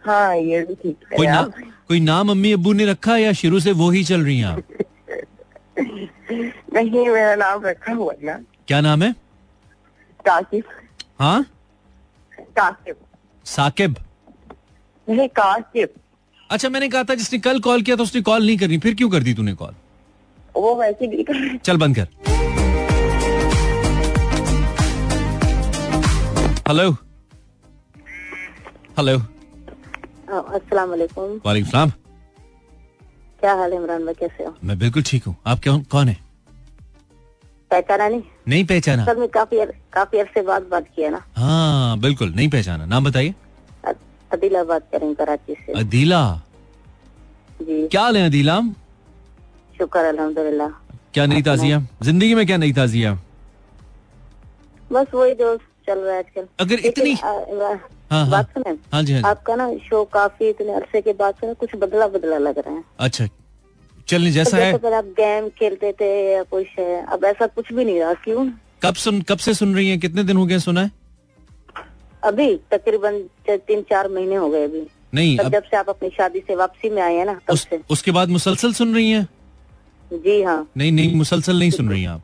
हाँ 0.06 0.36
ये 0.38 0.62
भी 0.66 0.74
ठीक 0.76 0.98
है 1.12 1.18
कोई 1.18 1.28
ना 1.28 1.42
कोई 1.88 2.00
नाम 2.00 2.30
अम्मी 2.32 2.52
अब्बू 2.54 2.74
ने 2.74 2.86
रखा 2.86 3.18
या 3.18 3.32
शुरू 3.42 3.60
से 3.60 3.72
वो 3.82 3.90
ही 3.92 4.04
चल 4.04 4.22
रही 4.26 4.38
हैं 4.38 4.46
आप? 4.46 4.64
नहीं 6.74 7.08
मेरा 7.10 7.36
नाम 7.36 7.66
रखा 7.66 7.94
हुआ 7.94 8.14
ना। 8.24 8.40
क्या 8.68 8.82
नाम 8.82 9.04
है? 9.04 9.12
काशिफ 10.26 10.66
हाँ? 11.20 11.46
काशिफ 12.58 12.96
साकिब। 13.46 13.96
नहीं 15.08 15.28
काशिफ 15.40 15.90
अच्छा 16.52 16.70
मैंने 16.70 16.88
कहा 16.90 17.04
था 17.04 17.16
जिसने 17.16 17.40
कल 17.40 17.60
कॉल 17.60 17.82
किया 17.82 17.96
था 17.96 18.04
उसने 18.04 18.22
कॉल 18.22 18.46
नहीं 18.46 18.58
करनी। 18.58 18.78
फिर 18.78 18.96
क्यों 18.96 19.10
कर 19.10 19.24
दी 19.24 19.34
तूने 19.34 19.54
कॉल? 19.54 19.74
वो 20.56 20.76
वैसे 20.76 21.24
कर 21.24 21.58
चल 21.58 21.78
बंद 21.78 21.96
कर। 21.96 22.08
हेलो 26.68 26.92
हेलो 28.98 29.18
अस्सलाम 30.30 30.90
वालेकुम 30.90 31.34
वालेकुम 31.46 31.70
सलाम। 31.72 31.90
क्या 33.42 33.54
हाल 33.56 33.74
है 33.74 33.78
इमरान 33.80 34.06
भाई 34.06 34.14
कैसे 34.20 34.44
हो? 34.44 34.54
मैं 34.64 34.78
बिल्कुल 34.80 35.04
ठीक 35.08 35.24
हूँ। 35.26 35.36
आप 35.48 35.60
कौन 35.64 35.82
कौन 35.92 36.08
है? 36.08 36.16
पहचाना 37.72 38.08
नहीं? 38.08 38.22
नहीं 38.48 38.66
पहचाना। 38.66 39.06
सर 39.06 39.18
में 39.18 39.28
काफ़ी 39.30 39.60
अर, 39.60 39.74
काफ़ी 39.94 40.20
अरसे 40.20 40.42
बाद 40.48 40.64
बात 40.72 40.88
किया 40.96 41.10
ना। 41.10 41.22
हाँ 41.36 42.00
बिल्कुल 42.00 42.34
नहीं 42.36 42.50
पहचाना। 42.50 42.86
नाम 42.86 43.06
बताइए। 43.10 43.34
अदिला 44.32 44.64
बात 44.64 44.90
करें 44.92 45.14
कराची 45.16 45.54
से। 45.56 45.80
अदीला? 45.80 46.24
जी। 47.62 47.88
क्या 47.88 48.02
हाल 48.02 48.18
है 48.18 48.26
अदीला? 48.30 48.60
शुक्र 49.78 50.04
अल्हम्दुलिल्लाह। 50.06 50.70
क्या 51.14 51.26
नई 51.26 51.42
ताजिया? 51.44 51.80
ज़िंदगी 52.04 52.34
में 52.36 52.46
क्या 52.46 52.58
नई 52.58 52.74
ताजिया? 52.74 53.14
बस 54.92 55.14
वही 55.14 55.34
जो 55.36 55.58
चल 55.88 56.00
रहा 56.00 56.14
है 56.14 56.20
आजकल। 56.20 56.48
अगर 56.60 56.80
इतनी- 56.80 57.24
हाँ 57.24 57.46
हाँ। 58.12 58.30
बात 58.30 58.50
सुने? 58.50 58.78
हाँ 58.94 59.04
जी 59.04 59.14
हाँ 59.14 59.30
आपका 59.30 59.56
ना 59.56 59.78
शो 59.78 60.04
काफ़ी 60.04 60.50
इतने 60.50 60.74
अरसे 60.74 61.02
के 61.02 61.14
बाद 61.14 61.34
सुने 61.36 61.54
कुछ 61.54 61.70
बदला 61.76 62.08
बदला 62.08 62.38
लग 62.38 62.58
रहा 62.60 62.74
है। 62.76 62.84
अच्छा 63.00 63.28
चलने 64.08 64.32
जैसा 64.32 64.58
है? 64.58 64.78
पहले 64.78 64.96
आप 64.96 65.06
गेम 65.06 65.50
खेलते 65.50 65.92
थे 65.92 66.34
या 66.34 66.44
कुछ 66.44 66.66
है 66.80 67.06
अब 67.06 67.26
ऐसा 67.26 67.48
कुछ 67.48 67.74
भी 67.74 67.86
नहीं 67.86 68.00
रहा 68.00 68.14
क्यों? 68.14 68.50
कब 68.84 68.96
सुन 68.96 69.22
कब 69.22 69.38
से 69.38 69.54
सुन 69.54 69.76
रही 69.76 69.90
हैं? 69.90 70.00
कितने 70.00 70.24
दिन 70.24 70.38
हो 70.38 70.46
गए 70.46 70.60
सुना 70.60 70.82
है? 70.82 70.92
अभी 72.24 72.56
तकरीबन 72.72 73.20
तीन 73.50 73.82
चार 73.82 74.10
महीने 74.10 74.36
हो 74.36 74.50
गए 74.50 74.64
अभी। 74.64 74.88
नहीं 75.14 75.38
अब 75.38 75.52
जब 75.52 75.64
से 75.64 75.78
आप 75.78 75.90
अपनी 75.90 76.10
शादी 76.10 76.40
से 76.40 76.56
वापसी 76.56 76.90
में 76.90 77.02
आए 77.02 77.16
हैं 77.16 77.26
ना 77.26 77.34
तब 77.34 77.54
उस, 77.54 77.68
से। 77.70 77.82
उसके 77.90 78.12
बाद 78.12 78.30
मुसलसल 78.30 78.74
सुन 78.74 78.96
रही 78.96 79.12
हैं? 79.12 79.28
जी 80.14 80.42
हाँ। 80.42 80.70
नहीं 80.78 80.92
नहीं 80.92 81.16
मुसलसल 81.16 81.60
नहीं 81.60 81.72
सुन 81.72 81.90
रही 81.90 82.02
हैं 82.02 82.10
आप। 82.10 82.22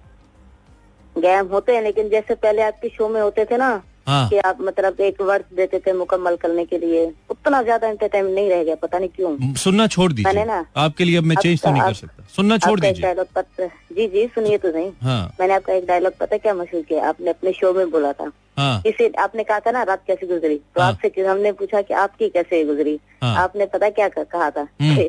गेम 1.18 1.48
होते 1.48 1.76
हैं 1.76 1.82
लेकिन 1.84 2.10
जैसे 2.10 2.36
पहले 2.36 2.62
आपके 2.62 2.90
शो 2.90 3.10
में 3.10 3.22
होते 3.22 3.46
थे 3.46 3.58
ना 3.58 3.82
हाँ। 4.08 4.30
कि 4.30 4.38
आप 4.38 4.58
मतलब 4.62 5.00
एक 5.02 5.22
वर्ष 5.22 5.56
देते 5.56 5.80
थे 5.80 5.94
मुकम्मल 5.94 6.36
करने 6.36 6.66
के 6.66 6.78
लिए 6.78 7.14
उतना 7.30 7.62
ज़्यादा 7.64 7.88
एंटरटेनमेंट 7.88 8.36
नहीं 8.36 8.50
रह 8.50 8.64
गया 8.64 8.76
पता 8.76 9.00
नहीं 9.00 9.10
क्यों। 9.10 9.54
सुनना 9.54 9.88
छोड़ 9.88 10.12
दीजिए। 10.14 10.34
मैंने 10.34 10.46
ना- 10.46 10.66
आपके 10.78 11.04
लिए 11.04 11.18
अब 11.18 11.24
मैं 11.24 11.36
चेंज 11.36 11.62
तो 11.62 11.72
नहीं 11.72 11.82
कर 11.82 11.94
सकता। 11.94 12.24
सुनना 12.36 12.58
छोड़ 12.58 12.80
दीजिए। 12.80 13.02
डायलॉग 13.02 13.28
पता 13.36 13.66
जी 13.68 14.08
जी 14.08 14.28
सुनिए 14.28 14.58
तो 14.58 14.72
नहीं 14.72 14.92
हाँ। 15.02 15.36
मैंने 15.40 15.54
आपका 15.54 15.74
एक 15.74 15.86
डायलॉग 15.86 16.14
पता 16.18 16.38
क्या 16.38 16.54
मशहूर 16.54 16.82
किया? 16.82 17.10
आपने 17.10 17.30
अपने 17.30 17.52
शो 17.52 17.74
में 17.74 17.92
बोला 17.92 18.14
था। 18.14 18.32
हाँ। 18.58 18.84
आपने 19.20 19.44
कहा 19.44 19.60
था 19.60 19.72
ना 19.72 19.84
रात 19.84 20.04
कैसे 20.08 20.28
गुजरी? 20.28 20.56
तो 20.58 20.82
हाँ। 20.82 20.90
आपसे 20.90 21.22
हमने 21.22 21.52
पूछा 21.52 21.82
कि 21.82 21.94
आपकी 21.94 22.30
कैसे 22.30 22.64
गुजरी? 22.66 23.00
हाँ। 23.22 23.36
आपने 23.36 23.66
पता 23.66 23.90
क्या 23.90 24.10
कहा 24.10 24.50
था? 24.50 24.68
हम्म। 24.82 25.04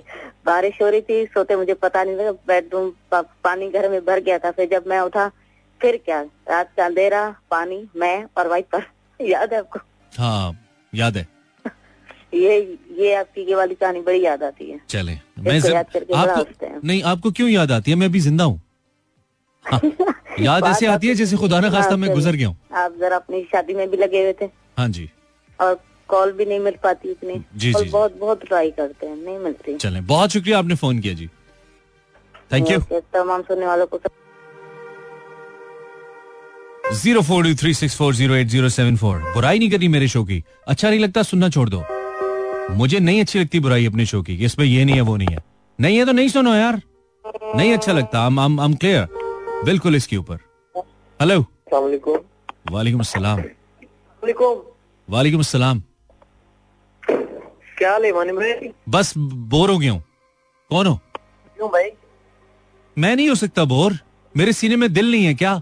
बारिश 0.47 0.83
हो 0.83 0.89
रही 0.89 1.01
थी 1.01 1.25
सोते 1.25 1.57
मुझे 1.57 1.75
पता 1.75 2.05
नहीं 2.05 2.17
लगा 2.17 2.33
बेडरूम 2.33 2.93
पानी 3.15 3.69
घर 3.69 3.89
में 3.89 4.05
भर 4.05 4.21
गया 4.21 4.39
था। 4.39 4.51
फिर 4.51 4.69
जब 4.69 4.85
मैं 4.87 5.01
उठा 5.01 5.31
फिर 5.83 5.97
क्या? 6.05 6.21
रात 6.49 6.71
का 6.77 6.85
अंधेरा 6.85 7.29
पानी 7.51 7.85
मैं 7.97 8.25
और 8.39 8.49
वाइपर 8.49 8.85
याद 9.21 9.53
है 9.53 9.59
आपको? 9.59 9.79
हाँ 10.13 10.57
याद 10.95 11.17
है। 11.17 11.27
ये 12.35 12.59
ये 12.99 13.15
आपकी 13.15 13.41
ये 13.41 13.55
वाली 13.55 13.75
कहानी 13.75 14.01
बड़ी 14.01 14.25
याद 14.25 14.43
आती 14.43 14.71
है। 14.71 14.81
चले 14.89 15.19
मैं 15.39 15.59
जब- 15.61 15.75
याद 15.75 15.91
करके 15.93 16.15
आपको 16.15 16.67
हैं। 16.67 16.81
नहीं 16.85 17.03
आपको 17.03 17.31
क्यों 17.31 17.49
याद 17.49 17.73
आती 17.73 17.91
है? 17.91 17.97
मैं 17.97 18.07
अभी 18.07 18.21
ज़िंदा 18.21 18.45
हूँ। 18.45 18.61
हाँ, 19.65 19.81
याद 20.41 20.65
ऐसे 20.65 20.87
आती 20.87 21.09
है 21.09 21.15
जैसे 21.15 21.37
खुदा 21.37 21.61
ना 21.61 21.71
खास्ता 21.71 21.91
हाँ, 21.91 21.99
मैं 21.99 22.13
गुजर 22.15 22.37
गया 22.37 22.49
हूँ। 22.49 22.57
आप 22.75 22.95
जरा 23.01 23.17
अपनी 23.17 23.43
शादी 23.43 23.75
में 23.75 23.89
भी 23.91 23.97
लगे 23.97 24.23
हुए 24.23 24.33
थे। 24.33 24.45
हाँ 24.79 24.89
जी। 24.89 25.11
और 25.61 25.81
कॉल 26.09 26.33
भी 26.33 26.45
नहीं 26.45 26.61
मिल 26.61 26.75
पाती 26.83 27.11
इतनी। 27.11 27.35
जी, 27.57 27.73
और 27.73 27.81
जी, 27.81 27.85
जी। 27.87 27.91
बहुत 27.91 28.17
बहुत 28.17 28.45
ट्राई 28.45 28.71
करते 28.71 29.07
हैं 29.07 29.17
नहीं 29.17 29.39
मिलती। 29.39 29.77
चले 29.77 30.01
बहुत 30.01 30.31
शुक्रिया 30.31 30.59
आपने 30.59 30.75
फ़ोन 30.75 30.99
किया 30.99 31.15
जी। 31.15 31.29
थैंक 32.53 32.71
यू 32.71 32.79
तमाम 33.15 33.43
सुनने 33.43 33.67
वालों 33.67 33.87
को 33.87 33.99
zero 36.93 37.21
four 37.23 37.45
two 37.45 37.55
three 37.61 37.73
six 37.75 37.97
four 37.97 38.15
zero 38.15 38.35
eight 38.35 38.47
zero 38.49 38.69
seven 38.69 38.97
four. 38.97 39.19
बुराई 39.35 39.59
नहीं 39.59 39.71
करी 39.71 39.89
मेरे 39.89 40.09
शो 40.09 40.23
की। 40.25 40.43
अच्छा 40.69 40.89
नहीं 40.91 40.99
लगता 41.01 41.23
सुनना 41.23 41.49
छोड़ 41.49 41.69
दो। 41.69 41.83
मुझे 42.77 42.99
नहीं 42.99 43.21
अच्छी 43.21 43.39
लगती 43.41 43.61
बुराई 43.61 43.87
अपने 43.87 44.07
शो 44.07 44.23
की। 44.23 44.35
इसमें 44.45 44.65
ये 44.67 44.85
नहीं 44.85 44.97
है 44.97 45.01
वो 45.03 45.17
नहीं 45.17 45.29
है। 45.29 45.39
नहीं 45.79 45.99
है 45.99 46.05
तो 46.07 46.13
नहीं 46.13 46.29
सुनो 46.29 46.55
यार। 46.55 46.81
नहीं 47.57 47.73
अच्छा 47.75 47.93
लगता। 47.93 48.25
हम 48.27 48.41
हम 48.41 48.61
हम 48.61 48.75
क्लियर 48.75 49.07
बिल्कुल 49.65 49.97
इसके 49.97 50.17
ऊपर। 50.17 50.39
हेलो 51.21 51.41
वालेकुम 51.73 53.01
अस्सलाम 53.01 53.43
वालेकुम। 55.09 55.41
अस्सलाम 55.41 55.83
क्या 57.79 57.99
भाई? 57.99 58.71
बस 58.89 59.15
बोर 59.17 59.71
हो 59.71 59.79
गया 59.79 59.93
हूँ। 59.93 60.03
कौन 60.71 60.87
हो? 60.87 60.95
क्यों 61.57 61.69
भाई? 61.69 61.91
मैं 62.97 63.17
नहीं 63.17 63.29
हो 63.29 63.35
सकता 63.35 63.65
बोर। 63.65 63.99
मेरे 64.35 64.53
सीने 64.53 64.77
में 64.77 64.93
दिल 64.93 65.11
नहीं 65.11 65.25
है 65.25 65.35
क्या? 65.35 65.61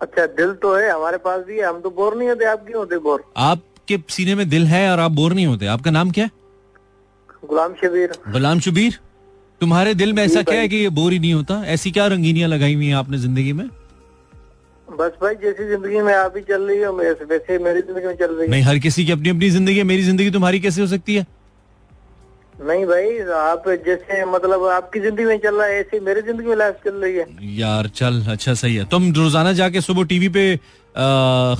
अच्छा 0.00 0.26
दिल 0.38 0.52
तो 0.62 0.74
है 0.76 0.90
हमारे 0.90 1.16
पास 1.18 1.44
भी 1.46 1.56
है 1.58 1.66
हम 1.66 1.80
तो 1.80 1.90
बोर 1.90 2.16
नहीं 2.16 2.28
होते 2.28 2.44
आप 2.44 2.64
क्यों 2.66 2.78
होते 2.78 2.98
बोर? 2.98 3.22
आपके 3.36 3.98
सीने 4.10 4.34
में 4.34 4.48
दिल 4.48 4.66
है 4.66 4.90
और 4.92 5.00
आप 5.00 5.10
बोर 5.12 5.32
नहीं 5.34 5.46
होते 5.46 5.66
आपका 5.74 5.90
नाम 5.90 6.10
क्या? 6.10 6.24
है 6.24 6.30
गुलाम 7.48 7.74
शबीर। 7.82 8.12
गुलाम 8.32 8.60
शबीर? 8.60 8.98
तुम्हारे 9.60 9.94
दिल 9.94 10.12
में 10.12 10.22
ऐसा 10.22 10.42
क्या 10.42 10.58
है 10.60 10.68
कि 10.68 10.76
ये 10.76 10.88
बोर 10.90 11.12
ही 11.12 11.18
नहीं 11.18 11.32
होता? 11.34 11.62
ऐसी 11.66 11.90
क्या 11.90 12.06
रंगीनियाँ 12.06 12.48
लगाई 12.48 12.74
हुई 12.74 12.86
है 12.86 12.94
आपने 12.94 13.18
ज़िंदगी 13.18 13.52
में? 13.52 13.68
बस 14.88 15.12
भाई 15.22 15.34
जैसी 15.34 15.68
ज़िंदगी 15.68 16.00
में 16.00 16.12
आप 16.14 16.32
ही 16.36 16.42
चल 16.48 16.62
रही 16.62 16.82
हो 16.82 16.92
वैसे 16.92 17.58
मेरी 17.58 17.80
ज़िंदगी 17.82 18.06
में 18.06 18.14
चल 18.14 18.34
रही 18.34 18.44
है। 18.44 18.50
नहीं 18.50 18.62
हर 18.62 18.78
किसी 18.78 19.04
की 19.06 19.12
अपनी 19.12 19.28
अपनी 19.30 19.50
ज़िंदगी 19.50 19.78
है 19.78 19.84
मेरी 19.84 20.02
ज़िंदगी 20.02 20.30
तुम्हारी 20.30 20.60
कैसे 20.60 20.80
हो 20.80 20.86
सकती 20.86 21.14
है? 21.14 21.26
नहीं 22.58 22.84
भाई 22.86 23.18
आप 23.36 23.64
जैसे 23.86 24.24
मतलब 24.26 24.64
आपकी 24.66 25.00
ज़िंदगी 25.00 25.24
में 25.24 25.38
चल 25.38 25.54
रहा 25.54 25.66
है 25.66 25.80
ऐसे 25.80 26.00
मेरी 26.00 26.20
ज़िंदगी 26.22 26.48
में 26.48 26.56
लाइफ 26.56 26.76
चल 26.84 26.94
रही 26.94 27.16
है। 27.16 27.26
यार 27.56 27.88
चल 27.96 28.22
अच्छा 28.30 28.54
सही 28.54 28.74
है। 28.76 28.84
तुम 28.88 29.12
रोज़ाना 29.14 29.52
जाके 29.52 29.80
सुबह 29.80 30.04
टीवी 30.04 30.28
पे 30.28 30.56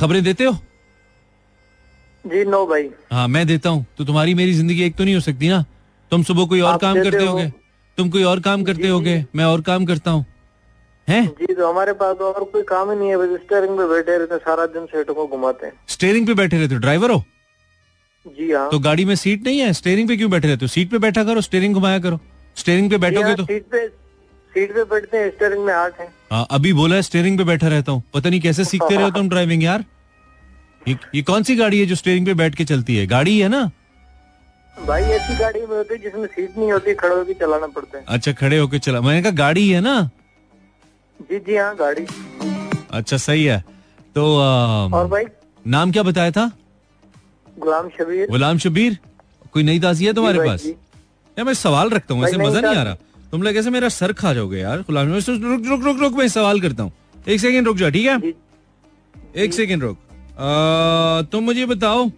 खबरें 0.01 0.23
देते 0.25 0.45
हो? 0.45 0.53
जी 2.25 2.45
नो 2.45 2.65
भाई। 2.67 2.89
हाँ 3.13 3.27
मैं 3.29 3.47
देता 3.47 3.71
हूँ। 3.71 3.85
तो 3.99 4.05
तुम्हारी 4.05 4.35
मेरी 4.35 4.53
ज़िंदगी 4.55 4.83
एक 4.85 4.97
तो 4.97 5.05
नहीं 5.05 5.15
हो 5.15 5.21
सकती 5.21 5.49
ना? 5.49 5.65
तुम 6.13 6.23
सुबह 6.23 6.47
कोई 6.47 6.61
और 6.61 6.79
काम 6.79 7.03
करते 7.03 7.25
हो। 7.25 7.31
होगे? 7.31 7.53
तुम 7.99 8.11
कोई 8.11 8.23
और 8.25 8.41
काम 8.41 8.65
करते 8.65 8.89
होगे? 8.89 9.25
मैं 9.37 9.45
और 9.45 9.61
काम 9.63 9.85
करता 9.87 10.11
हूँ। 10.11 10.25
हैं? 11.09 11.27
जी 11.31 11.55
तो 11.55 11.69
हमारे 11.69 11.93
पास 11.93 12.17
तो 12.19 12.33
और 12.33 12.45
कोई 12.45 12.63
काम 12.65 12.91
ही 12.91 12.97
नहीं 12.99 13.09
है। 13.09 13.37
स्टेयरिंग 13.37 13.79
पे 13.79 13.87
बैठे 13.89 14.17
रहते 14.19 14.35
हैं 14.35 14.41
सारा 14.41 14.67
दिन 14.69 14.87
सेटों 14.87 15.15
को 15.15 15.27
घुमाते 15.27 15.67
हैं। 15.67 15.73
स्टेयरिंग 15.89 16.27
पे 16.27 16.35
बैठे 16.35 16.59
रहते 16.59 16.75
हो? 16.75 16.81
ड्राइवर 16.81 17.11
हो? 17.11 17.23
जी 18.27 18.51
हाँ। 18.53 18.69
तो 18.71 18.79
गाड़ी 18.79 19.05
में 19.05 19.15
सीट 19.15 19.45
नहीं 19.47 19.59
है? 19.59 19.73
स्टेयरिंग 19.73 20.09
पे 20.09 20.17
क्यों 20.17 20.31
बैठे 20.31 20.49
रहते 20.49 20.65
हो? 20.65 20.69
सीट 20.69 20.91
पे 20.91 20.99
बैठा 20.99 21.25
करो 21.25 21.41
स्टेयरिंग 21.41 21.75
घुमाया 21.75 21.99
करो। 21.99 22.19
स्टेयरिंग 22.57 22.91
पे 22.91 22.99
बैठोगे 22.99 23.35
तो 23.35 23.45
सीट 23.45 23.65
पे 23.73 23.87
सीट 24.53 24.75
पे 24.75 24.85
बैठते 24.85 25.19
हैं 25.19 25.31
स्टेयरिंग 25.31 25.65
में 25.65 25.73
हाथ 25.75 26.01
है। 26.01 26.09
हाँ 26.33 26.47
अभी 26.51 26.73
बोला 26.73 26.97
है 26.97 27.03
स्टेयरिंग 27.03 27.39
पे 27.39 27.45
बैठा 27.45 27.69
रहता 27.69 27.93
हूँ। 27.93 28.03
पता 28.15 28.31
नहीं 28.31 28.41
कैसे 28.41 28.65
सीखते 28.65 28.95
रहे 28.95 29.05
हो 29.05 29.11
तुम 29.11 29.29
ड्राइविंग 29.29 29.63
यार। 29.63 29.85
ये, 30.89 30.97
ये 31.15 31.23
कौन 31.23 31.43
सी 31.43 31.57
गाड़ी 31.57 31.81
है 31.81 31.87
जो 31.87 31.95
स्टेयरिंग 31.95 32.27
पे 32.27 32.35
बैठ 32.35 32.55
के 32.55 32.65
चलती 32.65 32.97
है? 32.97 33.07
गाड़ी 33.07 33.39
है 33.39 33.49
ना? 33.49 33.71
भाई 34.75 35.03
ऐसी 35.03 35.37
गाड़ी 35.37 35.61
में 35.61 35.77
होती 35.77 35.95
है 35.95 36.01
जिसमें 36.01 36.27
सीट 36.27 36.59
नहीं 36.59 36.73
होती 36.73 36.95
खड़े 36.95 37.15
होकर 37.15 37.33
चलाना 37.33 37.67
पड़ता 37.67 37.99
है। 37.99 38.05
अच्छा 38.09 38.33
खड़े 38.33 38.59
होके 38.59 38.79
चला 38.79 39.01
मैंने 39.01 39.23
कहा 39.23 39.33
गाड़ी 39.37 39.69
है 39.69 39.81
ना? 39.81 40.11
जी 41.21 41.39
जी 41.39 41.57
हाँ 41.57 41.75
गाड़ी। 41.77 42.07
अच्छा 42.91 43.17
सही 43.17 43.45
है। 43.45 43.65
तो 44.15 44.25
अम, 44.39 44.95
और 44.95 45.07
भाई? 45.07 45.25
नाम 45.65 45.93
क्या 45.93 46.03
बताया 46.03 46.31
था? 46.31 46.51
गुलाम 47.57 47.89
शबीर। 47.89 48.27
गुलाम 48.31 48.59
शबीर? 48.59 48.99
कोई 49.53 49.63
नई 49.63 49.79
ताजी 49.81 50.07
है 50.07 50.13
तुम्हारे 50.15 50.39
पास? 50.39 50.67
यार 51.37 51.45
मैं 51.47 51.55
सवाल 51.55 51.91
रखता 51.91 52.15
हूँ 52.15 52.25
ऐसे 52.25 52.37
मज़ा 52.39 52.61
नहीं 52.61 52.77
आ 52.77 52.83
रहा। 52.83 52.97
तुम 53.31 53.43
लोग 53.43 53.57
ऐसे 53.57 53.71
मेरा 53.71 53.89
सर 53.91 54.13
खा 54.13 54.33
जाओगे 54.35 54.59
यार 54.59 54.81
गुलाम 54.83 55.13
रुक 55.15 55.65
रुक 55.65 55.85
रुक 55.85 56.01
रुक 56.01 56.13
मैं 56.15 56.29
सवाल 56.29 56.61
करता 56.61 56.83
हूँ। 56.83 56.93
एक 57.29 57.41
सेकेंड 57.41 57.67
रुक 57.67 57.77
जा 57.77 57.91
ठीक 57.91 58.07
है? 58.07 58.33
एक 59.37 59.55
सेकंड 59.55 59.83
रुक। 59.83 59.99
तुम 61.33 61.45
मुझे 61.45 61.67
बताओ 61.67 62.09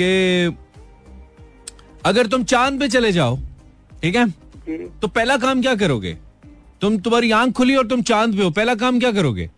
कि 0.00 0.56
अगर 2.06 2.26
तुम 2.26 2.44
चाँद 2.44 2.80
पे 2.80 2.88
चले 2.88 3.12
जाओ 3.12 3.38
ठीक 4.02 4.16
है? 4.16 4.28
तो 5.00 5.08
पहला 5.08 5.36
काम 5.36 5.62
क्या 5.62 5.74
करोगे? 5.76 6.16
तुम 6.80 6.98
तुम्हारी 6.98 7.30
आँख 7.32 7.52
खुली 7.52 7.76
और 7.76 7.86
तुम 7.86 8.02
चाँद 8.02 8.36
पे 8.36 8.42
हो 8.42 8.50
पहला 8.52 8.74
काम 8.76 8.98
क्या 9.00 9.12
करोगे? 9.12 9.50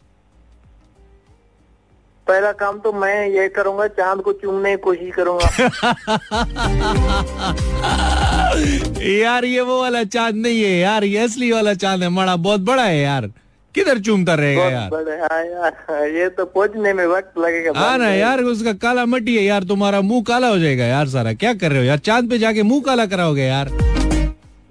पहला 2.29 2.51
काम 2.61 2.79
तो 2.85 2.93
मैं 2.93 3.27
ये 3.31 3.49
करूँगा 3.57 3.87
चाँद 3.99 4.21
को 4.23 4.33
चूमने 4.43 4.71
की 4.77 4.83
कोशिश 4.83 5.15
करूँगा। 5.17 5.47
यार 9.23 9.45
ये 9.45 9.61
वो 9.61 9.81
वाला 9.81 10.03
चाँद 10.05 10.35
नहीं 10.37 10.63
है 10.63 10.71
यार 10.79 11.05
ये 11.05 11.19
असली 11.25 11.51
वाला 11.53 11.75
चाँद 11.75 12.03
है 12.03 12.09
बड़ा 12.17 12.37
बहुत 12.37 12.61
बड़ा 12.71 12.85
है 12.85 12.99
यार। 13.01 13.27
किधर 13.75 13.99
चूमता 14.01 14.35
रहेगा 14.35 14.65
यार? 14.65 14.91
हाँ 15.33 15.45
यार 15.45 16.07
ये 16.17 16.29
तो 16.37 16.45
पहुँचने 16.45 16.93
में 16.93 17.07
वक्त 17.07 17.39
लगेगा 17.39 17.73
हाँ 17.79 17.97
ना 17.99 18.09
यार 18.15 18.41
उसका 18.53 18.73
काला 18.85 19.05
मटी 19.07 19.37
है 19.37 19.43
यार 19.45 19.63
तुम्हारा 19.69 20.01
मुँह 20.01 20.23
काला 20.29 20.49
हो 20.49 20.59
जाएगा 20.59 20.85
यार 20.85 21.09
सारा। 21.09 21.33
क्या 21.35 21.53
कर 21.55 21.71
रहे 21.71 21.79
हो 21.79 21.85
यार 21.85 21.99
चाँद 22.09 22.31
पे 22.31 22.39
जाके 22.39 22.63
मुँह 22.63 22.83
काला 22.87 23.07
कराओगे 23.07 23.43
यार? 23.43 23.69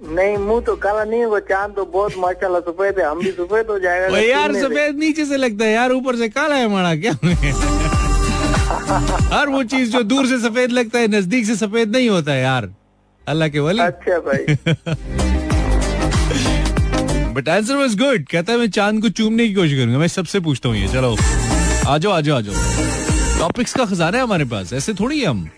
नहीं 0.07 0.37
मुँह 0.37 0.61
तो 0.61 0.75
काला 0.75 1.03
नहीं 1.03 1.23
होगा 1.23 1.39
चाँद 1.49 1.71
तो 1.75 1.85
बहुत 1.85 2.17
माशाल्लाह 2.17 2.61
सफ़ेद 2.61 2.99
है 2.99 3.05
हम 3.05 3.19
भी 3.19 3.31
सफ़ेद 3.31 3.65
हो 3.69 3.79
जाएगा 3.79 4.07
वो 4.07 4.17
यार। 4.17 4.53
सफ़ेद 4.55 4.97
नीचे 4.99 5.25
से 5.25 5.37
लगता 5.37 5.65
है 5.65 5.71
यार 5.71 5.91
ऊपर 5.91 6.15
से 6.15 6.29
काला 6.29 6.55
है 6.55 6.67
माड़ा 6.69 6.95
क्या 6.95 7.13
हर 9.31 9.49
वो 9.49 9.63
चीज़ 9.65 9.91
जो 9.91 10.01
दूर 10.03 10.27
से 10.27 10.37
सफ़ेद 10.39 10.71
लगता 10.71 10.99
है 10.99 11.07
नज़दीक 11.07 11.45
से 11.45 11.55
सफ़ेद 11.55 11.95
नहीं 11.95 12.09
होता 12.09 12.31
है 12.31 12.41
यार। 12.41 12.69
अल्लाह 13.27 13.49
के 13.49 13.59
वली। 13.59 13.81
अच्छा 13.81 14.19
भाई। 14.25 14.45
बट 17.33 17.49
आंसर 17.49 17.75
वाज 17.75 17.95
गुड 17.97 18.25
कहता 18.31 18.51
है 18.51 18.57
मैं 18.59 18.69
चाँद 18.69 19.01
को 19.01 19.09
चूमने 19.11 19.47
की 19.47 19.53
कोशिश 19.53 19.79
करूँगा। 19.79 19.99
मैं 19.99 20.07
सबसे 20.07 20.39
पूछता 20.39 20.69
हूँ 20.69 20.77
ये 20.77 20.87
चलो। 20.87 21.15
आ 21.87 21.97
जाओ 21.97 22.11
आ 22.11 22.21
जाओ 22.21 22.37
आ 22.37 22.41
जाओ 22.41 22.53
टॉपिक्स 23.39 23.73
का 23.73 23.85
खजाना 23.85 24.17
है 24.17 24.23
हमारे 24.23 24.45
पास। 24.45 24.73
ऐसे 24.73 24.93
थोड़ी 24.93 25.19
है 25.19 25.27
हम। 25.27 25.49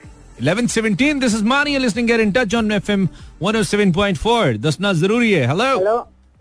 1117 0.44 1.20
this 1.20 1.36
is 1.36 1.44
Mani 1.46 1.78
listening 1.78 2.08
get 2.08 2.20
in 2.20 2.32
touch 2.32 2.56
on 2.56 2.72
FM 2.72 3.08
107.4 3.44 4.58
दसना 4.62 4.92
ज़रूरी 5.00 5.32
है 5.32 5.48
हेलो 5.48 5.66
हेलो 5.78 5.98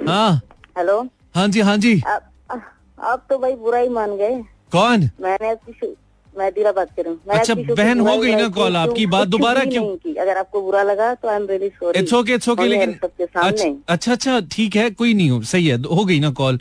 हाँ 0.09 0.41
हेलो 0.79 1.01
हाँ 1.37 1.47
जी 1.49 1.61
हाँ 1.61 1.77
जी 1.79 2.01
आप 2.09 3.27
तो 3.31 3.39
भाई 3.39 3.55
बुरा 3.55 3.79
ही 3.79 3.89
मान 3.89 4.17
गए। 4.17 4.37
कौन? 4.73 5.01
मैंने 5.21 5.51
आपकी 5.51 5.95
मैं 6.35 6.51
दिला 6.53 6.71
बात 6.73 6.89
करूँ 6.97 7.17
अच्छा, 7.31 7.55
बहन, 7.55 8.01
हो 8.01 8.17
गई 8.19 8.35
ना 8.35 8.49
कॉल, 8.57 8.77
आपकी 8.77 9.05
बात 9.07 9.29
दोबारा 9.29 9.65
क्यों? 9.65 9.85
की। 9.97 10.15
अगर 10.15 10.37
आपको 10.39 10.61
बुरा 10.63 10.83
लगा 10.83 11.13
तो 11.15 11.29
I 11.29 11.37
am 11.37 11.47
really 11.51 11.69
sorry 11.69 11.99
it's 12.01 12.13
okay 12.15 12.35
it's 12.35 12.49
okay 12.49 12.67
लेकिन 12.67 12.93
अच्छा 13.03 13.71
अच्छा 13.89 14.13
अच्छा 14.13 14.41
ठीक 14.53 14.77
है 14.77 14.89
कोई 14.91 15.15
नहीं 15.15 15.31
हो 15.31 15.41
सही 15.53 15.67
है 15.67 15.81
हो 15.83 16.05
गई 16.05 16.19
ना 16.21 16.31
कॉल। 16.41 16.59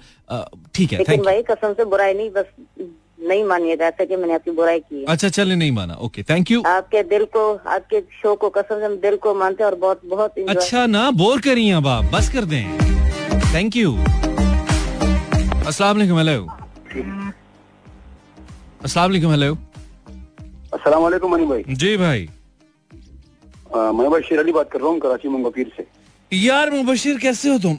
ठीक 0.76 0.92
है 0.92 0.98
लेकिन 0.98 1.12
थैंक 1.12 1.20
यू 1.20 1.26
भाई 1.26 1.42
कसम 1.52 1.74
से 1.74 1.86
बुराई 1.86 2.14
नहीं 2.14 2.30
बस 2.30 2.46
नहीं 3.26 3.44
मानिएगा 3.46 3.86
ऐसा 3.88 4.06
कि 4.06 4.16
मैंने 4.16 4.34
आपकी 4.34 4.52
बुराई 4.52 4.80
की 4.80 4.96
है। 4.96 5.06
अच्छा 5.10 5.30
चले 5.30 5.56
नहीं 5.56 5.72
माना। 5.72 5.94
ओके 6.06 6.24
थैंक 6.24 6.52
यू 6.52 6.62
आपके 6.68 7.04
दिल 7.06 7.26
को 7.36 7.44
आपके 7.76 8.02
शो 8.22 8.36
को 8.36 8.50
कसम 8.58 8.80
से 8.80 8.86
हम 8.86 8.96
दिल 9.02 9.16
को 9.18 9.34
मानते 9.36 9.64
हैं 9.64 9.70
और 9.72 9.78
बहुत 9.80 10.02
बहुत 10.06 10.40
अच्छा 10.50 10.86
ना 10.88 11.10
बोर 11.14 11.42
करिए 11.42 11.72
अब 11.74 11.88
आप। 11.88 12.12
बस 12.14 12.30
कर 12.34 12.46
दें। 12.46 12.66
थैंक 13.54 13.76
यू 13.76 13.96
अस्सलाम 15.68 15.98
वालेकुम 15.98 16.18
हेलो 16.18 16.48
अस्सलाम 18.84 19.10
वालेकुम 19.10 19.32
हेलो 19.32 19.54
अस्सलाम 20.74 21.02
वालेकुम 21.02 21.32
मनी 21.32 21.46
भाई। 21.46 21.64
जी 21.70 21.96
भाई। 21.98 22.28
मैं 23.76 24.10
भाई 24.12 24.22
शेर 24.22 24.40
अली 24.40 24.52
बात 24.52 24.70
कर 24.72 24.80
रहा 24.80 24.90
हूँ 24.90 25.00
कराची 25.00 25.28
मुंगफीर 25.28 25.72
से। 25.78 25.86
यार 26.32 26.72
मुबशिर 26.72 27.18
कैसे 27.20 27.50
हो 27.50 27.58
तुम? 27.60 27.78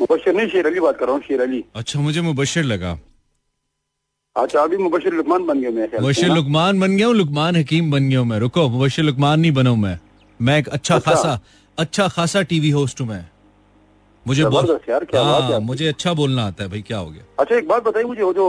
मुबशर 0.00 0.34
नहीं 0.34 0.48
शेर 0.48 0.66
अली 0.66 0.80
बात 0.80 0.98
कर 0.98 1.06
रहा 1.06 1.14
हूँ 1.14 1.22
शेर 1.22 1.40
अली। 1.40 1.62
अच्छा 1.76 2.00
मुझे 2.00 2.20
मुबशिर 2.22 2.64
लगा। 2.64 2.98
अच्छा 4.36 4.60
अभी 4.60 4.76
मुबशर 4.76 5.12
लुकमान 5.14 5.44
बन 5.46 5.60
गए 5.60 5.70
मैं 5.70 5.88
मुबशिर 6.00 6.32
लुकमान 6.34 6.80
बन 6.80 6.96
गया 6.96 7.06
हूँ 7.06 7.14
लुकमान 7.16 7.56
हकीम 7.56 7.90
बन 7.90 8.08
गया 8.08 8.18
हूँ 8.18 8.26
मैं 8.28 8.38
रुको 8.38 8.68
मुबशिर 8.68 9.04
लुकमान 9.04 9.40
नहीं 9.40 9.52
बना 9.52 9.70
हूँ 9.70 9.78
मैं। 9.78 9.98
मैं 10.40 10.58
एक 10.58 10.68
अच्छा 10.68 10.94
अच्छा। 10.96 11.10
खासा 11.10 11.38
अच्छा 11.78 12.08
खासा 12.08 12.42
टीवी 12.50 12.70
होस्ट 12.70 13.00
हूँ 13.00 13.08
मैं। 13.08 13.24
मुझे 14.26 14.42
ज़बरदस्त 14.42 14.88
यार, 14.90 15.04
क्या 15.04 15.22
बात 15.22 15.50
हाँ 15.50 15.60
मुझे 15.60 15.86
अच्छा 15.88 16.12
बोलना 16.14 16.44
आता 16.46 16.64
है 16.64 16.70
भाई 16.70 16.82
क्या 16.82 16.98
हो 16.98 17.10
गया? 17.10 17.22
अच्छा 17.40 17.56
एक 17.56 17.68
बात 17.68 17.82
बताइए 17.84 18.04
मुझे 18.06 18.22
वो 18.22 18.32
जो 18.32 18.46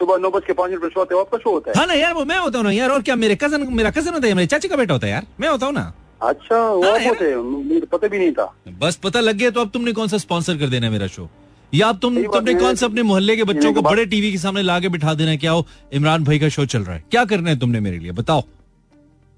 सुबह 0.00 0.16
नौ 0.22 0.30
बज 0.30 0.42
के 0.46 0.52
पाँच 0.52 0.70
मिनट 0.70 0.92
शो 0.92 1.00
होता 1.00 1.14
है 1.14 1.20
आपका 1.20 1.38
शो 1.38 1.50
होता 1.50 1.70
है? 1.70 1.78
हाँ 1.78 1.86
ना 1.86 1.94
यार 1.94 2.14
वो 2.14 2.24
मैं 2.24 2.38
होता 2.38 2.58
हूँ 2.58 2.66
ना 2.66 2.72
यार 2.72 2.90
और 2.90 3.02
क्या 3.02 3.16
मेरे 3.16 3.36
कज़न 3.42 3.66
मेरा 3.72 3.90
कज़न 3.90 4.14
होता 4.14 4.26
है 4.28 4.34
मेरे 4.34 4.46
चाची 4.46 4.68
का 4.68 4.76
बेटा 4.76 4.94
होता 4.94 5.06
है 5.06 5.12
यार? 5.12 5.26
मैं 5.40 5.48
होता 5.48 5.66
हूँ 5.66 5.74
ना। 5.74 5.92
अच्छा 6.22 6.56
वो 6.56 6.82
हाँ। 6.82 6.98
होते 7.04 7.32
तो 7.80 7.86
पता 7.96 8.08
भी 8.08 8.18
नहीं 8.18 8.32
था। 8.32 8.52
बस 8.80 8.96
पता 9.04 9.20
लग 9.20 9.36
गया 9.36 9.50
तो 9.50 9.60
अब 9.60 9.70
तुमने 9.70 9.92
कौन 9.92 10.08
सा 10.08 10.18
स्पॉन्सर 10.18 10.56
कर 10.58 10.68
देना 10.68 10.90
मेरा 10.90 11.06
शो 11.06 11.28
या 11.72 11.92
तुम 11.92 12.22
तुमने 12.24 12.54
कौन 12.54 12.74
सा 12.74 12.86
अपने 12.86 13.02
मोहल्ले 13.02 13.36
के 13.36 13.44
बच्चों 13.44 13.72
को 13.74 13.82
बड़े 13.82 14.04
टीवी 14.06 14.30
के 14.32 14.38
सामने 14.38 14.62
लाके 14.62 14.88
बिठा 14.88 15.14
देना 15.14 15.30
है 15.30 15.36
क्या 15.36 15.52
हो 15.52 15.66
इमरान 15.92 16.24
भाई 16.24 16.38
का 16.38 16.48
शो 16.48 16.66
चल 16.66 16.82
रहा 16.82 16.94
है। 16.96 17.04
क्या 17.10 17.24
करना 17.24 17.50
है 17.50 17.58
तुमने 17.58 17.80
मेरे 17.80 17.98
लिए? 17.98 18.12
बताओ। 18.12 18.42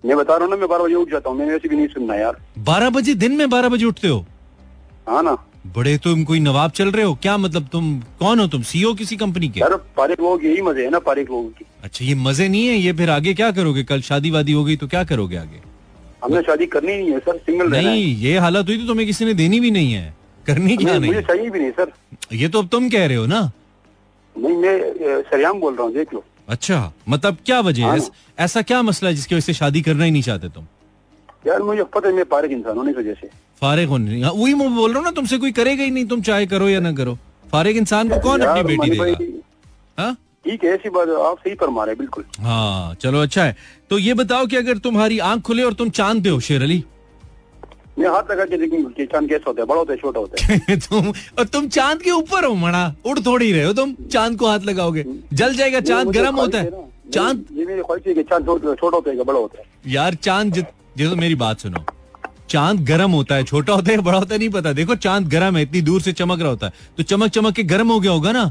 मैं 0.04 0.16
बता 0.16 0.36
रहा 0.36 0.44
हूँ 0.44 0.50
ना 0.50 0.56
मैं 0.56 0.68
बारह 0.68 0.84
बजे 0.84 0.94
उठ 0.94 1.10
जाता 1.10 1.30
हूँ। 1.30 1.38
मैंने 1.38 1.52
वैसे 1.52 1.68
भी 1.68 1.76
नहीं 1.76 1.86
सुनना 1.88 2.14
यार। 2.14 2.40
बारह 2.64 2.90
बजे? 2.90 3.14
दिन 3.14 3.32
में 3.32 3.48
बारह 3.50 3.68
बजे 3.68 3.84
उठते 3.84 4.08
हो? 4.08 4.24
हाँ 5.08 5.22
ना। 5.22 5.36
बड़े 5.76 5.96
तुम 5.98 6.22
कोई 6.24 6.40
नवाब 6.40 6.70
चल 6.70 6.90
रहे 6.90 7.04
हो? 7.04 7.14
क्या 7.22 7.36
मतलब 7.36 7.68
तुम 7.72 7.98
कौन 8.20 8.40
हो 8.40 8.46
तुम? 8.46 8.62
सीईओ 8.62 8.92
किसी 8.94 9.16
कंपनी 9.16 9.48
के? 9.48 9.60
यार 9.60 9.74
पारिक 9.96 10.20
लोगों 10.20 10.36
के 10.38 10.48
यही 10.48 10.62
मज़े 10.62 10.84
है 10.84 10.90
ना 10.90 10.98
पारिक 10.98 11.30
लोगों 11.30 11.48
की। 11.48 11.64
अच्छा 11.84 12.04
ये 12.04 12.14
मज़े 12.16 12.48
नहीं 12.48 12.66
है? 12.66 12.76
ये 12.76 12.92
फिर 12.92 13.10
आगे 13.10 13.34
क्या 13.34 13.50
करोगे? 13.50 13.84
कल 13.84 14.00
शादी 14.02 14.30
वादी 14.30 14.52
हो 14.52 14.64
गई 14.64 14.76
तो 14.76 14.86
क्या 14.86 15.02
करोगे 15.04 15.36
आगे? 15.36 15.60
हमने 16.24 16.42
शादी 16.42 16.66
करनी 16.66 16.96
नहीं 16.96 17.10
है 17.10 17.18
सर 17.18 17.36
सिंगल 17.38 17.70
नहीं 17.70 18.14
ये 18.16 18.38
हालत 18.38 18.68
हुई 18.68 18.78
तो 18.78 18.86
तुम्हें 18.86 19.06
किसी 19.06 19.24
ने 19.24 19.34
देनी 19.34 19.60
भी 19.60 19.70
नहीं 19.70 19.92
है। 19.92 20.14
करनी 20.48 20.76
क्या 20.76 20.98
नहीं, 20.98 21.10
मुझे 21.12 21.22
चाहिए 21.28 21.50
भी 21.50 21.58
नहीं 21.60 21.70
सर। 21.78 21.92
ये 22.36 22.48
तो 22.48 22.62
अब 22.62 22.68
तुम 22.72 22.88
कह 22.90 23.06
रहे 23.06 23.16
हो 23.16 23.26
ना? 23.26 23.40
नहीं 24.36 24.56
मैं 24.56 25.22
सरेआम 25.30 25.60
बोल 25.60 25.74
रहा 25.74 25.82
हूँ 25.86 25.92
देख 25.94 26.14
लो। 26.14 26.24
अच्छा 26.48 26.76
मतलब 27.08 27.36
क्या 27.46 27.60
वजह 27.60 27.84
है? 27.84 27.98
हाँ। 27.98 28.44
ऐसा 28.44 28.62
क्या 28.62 28.82
मसला 28.82 29.08
है 29.08 29.14
जिसकी 29.14 29.34
वजह 29.34 29.46
से 29.46 29.52
शादी 29.54 29.80
करना 29.82 30.04
ही 30.04 30.10
नहीं 30.10 30.22
चाहते 30.22 30.48
तुम? 30.48 30.66
यार 31.46 31.62
मुझे 31.62 31.82
पता 31.94 32.08
है 32.08 32.14
मैं 32.14 32.24
पारिक 32.34 32.52
इंसान 32.52 32.76
हूँ 32.78 32.88
इस 32.90 32.96
वजह 32.96 33.14
से 33.20 33.28
फारिग 33.60 33.88
होने 33.88 34.10
नहीं 34.10 34.22
हाँ, 34.22 34.32
वही 34.32 34.54
मैं 34.54 34.74
बोल 34.76 34.90
रहा 34.90 34.98
हूँ 34.98 35.04
ना 35.04 35.10
तुमसे 35.16 35.38
कोई 35.38 35.52
करेगा 35.52 35.82
ही 35.84 35.90
नहीं 35.90 36.06
तुम 36.06 36.22
चाहे 36.22 36.46
करो 36.46 36.68
या 36.68 36.80
ना 36.80 36.92
करो। 36.92 37.18
फारिग 37.52 37.76
इंसान 37.76 38.08
को 38.08 38.18
कौन 38.20 38.40
अपनी 38.42 38.76
बेटी 38.76 38.90
देगा? 38.90 39.16
हाँ? 39.98 40.14
ठीक 40.44 40.64
है 40.64 40.70
ऐसी 40.74 40.88
बात 40.90 41.08
आप 41.08 41.38
सही 41.38 41.54
फरमा 41.60 41.84
रहे 41.84 41.94
बिल्कुल। 41.94 42.24
हाँ 42.40 42.94
चलो 43.02 43.22
अच्छा 43.22 43.44
है। 43.44 43.56
तो 43.90 43.98
ये 43.98 44.14
बताओ 44.14 44.46
कि 44.46 44.56
अगर 44.56 44.78
तुम्हारी 44.86 45.18
आँख 45.30 45.42
खुले 45.46 45.62
और 45.62 45.72
तुम 45.80 45.90
चाँद 45.98 46.22
पे 46.24 46.28
हो 46.28 46.40
शेर 46.48 46.62
अली 46.62 46.82
मैं 47.98 48.08
हाथ 48.08 48.30
लगा 48.30 48.44
कि 48.44 49.06
चाँद 49.06 49.28
कैसा 49.28 49.44
होता 49.46 49.62
है 49.62 49.66
बड़ा 49.66 49.78
होता 49.78 49.92
है 49.92 49.98
छोटा 49.98 50.20
होता 50.20 50.44
है। 50.44 50.76
तुम 50.88 51.08
और 51.38 51.44
तुम 51.44 51.68
चाँद 51.68 52.02
के 52.02 52.10
ऊपर 52.10 52.44
हो 52.44 52.54
मणा। 52.54 52.82
उड़ 53.06 53.18
थोड़ी 53.20 53.52
रहे 53.52 53.64
हो 53.64 53.72
तुम 53.72 53.94
चाँद 54.12 54.36
को 54.38 54.46
हाथ 54.46 54.60
लगाओगे। 54.64 55.04
जल 55.32 55.54
जाएगा 55.54 55.80
चाँद 55.80 56.08
गर्म 56.08 56.36
होता 56.36 56.58
है। 56.58 56.70
चाँद 57.14 57.44
मेरी 57.52 57.82
ख्वाहिश 57.82 58.14
कि 58.14 58.22
चाँद 58.22 58.46
छोटा 58.46 58.74
छोटा 58.74 58.96
होता 58.96 59.10
है 59.10 59.24
बड़ा 59.24 59.38
होता 59.38 59.58
है। 59.58 59.92
यार 59.92 60.14
चाँद 60.14 60.52
जित 60.52 61.12
मेरी 61.16 61.34
बात 61.34 61.60
सुनो। 61.60 61.84
चाँद 62.50 62.84
गर्म 62.84 63.10
होता 63.10 63.34
है 63.34 63.44
छोटा 63.44 63.72
होता 63.72 63.92
है 63.92 63.98
बड़ा 64.00 64.18
होता 64.18 64.34
है 64.34 64.38
नहीं 64.38 64.48
पता। 64.50 64.72
देखो 64.72 64.94
चाँद 64.96 65.28
गर्म 65.28 65.56
है 65.56 65.62
इतनी 65.62 65.80
दूर 65.80 66.00
से 66.00 66.12
चमक 66.12 66.40
रहा 66.40 66.48
होता 66.48 66.66
है। 66.66 66.72
तो 66.96 67.02
चमक 67.02 67.30
चमक 67.30 67.54
के 67.54 67.62
गर्म 67.64 67.92
हो 67.92 68.00
गया 68.00 68.12
होगा 68.12 68.32
ना? 68.32 68.50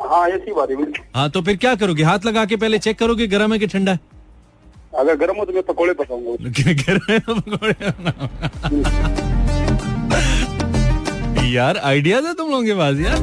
हाँ 0.00 0.28
ऐसी 0.28 0.52
बात 0.52 0.70
है 0.70 0.76
हाँ 1.14 1.28
तो 1.30 1.42
फिर 1.42 1.56
क्या 1.56 1.74
करोगे? 1.74 2.02
हाथ 2.02 2.24
लगा 2.26 2.44
के 2.44 2.56
पहले 2.56 2.78
चेक 2.78 2.98
करोगे 2.98 3.26
गर्म 3.26 3.52
है 3.52 3.58
कि 3.58 3.66
ठंडा 3.66 3.92
है? 3.92 4.00
अगर 5.00 5.16
गर्म 5.16 5.36
हो 5.36 5.44
तो 5.44 5.52
मैं 5.52 5.62
पकौड़े 5.62 5.92
पकाऊँगा। 6.00 6.32
यार 11.52 11.76
आइडियाज़ 11.76 12.26
है 12.26 12.34
तुम 12.34 12.50
लोगों 12.50 12.64
के 12.64 12.74
पास, 12.74 12.96
यार? 13.00 13.18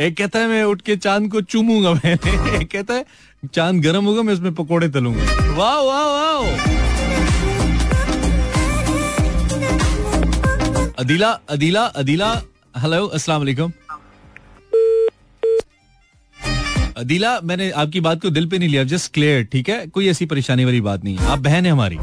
एक 0.00 0.16
कहता 0.16 0.38
है, 0.38 0.46
मैं 0.48 0.62
उठ 0.64 0.82
के 0.82 0.96
चाँद 0.96 1.30
को 1.32 1.40
चूमूँगा 1.42 1.92
मैंने 1.92 2.56
एक 2.60 2.70
कहता 2.72 2.94
है, 2.94 3.04
चाँद 3.54 3.82
गर्म 3.82 4.04
होगा, 4.04 4.22
मैं 4.22 4.34
उसमें 4.34 4.54
पकोड़े 4.54 4.88
तलूँगा। 4.88 5.24
वाह 5.56 5.80
वाह 5.80 6.04
वाह 6.08 6.38
अदीला 10.98 11.30
अदीला 11.50 11.84
अदीला 12.02 12.30
हेलो 12.76 13.06
अस्सलाम 13.06 13.40
वालेकुम। 13.40 13.72
अदीला, 16.98 17.38
मैंने 17.40 17.70
आपकी 17.72 18.00
बात 18.00 18.20
को 18.22 18.30
दिल 18.30 18.46
पे 18.46 18.58
नहीं 18.58 18.68
लिया 18.68 18.82
जस्ट 18.84 19.12
क्लियर 19.14 19.42
ठीक 19.52 19.68
है? 19.68 19.86
कोई 19.86 20.08
ऐसी 20.08 20.26
परेशानी 20.26 20.64
वाली 20.64 20.80
बात 20.80 21.04
नहीं 21.04 21.18
आप 21.18 21.38
बहन 21.38 21.66
है 21.66 21.72
हमारी। 21.72 21.96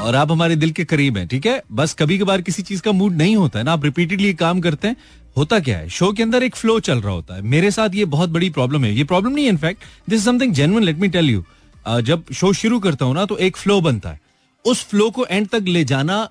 और 0.00 0.14
आप 0.14 0.32
हमारे 0.32 0.56
दिल 0.56 0.70
के 0.70 0.84
करीब 0.84 1.16
हैं, 1.16 1.26
ठीक 1.28 1.46
है? 1.46 1.62
बस 1.72 1.94
कभी 1.98 2.18
कभार 2.18 2.42
किसी 2.42 2.62
चीज़ 2.62 2.82
का 2.82 2.92
मूड 2.92 3.16
नहीं 3.16 3.36
होता 3.36 3.58
है 3.58 3.64
ना, 3.64 3.72
आप 3.72 3.84
रिपीटेडली 3.84 4.32
काम 4.34 4.60
करते 4.60 4.88
हैं, 4.88 4.96
होता 5.36 5.58
क्या 5.60 5.78
है? 5.78 5.88
शो 5.88 6.12
के 6.12 6.22
अंदर 6.22 6.42
एक 6.42 6.56
फ्लो 6.56 6.78
चल 6.80 7.00
रहा 7.00 7.12
होता 7.12 7.34
है। 7.34 7.42
मेरे 7.44 7.70
साथ 7.70 7.94
ये 7.94 8.04
बहुत 8.06 8.30
बड़ी 8.30 8.50
प्रॉब्लम 8.50 8.84
है। 8.84 8.92
ये 8.94 9.04
प्रॉब्लम 9.04 9.32
नहीं 9.32 9.48
in fact 9.48 9.82
this 10.10 10.24
something 10.24 10.52
genuine 10.54 10.84
let 10.84 10.98
me 10.98 11.08
tell 11.08 11.30
you 11.30 11.44
जब 12.02 12.32
शो 12.32 12.52
शुरू 12.54 12.78
करता 12.80 13.04
हूँ 13.04 13.14
ना 13.14 13.24
तो 13.24 13.36
एक 13.38 13.56
फ्लो 13.56 13.80
बनता 13.80 14.10
है। 14.10 14.20
उस 14.64 14.84
फ्लो 14.84 15.10
को 15.10 15.26
एंड 15.26 15.48
तक 15.48 15.64
ले 15.68 15.84
जाना 15.86 16.28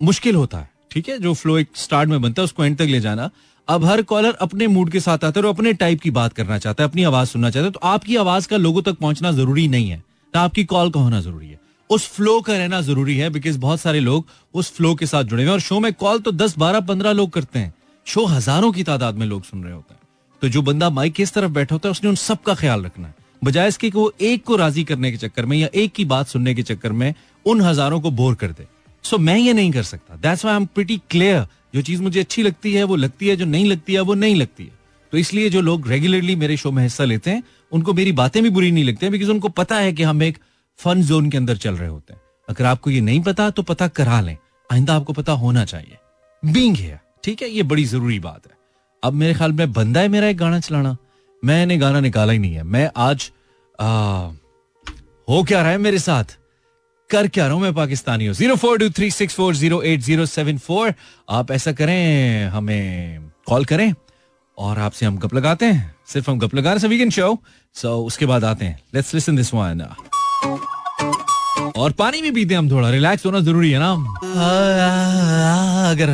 मुश्किल 0.00 0.34
होता 0.34 0.58
है, 0.58 0.70
ठीक 0.90 1.08
है? 1.08 1.18
जो 1.18 1.34
फ्लो 1.34 1.58
एक 1.58 1.68
स्टार्ट 1.76 2.10
में 2.10 2.20
बनता 2.22 2.42
है, 2.42 2.44
उसको 2.44 2.64
एंड 2.64 2.76
तक 2.76 2.86
ले 2.86 3.00
जाना 3.00 3.30
अब 3.68 3.84
हर 3.84 4.00
कॉलर 4.02 4.34
अपने 4.40 4.66
मूड 4.66 4.90
के 4.90 5.00
साथ 5.00 5.24
आता 5.24 5.40
है 5.40 5.44
और 5.44 5.48
अपने 5.48 5.72
टाइप 5.72 6.00
की 6.00 6.10
बात 6.10 6.32
करना 6.32 6.58
चाहता 6.58 6.82
है, 6.82 6.88
अपनी 6.88 7.02
आवाज़ 7.04 7.28
सुनना 7.28 7.50
चाहता 7.50 7.66
है। 7.66 7.72
तो 7.72 7.80
आपकी 7.82 8.16
आवाज़ 8.16 8.48
का 8.48 8.56
लोगों 8.56 8.82
तक 8.82 8.98
पहुँचना 8.98 9.32
ज़रूरी 9.32 9.66
नहीं 9.68 9.88
है। 9.90 9.96
ना 10.34 10.40
आपकी 10.40 10.64
कॉल 10.64 10.90
का 10.90 11.00
होना 11.00 11.20
ज़रूरी 11.20 11.48
है। 11.48 11.58
उस 11.90 12.06
फ्लो 12.08 12.40
का 12.40 12.56
रहना 12.56 12.80
ज़रूरी 12.80 13.16
है 13.16 13.30
बिकॉज़ 13.30 13.58
बहुत 13.58 13.80
सारे 13.80 14.00
लोग 14.00 14.26
उस 14.54 14.72
फ्लो 14.72 14.94
के 14.94 15.06
साथ 15.06 15.24
जुड़े 15.24 15.42
हुए 15.42 15.48
हैं 15.48 15.52
और 15.52 15.60
शो 15.60 15.80
में 15.80 15.92
कॉल 15.94 16.18
तो 16.18 16.32
दस, 16.32 16.56
बारह, 16.58 16.80
पंद्रह 16.82 17.12
लोग 17.12 17.30
करते 17.30 17.58
हैं। 17.58 17.72
शो 18.06 18.24
हज़ारों 18.26 18.72
की 18.72 18.82
तादाद 18.84 19.14
में 19.14 19.26
लोग 19.26 19.44
सुन 19.44 19.64
रहे 19.64 19.72
होते 19.72 19.94
हैं। 19.94 20.00
तो 20.42 20.48
जो 20.48 20.62
बंदा 20.62 20.90
माइक 20.90 21.12
की 21.12 21.22
इस 21.22 21.32
तरफ़ 21.32 21.52
बैठा 21.52 21.74
होता 21.74 21.88
है, 21.88 21.90
उसने 21.90 22.10
उन 22.10 22.16
सबका 22.16 22.54
ख्याल 22.54 22.84
रखना 22.84 23.08
है। 23.08 23.14
बजाय 23.44 23.68
इसके 23.68 23.90
कि 23.90 23.98
वो 23.98 24.12
एक 24.20 24.44
को 24.44 24.56
राज़ी 24.56 24.84
करने 24.84 25.10
के 25.10 25.16
चक्कर 25.18 25.46
में 25.46 25.56
या 25.58 25.68
एक 25.74 25.92
की 25.92 26.04
बात 26.04 26.28
सुनने 26.28 26.54
के 26.54 26.62
चक्कर 26.62 26.92
में 26.92 27.12
उन 27.46 27.60
हज़ारों 27.60 28.00
को 28.00 28.10
बोर 28.12 28.34
कर 28.34 28.50
दे। 28.50 28.66
सो 29.04 29.18
मैं 29.18 29.36
ये 29.38 29.52
नहीं 29.52 29.72
कर 29.72 29.82
सकता। 29.82 30.16
That's 30.16 30.44
why 30.44 30.56
am 30.56 30.66
pretty 30.66 31.00
clear 31.10 31.46
जो 31.76 31.82
चीज़ 31.82 32.02
मुझे 32.02 32.20
अच्छी 32.20 32.42
लगती 32.42 32.72
है 32.74 32.84
वो 32.84 32.96
लगती 32.96 33.28
है 33.28 33.36
जो 33.36 33.44
नहीं 33.44 33.64
लगती 33.66 33.94
है 33.94 34.00
वो 34.00 34.14
नहीं 34.14 34.34
लगती 34.34 34.64
है। 34.64 34.72
तो 35.12 35.18
इसलिए 35.18 35.50
जो 35.50 35.60
लोग 35.60 35.88
रेगुलरली 35.88 36.36
मेरे 36.36 36.56
शो 36.56 36.70
में 36.72 36.82
हिस्सा 36.82 37.04
लेते 37.04 37.30
हैं 37.30 37.42
उनको 37.72 37.92
मेरी 37.92 38.12
बातें 38.12 38.42
भी 38.42 38.50
बुरी 38.50 38.70
नहीं 38.70 38.84
लगती 38.84 39.06
हैं 39.06 39.12
बिकॉज़ 39.12 39.30
उनको 39.30 39.48
पता 39.48 39.76
है 39.76 39.92
कि 39.92 40.02
हम 40.02 40.22
एक 40.22 40.38
फन 40.78 41.02
जोन 41.02 41.30
के 41.30 41.36
अंदर 41.36 41.56
चल 41.56 41.76
रहे 41.76 41.88
होते 41.88 42.12
हैं। 42.12 42.20
अगर 42.48 42.64
आपको 42.64 42.90
ये 42.90 43.00
नहीं 43.00 43.20
पता 43.20 43.50
तो 43.50 43.62
पता 43.62 43.88
करा 43.88 44.20
लें। 44.20 44.36
आइंदा 44.72 44.94
आपको 44.94 45.12
पता 45.12 45.32
होना 45.32 45.64
चाहिए। 45.64 45.96
बींग 46.42 46.76
है 46.76 47.00
ठीक 47.24 47.42
है? 47.42 47.48
ये 47.48 47.62
बड़ी 47.62 47.84
ज़रूरी 47.84 48.18
बात 48.18 48.46
है। 48.46 48.56
अब 49.04 49.12
मेरे 49.12 49.34
ख्याल 49.34 49.52
में 49.52 49.72
बंदा 49.72 50.00
है 50.00 50.08
मेरा 50.08 50.28
एक 50.28 50.36
गाना 50.36 50.60
चलाना। 50.60 50.96
मैंने 51.44 51.78
गाना 51.78 52.00
निकाला 52.00 52.32
ही 52.32 52.38
नहीं 52.38 52.54
है। 52.54 52.62
मैं 52.62 52.90
आज 52.96 53.30
आ, 53.80 53.86
हो 55.28 55.42
क्या 55.42 55.62
रहा 55.62 55.70
है 55.70 55.78
मेरे 55.78 55.98
साथ? 55.98 56.38
कर 57.10 57.26
क्या 57.28 57.46
रहा 57.46 57.54
हूँ 57.54 57.62
मैं 57.62 57.72
पाकिस्तानी 57.74 58.26
हूँ 58.26 58.34
zero 58.34 58.54
four 58.56 58.78
two 58.78 58.88
three 58.90 59.10
six 59.10 59.34
four 59.34 59.54
zero 59.56 59.80
eight 59.82 60.00
zero 60.00 60.26
seven 60.26 60.58
four 60.58 60.92
आप 61.30 61.50
ऐसा 61.52 61.72
करें, 61.72 62.48
हमें 62.50 63.20
कॉल 63.48 63.64
करें 63.64 63.92
और 64.58 64.78
आपसे 64.78 65.06
हम 65.06 65.18
गप 65.18 65.34
लगाते 65.34 65.66
हैं। 65.66 65.94
सिर्फ़ 66.08 66.30
हम 66.30 66.38
गप 66.38 66.54
लगा 66.54 66.72
रहे 66.72 66.88
वीकेंड 66.88 67.12
शो 67.12 67.38
सो 67.76 67.96
उसके 68.04 68.26
बाद 68.26 68.44
आते 68.44 68.64
हैं। 68.64 68.80
लेट्स 68.94 69.14
लिसन 69.14 69.36
दिस 69.36 69.54
वन 69.54 69.86
और 71.76 71.92
पानी 71.92 72.22
भी 72.22 72.30
पीते 72.30 72.54
हम 72.54 72.70
थोड़ा। 72.70 72.90
रिलैक्स 72.90 73.26
होना 73.26 73.40
ज़रूरी 73.40 73.70
है 73.70 73.78
ना? 73.78 73.92
अगर 75.90 76.08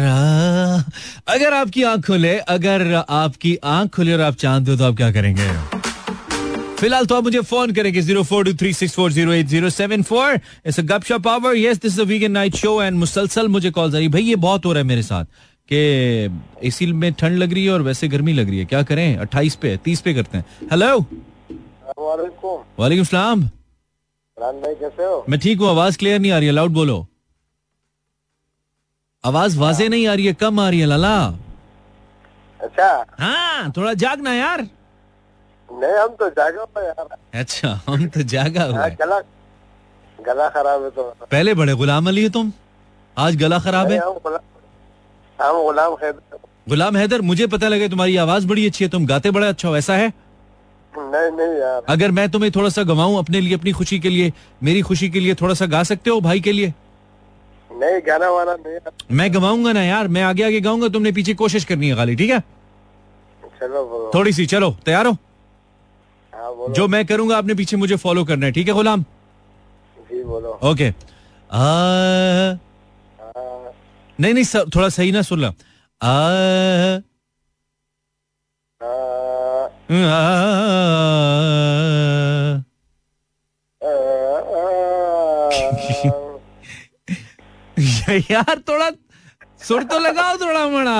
अगर 1.34 1.54
आपकी 1.54 1.82
आँख 1.82 2.06
खुले, 2.06 2.36
अगर 2.38 2.94
आपकी 3.08 3.56
आँख 3.64 3.94
खुले 3.94 4.12
और 4.14 4.20
आप 4.20 4.34
चाँद 4.36 4.68
हो 4.68 4.76
तो 4.76 4.84
आप 4.84 4.96
क्या 4.96 5.10
करेंगे? 5.12 5.50
फ़िलहाल 6.82 7.06
तो 7.06 7.14
आप 7.14 7.22
मुझे 7.24 7.40
फ़ोन 7.40 7.72
करेंगे 7.72 8.00
zero 8.02 8.22
four 8.24 8.44
two 8.44 8.52
three 8.60 8.72
six 8.74 8.94
four 8.94 9.12
zero 9.12 9.32
eight 9.32 9.46
zero 9.46 9.68
seven 9.70 10.02
four 10.02 10.38
इस 10.66 10.76
गपशप 10.80 11.22
power 11.24 11.56
yes 11.56 11.78
this 11.82 11.98
weekend 11.98 12.32
night 12.34 12.56
show 12.56 12.82
and 12.82 12.98
मुसलसल 12.98 13.48
मुझे 13.48 13.70
कॉल 13.70 13.94
आ 13.94 13.98
रही 13.98 14.08
भाई 14.08 14.22
ये 14.22 14.36
बहुत 14.44 14.64
हो 14.66 14.72
रहा 14.72 14.82
है 14.82 14.86
मेरे 14.86 15.02
साथ 15.02 15.24
कि 15.68 15.78
एसी 16.68 16.86
में 16.86 17.12
ठंड 17.12 17.38
लग 17.38 17.52
रही 17.52 17.64
है 17.64 17.72
और 17.72 17.82
वैसे 17.82 18.08
गर्मी 18.08 18.32
लग 18.32 18.48
रही 18.48 18.58
है। 18.58 18.64
क्या 18.64 18.82
करें? 18.82 19.16
अट्ठाईस 19.16 19.54
पे 19.62 19.76
तीस 19.84 20.00
पे 20.00 20.14
करते 20.14 20.38
हैं। 20.38 20.44
हेलो 20.72 20.98
वालेकुम। 22.00 23.04
सलाम। 23.04 23.42
भाई 24.36 24.74
कैसे 24.74 25.04
हो? 25.04 25.24
मैं 25.28 25.40
ठीक 25.40 25.58
हूँ 25.58 25.68
आवाज़ 25.68 25.98
क्लियर 25.98 26.20
नहीं 26.20 26.32
आ 26.32 26.38
रही 26.38 26.46
है। 26.46 26.52
लाउड 26.52 26.72
बोलो। 26.72 27.06
आवाज़ 29.24 29.58
वाजे 29.58 29.88
नहीं 29.88 30.06
आ 30.06 30.14
रही 30.14 30.26
है 30.26 30.34
कम 30.34 30.60
आ 30.60 30.68
रही 30.68 30.80
है 30.80 30.86
लाला। 30.86 31.16
अच्छा। 32.60 32.92
हाँ 33.18 33.72
थोड़ा 33.76 33.94
जागना 33.94 34.34
यार। 34.34 34.68
नहीं 35.80 35.98
हम 35.98 36.14
तो 36.20 36.28
जागे 36.38 36.58
हुए 36.58 36.84
यार 36.86 37.16
अच्छा 37.40 37.68
हम 37.88 38.06
तो 38.14 38.22
जागा 38.34 38.64
हुआ 38.64 38.80
हाँ, 38.80 38.90
गला 39.00 39.20
गला 40.18 40.48
खराब 40.48 40.82
है 40.84 40.90
तो। 40.90 41.02
पहले 41.30 41.54
बड़े 41.60 41.74
गुलाम 41.74 42.08
अली 42.08 42.22
हो 42.24 42.28
तुम? 42.30 42.52
आज 43.16 43.36
गला 43.36 43.58
खराब 43.58 43.90
है? 43.92 43.98
हम 43.98 44.18
गुलाम 44.24 45.96
हम 45.98 46.36
गुलाम 46.68 46.96
हैदर 46.96 47.20
मुझे 47.30 47.46
पता 47.54 47.68
लगे 47.68 47.88
तुम्हारी 47.88 48.16
आवाज़ 48.24 48.46
बड़ी 48.48 48.66
अच्छी 48.66 48.84
है 48.84 48.90
तुम 48.90 49.06
गाते 49.06 49.30
बड़ा 49.30 49.48
अच्छा 49.48 49.68
हो 49.68 49.76
ऐसा 49.76 49.94
है? 49.96 50.12
नहीं 50.92 51.30
नहीं 51.36 51.58
यार। 51.60 51.82
अगर 51.88 52.10
मैं 52.10 52.28
तुम्हें 52.30 52.50
थोड़ा 52.56 52.68
सा 52.68 52.82
गवाऊं 52.92 53.18
अपने 53.18 53.40
लिए 53.40 53.54
अपनी 53.54 53.72
खुशी 53.72 53.98
के 54.00 54.08
लिए 54.08 54.32
मेरी 54.62 54.82
खुशी 54.90 55.08
के 55.10 55.20
लिए 55.20 55.34
थोड़ा 55.40 55.54
सा 55.54 55.66
गा 55.74 55.82
सकते 55.90 56.10
हो 56.10 56.20
भाई 56.20 56.40
के 56.40 56.52
लिए? 56.52 56.72
नहीं 57.70 58.00
गाना 58.06 58.30
वाना 58.30 58.54
नहीं 58.66 59.16
मैं 59.18 59.32
गवाऊँगा 59.34 59.72
ना 59.72 59.82
यार 59.82 60.08
मैं 60.16 60.22
आगे 60.22 60.42
आगे 60.46 60.60
गाऊँगा 60.60 60.88
तुमने 60.96 61.12
पीछे 61.12 61.34
कोशिश 61.34 61.64
करनी 61.64 61.88
है 61.88 61.96
खाली 61.96 62.16
ठीक 62.16 62.30
है? 62.30 62.40
चलो 63.60 64.10
थोड़ी 64.14 64.32
सी 64.32 64.46
चलो 64.46 64.70
तैयार 64.86 65.06
हो? 65.06 65.16
हाँ 66.42 66.72
जो 66.74 66.86
मैं 66.88 67.04
करूँगा 67.06 67.36
आपने 67.38 67.54
पीछे 67.54 67.76
मुझे 67.76 67.96
फॉलो 68.04 68.24
करना 68.24 68.46
है 68.46 68.52
ठीक 68.52 68.68
है 68.68 68.74
गुलाम? 68.74 69.02
जी 70.10 70.22
बोलो। 70.24 70.58
ओके 70.70 70.88
आ, 70.88 71.58
हाँ, 71.58 72.58
नहीं 74.20 74.34
नहीं 74.34 74.44
सर, 74.44 74.64
थोड़ा 74.74 74.88
सही 74.88 75.12
ना 75.12 75.22
सुन 75.22 75.40
ला। 75.40 75.48
आ, 75.48 75.52
हाँ, 78.80 79.68
आ, 79.90 79.92
यार 88.30 88.58
थोड़ा 88.68 88.90
सुर 89.66 89.82
तो 89.90 89.98
लगाओ 89.98 90.36
थोड़ा 90.40 90.66
मणा 90.68 90.96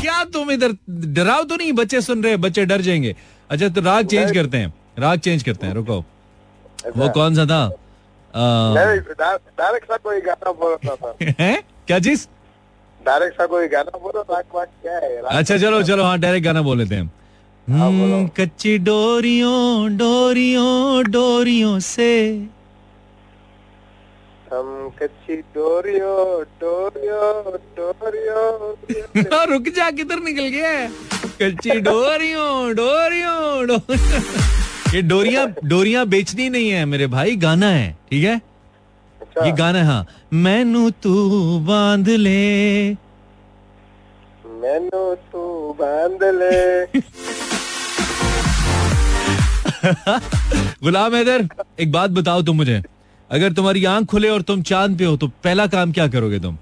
क्या 0.00 0.22
तुम 0.32 0.50
इधर 0.50 0.72
डराओ 1.18 1.44
तो 1.44 1.56
नहीं 1.56 1.72
बच्चे 1.80 2.00
सुन 2.00 2.22
रहे 2.24 2.36
बच्चे 2.44 2.64
डर 2.64 2.80
जाएँगे। 2.80 3.14
अच्छा 3.50 3.68
तो 3.68 3.80
राग 3.80 4.06
चेंज 4.06 4.32
करते 4.32 4.56
हैं। 4.56 4.74
राग 4.98 5.18
चेंज 5.18 5.42
करते 5.42 5.66
हैं 5.66 5.74
रुको। 5.74 5.98
वो 6.96 7.08
कौन 7.08 7.34
सा 7.34 7.44
था? 7.46 7.62
डायरेक्ट 9.58 9.84
सा 9.84 9.96
कोई 9.96 10.20
गाना 10.20 10.52
बोल 10.52 10.78
रहा 10.84 10.94
था। 10.96 11.14
क्या 11.86 11.98
चीज़? 11.98 12.26
डायरेक्ट 13.04 13.36
सा 13.36 13.46
कोई 13.46 13.68
गाना 13.68 13.98
बोलो 13.98 14.20
राग 14.20 14.44
वाग 14.54 14.66
क्या 14.66 14.98
है? 14.98 15.22
अच्छा 15.22 15.56
चलो 15.56 15.82
चलो 15.82 16.02
हाँ 16.04 16.18
डायरेक्ट 16.18 16.44
गाना 16.44 16.62
बोल 16.62 16.78
लेते 16.78 16.94
हैं। 16.94 17.12
हम्म, 17.68 18.28
कच्ची 18.28 18.78
डोरियों 18.78 19.96
डोरियों 19.96 21.04
डोरियों 21.10 21.78
से 21.78 22.10
डोरियो 24.52 26.14
डोरियो 26.60 27.26
डोरियो। 27.78 28.40
हाँ, 29.34 29.46
रुक 29.46 29.62
जा 29.62 29.90
किधर 29.90 30.18
निकल 30.20 30.48
गया 30.48 30.68
है? 30.68 30.88
कच्ची 31.42 31.80
डोरियों 31.80 32.74
डोरियों 32.74 33.66
डोरियों 33.66 34.94
ये 34.94 35.02
डोरियाँ 35.02 35.46
डोरियाँ 35.64 36.06
बेचनी 36.06 36.48
नहीं 36.48 36.70
है 36.70 36.84
मेरे 36.84 37.06
भाई 37.06 37.36
गाना 37.36 37.66
है 37.66 37.96
ठीक 38.10 38.24
है? 38.24 38.40
अच्छा। 39.20 39.44
ये 39.46 39.52
गाना 39.52 39.78
है 39.78 39.84
हाँ। 39.84 40.06
मैनू 40.32 40.90
तू 40.90 41.14
बाँध 41.58 42.08
ले। 42.08 42.90
मैनू 44.62 45.14
तू 45.14 45.42
बाँध 45.80 46.24
ले। 46.24 46.86
गुलाम 50.82 51.14
हैदर 51.14 51.48
एक 51.80 51.92
बात 51.92 52.10
बताओ 52.10 52.42
तुम 52.42 52.56
मुझे। 52.56 52.82
अगर 53.30 53.52
तुम्हारी 53.52 53.84
आँख 53.84 54.06
खुले 54.06 54.28
और 54.28 54.42
तुम 54.42 54.62
चाँद 54.62 54.98
पे 54.98 55.04
हो 55.04 55.16
तो 55.16 55.26
पहला 55.44 55.66
काम 55.74 55.92
क्या 55.92 56.06
करोगे 56.08 56.38
तुम? 56.40 56.56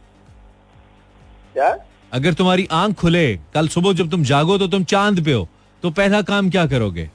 क्या? 1.53 1.77
अगर 2.13 2.35
तुम्हारी 2.35 2.67
आँख 2.73 2.95
खुले 3.01 3.27
कल 3.55 3.69
सुबह 3.69 3.93
जब 3.93 4.11
तुम 4.11 4.23
जागो 4.25 4.59
तो 4.59 4.67
तुम 4.69 4.85
चाँद 4.85 5.25
पे 5.25 5.33
हो 5.33 5.49
तो 5.83 5.91
पहला 5.91 6.21
काम 6.23 6.51
क्या 6.51 6.67
करोगे? 6.67 7.11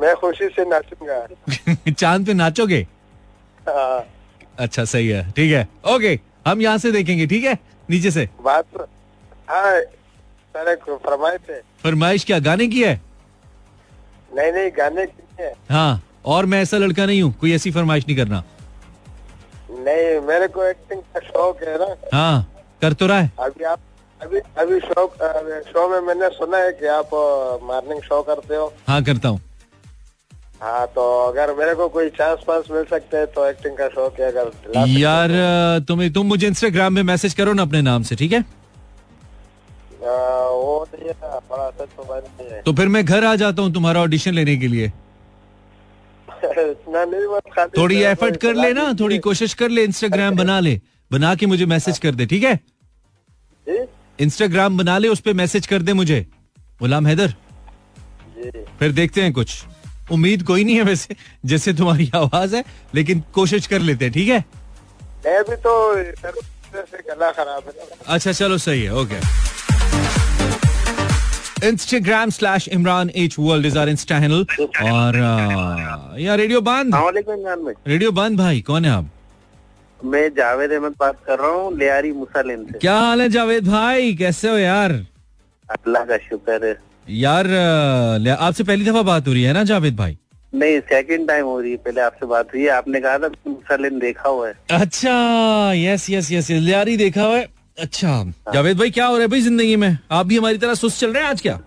मैं 0.00 0.14
खुशी 0.16 0.48
से 0.48 0.64
नाचूँगा। 0.70 1.26
चाँद 1.98 2.26
पे 2.26 2.34
नाचोगे? 2.34 2.86
हाँ। 3.68 4.04
अच्छा 4.58 4.84
सही 4.84 5.08
है 5.08 5.30
ठीक 5.30 5.52
है। 5.52 5.68
ओके 5.94 6.18
हम 6.46 6.60
यहाँ 6.62 6.78
से 6.78 6.92
देखेंगे 6.92 7.26
ठीक 7.26 7.44
है? 7.44 7.58
नीचे 7.90 8.10
से। 8.10 8.28
बात 8.44 8.64
तो- 8.74 8.86
हाँ 9.50 9.80
सारे 9.80 10.74
को 10.76 10.96
फरमाइश 11.82 12.24
क्या 12.24 12.38
गाने 12.38 12.66
की 12.66 12.82
है? 12.84 13.00
नहीं 14.36 14.52
नहीं 14.52 14.70
गाने 14.78 15.06
की 15.06 15.42
है। 15.42 15.52
हाँ। 15.70 16.02
और 16.24 16.46
मैं 16.46 16.60
ऐसा 16.62 16.78
लड़का 16.78 17.06
नहीं 17.06 17.22
हूँ 17.22 17.32
कोई 17.40 17.52
ऐसी 17.54 17.70
फरमाइश 17.70 18.04
नहीं 18.06 18.16
करना। 18.16 18.42
नहीं 19.70 20.20
मेरे 20.26 20.48
को 20.48 20.64
एक्टिंग 20.64 21.00
का 21.14 21.20
शौक 21.20 21.62
है 21.62 21.78
ना। 21.78 21.94
हाँ 22.14 22.46
कर 22.82 22.92
तो 22.92 23.06
रहा 23.06 23.18
है। 23.20 23.30
अभी 23.40 23.64
आप 23.64 23.78
अभी 24.20 24.38
अभी 24.58 24.78
शो 24.80 25.06
शो 25.70 25.88
में 25.88 26.00
मैंने 26.00 26.28
सुना 26.28 26.58
है 26.58 26.72
कि 26.72 26.86
आप 26.86 27.10
मॉर्निंग 27.62 28.00
शो 28.02 28.22
करते 28.22 28.56
हो। 28.56 28.72
हाँ 28.88 29.02
करता 29.04 29.28
हूँ। 29.28 29.40
हाँ 30.62 30.86
तो 30.86 31.02
अगर 31.28 31.54
मेरे 31.54 31.74
को 31.74 31.88
कोई 31.88 32.08
चांस 32.10 32.38
पास 32.46 32.64
मिल 32.70 32.84
सकता 32.84 33.18
है 33.18 33.26
तो 33.26 33.46
एक्टिंग 33.48 33.76
का 33.76 33.88
शौक 33.88 34.20
है 34.20 34.30
अगर 34.32 34.88
यार 34.88 35.30
अ, 35.30 35.84
तुम्हें 35.88 36.12
तुम 36.12 36.26
मुझे 36.26 36.46
इंस्टाग्राम 36.46 36.92
में 36.92 37.02
मैसेज 37.02 37.34
करो 37.34 37.52
ना 37.52 37.62
अपने 37.62 37.82
नाम 37.82 38.02
से 38.02 38.16
ठीक 38.16 38.32
है? 38.32 38.44
वो 40.02 40.86
नहीं 40.94 41.08
है 41.08 41.38
बड़ा 41.50 42.18
नहीं 42.18 42.50
है। 42.50 42.60
तो 42.62 42.72
फिर 42.72 42.88
मैं 42.88 43.04
घर 43.04 43.24
आ 43.24 43.34
जाता 43.36 43.62
हूँ 43.62 43.72
तुम्हारा 43.74 44.00
ऑडिशन 44.00 44.32
लेने 44.34 44.56
के 44.56 44.68
लिए। 44.68 44.92
इतना 46.44 47.04
नहीं 47.04 47.68
थोड़ी 47.78 48.02
एफर्ट 48.04 48.36
कर 48.36 48.54
ले 48.54 48.72
ना 48.72 48.92
थोड़ी 49.00 49.18
कोशिश 49.18 49.54
कर 49.54 49.68
ले 49.68 49.84
इंस्टाग्राम 49.84 50.36
बना 50.36 50.58
ले। 50.60 50.80
बना 51.10 51.34
के 51.34 51.46
मुझे 51.46 51.66
मैसेज 51.66 51.98
कर 51.98 52.14
दे 52.14 52.26
ठीक 52.26 52.44
है? 52.44 52.58
इंस्टाग्राम 54.18 54.78
बना 54.78 54.98
ले 54.98 55.08
उस 55.08 55.20
पर 55.20 55.32
मैसेज 55.34 55.66
कर 55.66 55.82
दे 55.82 55.92
मुझे। 55.92 56.20
गुलाम 56.80 57.06
हैदर। 57.06 57.34
फिर 58.78 58.92
देखते 58.92 59.22
हैं 59.22 59.32
कुछ। 59.32 59.64
उम्मीद 60.12 60.42
कोई 60.42 60.64
नहीं 60.64 60.76
है 60.76 60.82
वैसे 60.82 61.16
जैसे 61.44 61.72
तुम्हारी 61.72 62.10
आवाज़ 62.14 62.56
है 62.56 62.64
लेकिन 62.94 63.22
कोशिश 63.34 63.66
कर 63.66 63.80
लेते 63.80 64.04
हैं 64.04 64.14
ठीक 64.14 64.28
है? 64.28 64.44
मैं 65.26 65.42
भी 65.44 65.56
तो 65.56 65.72
गला 67.08 67.30
खराब 67.32 67.62
है। 67.66 67.72
अच्छा 68.06 68.32
चलो 68.32 68.58
सही 68.58 68.82
है 68.82 68.94
okay 68.94 69.20
Instagram 71.64 72.30
slash 72.30 72.68
Imran 72.68 73.10
H 73.16 73.36
world 73.38 73.66
is 73.66 73.78
our 73.78 73.88
insta 73.88 74.16
handle 74.18 74.46
और 74.84 75.16
यार 76.20 76.38
रेडियो 76.38 76.60
बंद 76.62 76.94
रेडियो 77.88 78.10
बंद 78.12 78.38
भाई। 78.38 78.60
कौन 78.62 78.84
है 78.84 78.90
आप? 78.90 79.08
मैं 80.00 80.28
जावेद 80.34 80.72
अहमद 80.72 80.94
बात 81.00 81.16
कर 81.26 81.38
रहा 81.38 81.50
हूँ 81.50 81.76
लियारी 81.78 82.12
मुसालिम 82.12 82.64
से। 82.64 82.78
क्या 82.78 82.98
हाल 82.98 83.20
है 83.20 83.28
जावेद 83.28 83.68
भाई? 83.68 84.14
कैसे 84.16 84.48
हो 84.48 84.56
यार? 84.58 84.92
अल्लाह 85.68 86.04
का 86.04 86.16
शुक्र 86.28 86.66
है। 86.66 86.76
यार 87.08 87.46
आपसे 88.30 88.64
पहली 88.64 88.84
दफ़ा 88.84 89.02
बात 89.02 89.28
हो 89.28 89.32
रही 89.32 89.42
है 89.42 89.52
ना 89.52 89.64
जावेद 89.64 89.96
भाई? 89.96 90.16
नहीं 90.52 90.78
सेकंड 90.80 91.28
टाइम 91.28 91.44
हो 91.44 91.60
रही 91.60 91.70
है 91.70 91.76
पहले 91.76 92.00
आपसे 92.00 92.26
बात 92.26 92.54
हुई 92.54 92.62
है। 92.62 92.68
आपने 92.70 93.00
कहा 93.00 93.18
था 93.18 93.28
मुसालिम 93.48 93.98
देखा 94.00 94.28
हुआ 94.28 94.48
है। 94.48 94.54
अच्छा 94.80 95.72
yes 95.74 96.08
yes 96.10 96.32
yes 96.32 96.50
yes 96.50 96.60
Lyari 96.60 96.96
देखा 96.96 97.22
हुआ 97.22 97.38
है। 97.38 97.46
अच्छा 97.80 98.12
जावेद 98.54 98.78
भाई 98.78 98.90
क्या 98.90 99.06
हो 99.06 99.14
रहा 99.14 99.22
है 99.22 99.28
भाई 99.28 99.40
ज़िंदगी 99.40 99.76
में? 99.76 99.98
आप 100.10 100.26
भी 100.26 100.36
हमारी 100.36 100.58
तरह 100.58 100.74
सुस्त 100.74 101.00
चल 101.00 101.12
रहे 101.12 101.22
हैं 101.22 101.30
आज 101.30 101.40
क्या? 101.40 101.58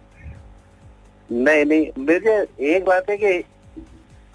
नहीं 1.29 1.65
नहीं 1.65 1.85
मुझे 1.99 2.35
एक 2.75 2.85
बात 2.85 3.09
है 3.09 3.17
कि 3.17 3.43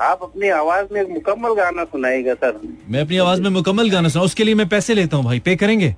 आप 0.01 0.23
अपनी 0.23 0.49
आवाज़ 0.57 0.87
में 0.93 1.03
मुकम्मल 1.15 1.55
गाना 1.55 1.85
सुनाएगा 1.85 2.35
सर। 2.35 2.61
मैं 2.91 3.01
अपनी 3.01 3.17
आवाज़ 3.19 3.41
में 3.43 3.51
मुकम्मल 3.51 3.91
गाना 3.91 4.09
सुना 4.09 4.25
उसके 4.25 4.45
लिए 4.45 4.55
मैं 4.55 4.69
पैसे 4.69 4.95
लेता 4.95 5.17
हूँ 5.17 5.25
भाई 5.25 5.41
पे 5.41 5.57
करेंगे? 5.57 5.95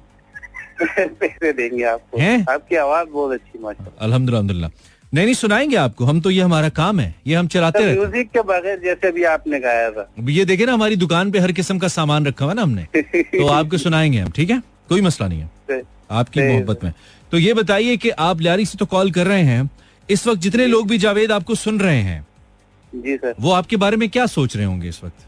पैसे 1.20 1.52
देंगे 1.52 1.84
आपको। 1.84 2.18
हैं? 2.18 2.44
आपकी 2.50 2.76
आवाज़ 2.76 3.08
बहुत 3.08 3.32
अच्छी 3.32 3.58
माशा 3.62 3.84
अल्हम्दुलिल्लाह। 4.00 4.38
अल्हम्दुलिल्लाह 4.38 4.70
नहीं 5.14 5.24
नहीं 5.24 5.34
सुनाएँगे 5.34 5.76
आपको 5.76 6.04
हम 6.04 6.20
तो 6.20 6.30
ये 6.30 6.40
हमारा 6.42 6.68
काम 6.78 7.00
है 7.00 7.14
ये 7.26 7.34
हम 7.34 7.46
चलाते 7.48 7.84
रहते 7.84 8.00
म्यूज़िक 8.00 8.30
के 8.30 8.40
बगैर 8.48 8.80
जैसे 8.80 9.10
भी 9.12 9.22
आपने 9.34 9.60
गाया 9.60 9.90
था। 9.90 10.08
ये 10.30 10.44
देखे 10.44 10.66
ना 10.66 10.72
हमारी 10.72 10.96
दुकान 10.96 11.30
पे 11.30 11.38
हर 11.38 11.52
किस्म 11.52 11.78
का 11.78 11.88
सामान 11.88 12.26
रखा 12.26 12.44
हुआ 12.44 12.54
ना 12.54 12.62
हमने 12.62 12.86
तो 12.96 13.46
आपको 13.46 13.78
सुनाएँगे 13.78 14.18
हम 14.18 14.30
ठीक 14.36 14.50
है? 14.50 14.62
कोई 14.88 15.00
मसला 15.00 15.28
नहीं 15.28 15.40
है। 15.40 15.50
आपकी 16.10 16.40
मोहब्बत 16.40 16.84
में। 16.84 16.92
तो 17.32 17.38
ये 17.38 17.54
बताइए 17.54 17.96
कि 17.96 18.10
आप 18.10 18.40
लियारी 18.40 18.64
से 18.64 18.78
तो 18.78 18.86
कॉल 18.86 19.10
कर 19.10 19.26
रहे 19.26 19.42
हैं 19.42 19.70
इस 20.10 20.26
वक्त 20.26 20.40
जितने 20.40 20.66
लोग 20.66 20.88
भी 20.88 20.98
जावेद 20.98 21.32
आपको 21.32 21.54
सुन 21.54 21.80
रहे 21.80 22.00
हैं 22.02 22.26
जी 22.94 23.16
सर। 23.16 23.34
वो 23.40 23.52
आपके 23.52 23.76
बारे 23.76 23.96
में 23.96 24.08
क्या 24.08 24.26
सोच 24.26 24.56
रहे 24.56 24.66
होंगे 24.66 24.88
इस 24.88 25.00
वक्त? 25.04 25.26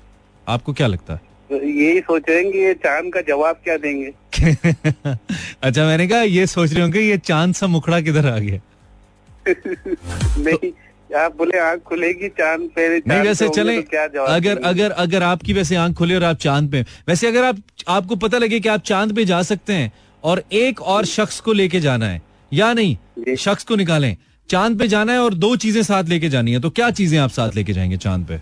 आपको 0.49 0.73
क्या 0.73 0.87
लगता? 0.87 1.15
है 1.15 1.21
तो 1.51 1.57
यही 1.57 2.01
सोच 2.01 2.23
रहे 2.29 2.39
हैं 2.39 2.53
कि 2.53 2.59
ये 2.59 2.75
चाँद 2.75 3.13
का 3.15 3.21
जवाब 3.21 3.61
क्या 3.65 3.77
देंगे? 3.77 4.13
अच्छा 5.63 5.85
मैंने 5.85 6.07
कहा 6.09 6.21
ये 6.23 6.47
सोच 6.47 6.73
रहे 6.73 6.83
होंगे 6.83 7.01
ये 7.01 7.19
चाँद 7.19 7.55
सा 7.55 7.67
मुखड़ा 7.67 8.01
किधर 8.01 8.27
आ 8.27 8.39
गया? 8.39 8.61
नहीं 10.39 10.73
आप 11.17 11.37
बोले 11.37 11.59
आँख 11.59 11.81
खुलेगी 11.81 12.29
चाँद 12.29 12.69
पे 12.77 12.99
नहीं 12.99 13.21
वैसे 13.21 13.49
चले 13.49 13.77
तो 13.77 13.91
क्या 13.91 14.07
जवाब 14.07 14.29
अगर 14.29 14.59
अगर 14.59 14.91
अगर 14.91 15.23
आपकी 15.23 15.53
वैसे 15.53 15.77
आँख 15.77 15.97
खुले 15.97 16.15
और 16.15 16.25
आप 16.25 16.37
चाँद 16.37 16.71
पे 16.73 16.83
वैसे 17.09 17.29
अगर 17.29 17.45
आप 17.45 17.57
आपको 17.89 18.17
पता 18.17 18.39
लगे 18.39 18.61
कि 18.61 18.69
आप 18.69 18.83
चाँद 18.83 19.15
पे 19.17 19.25
जा 19.25 19.43
सकते 19.43 19.73
हैं 19.73 19.93
और 20.25 20.43
एक 20.53 20.83
और 20.83 21.05
शख्स 21.07 21.41
को 21.41 21.53
लेके 21.53 21.81
जाना 21.81 22.07
है। 22.07 22.23
या 22.53 22.73
नहीं 22.73 23.37
शख्स 23.37 23.65
को 23.65 23.77
निकालें। 23.77 24.17
चाँद 24.49 24.79
पे 24.79 24.89
जाना 24.89 25.13
है 25.13 25.19
और 25.19 25.35
दो 25.35 25.57
चीज़ें 25.57 25.83
साथ 25.83 26.05
लेके 26.05 26.29
जानी 26.29 26.53
है। 26.53 26.61
तो 26.61 26.71
क्या 26.71 26.91
चीज़ें 26.91 27.19
आप 27.19 27.31
साथ 27.31 27.51
लेके 27.57 27.73
जाएँगे 27.73 27.97
चाँद 27.97 28.27
पे? 28.27 28.39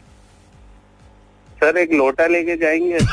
सर 1.57 1.79
एक 1.79 1.93
लोटा 1.93 2.27
लेके 2.27 2.57
जाएँगे। 2.57 2.99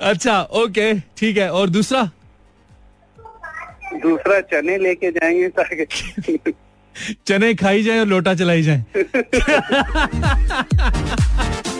अच्छा 0.00 0.42
ओके 0.42 0.94
ठीक 1.16 1.36
है। 1.36 1.50
और 1.52 1.70
दूसरा? 1.70 2.10
दूसरा 4.02 4.40
चने 4.52 4.78
लेके 4.78 5.10
जाएँगे 5.10 5.48
ताकि 5.58 6.52
चने 7.26 7.54
खाई 7.54 7.82
जाए 7.82 7.98
और 8.00 8.06
लोटा 8.06 8.34
चलाई 8.34 8.62
जाए। 8.62 8.84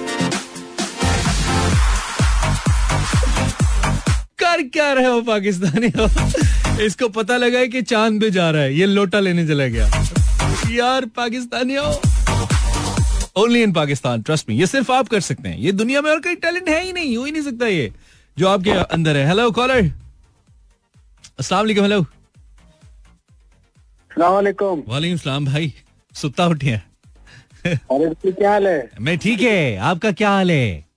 कर 4.53 4.63
क्या 4.69 4.93
रहे 4.93 5.07
हो 5.07 5.21
पाकिस्तानी 5.23 5.89
हो? 5.97 6.07
इसको 6.85 7.09
पता 7.09 7.37
लगा 7.37 7.59
है 7.59 7.69
कि 7.69 7.83
चाँद 7.83 8.21
पे 8.21 8.31
जा 8.31 8.51
रहा 8.51 8.63
है। 8.63 8.75
ये 8.75 8.87
लोटा 8.87 9.21
लेने 9.21 9.47
चला 9.47 9.67
गया। 9.67 9.87
यार 10.71 11.07
पाकिस्तानी 11.17 11.75
हो। 11.75 12.01
Only 13.37 13.63
in 13.63 13.73
Pakistan 13.73 14.23
trust 14.23 14.49
me 14.49 14.57
ये 14.57 14.67
सिर्फ़ 14.67 14.93
आप 14.93 15.09
कर 15.09 15.21
सकते 15.21 15.49
हैं। 15.49 15.59
ये 15.59 15.73
दुनिया 15.73 16.01
में 16.03 16.11
और 16.11 16.21
कोई 16.21 16.35
टैलेंट 16.37 16.69
है 16.69 16.83
ही 16.85 16.93
नहीं 16.93 17.17
हो 17.17 17.25
ही 17.25 17.33
नहीं 17.33 17.43
सकता 17.43 17.67
ये 17.67 17.93
जो 18.37 18.49
आपके 18.49 18.71
अंदर 18.71 19.17
है। 19.17 19.27
हेलो 19.29 19.51
कॉलर 19.51 19.91
अस्सलाम 21.41 21.61
वालेकुम 21.61 21.85
हेलो 21.85 22.03
सलामकुम 24.11 24.83
वालेकुम 24.89 25.17
सलाम 25.19 25.45
भाई 25.47 25.73
सुता 26.15 26.47
उठे 26.47 26.71
हैं 26.71 26.85
क्या 27.67 28.51
हाल 28.51 28.67
है? 28.67 28.91
मैं 29.01 29.19
ठीक 29.19 29.41
है। 29.41 29.77
आपका 29.77 30.11
क्या 30.13 30.31
हाल 30.31 30.51
है? 30.51 30.92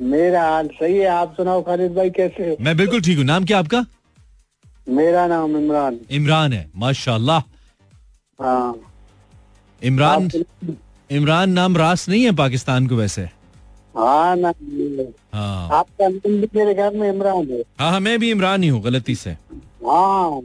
मेरा 0.00 0.42
हाल 0.42 0.68
सही 0.68 0.96
है 0.96 1.06
आप 1.06 1.34
सुनाओ 1.36 1.62
खालिद 1.62 1.94
भाई 1.94 2.10
कैसे 2.10 2.48
हो? 2.50 2.56
मैं 2.60 2.76
बिल्कुल 2.76 3.00
ठीक 3.00 3.18
हूँ। 3.18 3.24
नाम 3.24 3.44
क्या 3.44 3.58
आपका? 3.58 3.84
मेरा 4.88 5.26
नाम 5.26 5.56
इमरान। 5.56 5.98
इमरान 6.10 6.52
है 6.52 6.70
माशाल्लाह। 6.76 7.40
हाँ। 8.38 8.74
इमरान 9.82 10.28
इमरान 11.10 11.50
नाम 11.50 11.76
रास 11.76 12.08
नहीं 12.08 12.24
है 12.24 12.32
पाकिस्तान 12.32 12.86
को 12.86 12.96
वैसे। 12.96 13.22
हाँ 13.96 14.36
ना 14.36 14.52
हाँ। 15.34 15.68
आपका 15.72 16.08
नाम 16.08 16.40
भी 16.40 16.48
मेरे 16.54 16.74
घर 16.74 16.94
में 16.94 17.08
इमरान 17.08 17.48
है। 17.50 17.60
हाँ 17.80 17.90
हाँ, 17.90 18.00
मैं 18.00 18.18
भी 18.18 18.30
इमरान 18.30 18.62
ही 18.62 18.68
हूँ 18.68 18.82
गलती 18.82 19.14
से। 19.14 19.30
हाँ। 19.86 20.40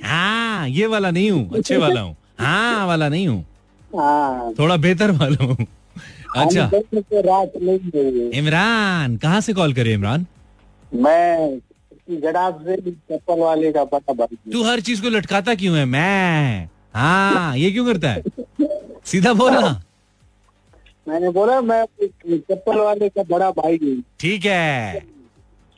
हाँ 0.00 0.68
ये 0.68 0.86
वाला 0.86 1.10
नहीं 1.10 1.30
हूँ 1.30 1.56
अच्छे 1.56 1.76
वाला 1.76 2.00
हूँ। 2.00 2.16
हाँ 2.38 2.86
वाला 2.86 3.08
नहीं 3.08 3.26
हूँ। 3.28 3.44
हाँ। 3.96 4.52
थोड़ा 4.58 4.76
बेहतर 4.76 5.10
वाला 5.10 5.44
हूँ। 5.44 5.66
अच्छा। 6.34 6.64
हुई। 6.66 8.28
इमरान 8.38 9.16
कहाँ 9.16 9.40
से 9.40 9.52
कॉल 9.52 9.74
करे 9.74 9.92
इमरान? 9.94 10.26
मैं 10.92 11.58
चप्पल 12.10 13.38
वाले 13.40 13.72
का 13.72 13.84
पता 13.86 14.26
तू 14.26 14.62
हर 14.64 14.80
चीज़ 14.80 15.02
को 15.02 15.08
लटकाता 15.08 15.54
क्यों 15.54 15.76
है? 15.76 15.84
मैं। 15.86 16.68
हाँ 16.94 17.56
ये 17.56 17.70
क्यों 17.70 17.86
करता 17.86 18.10
है? 18.10 18.22
सीधा 19.04 19.32
बोलना 19.34 19.80
मैंने 21.08 21.30
बोला 21.30 21.60
मैं 21.60 21.84
चप्पल 22.04 22.78
वाले 22.78 23.08
का 23.08 23.22
बड़ा 23.30 23.50
भाई 23.52 23.78
हूँ। 23.82 24.02
ठीक 24.20 24.44
है। 24.46 25.00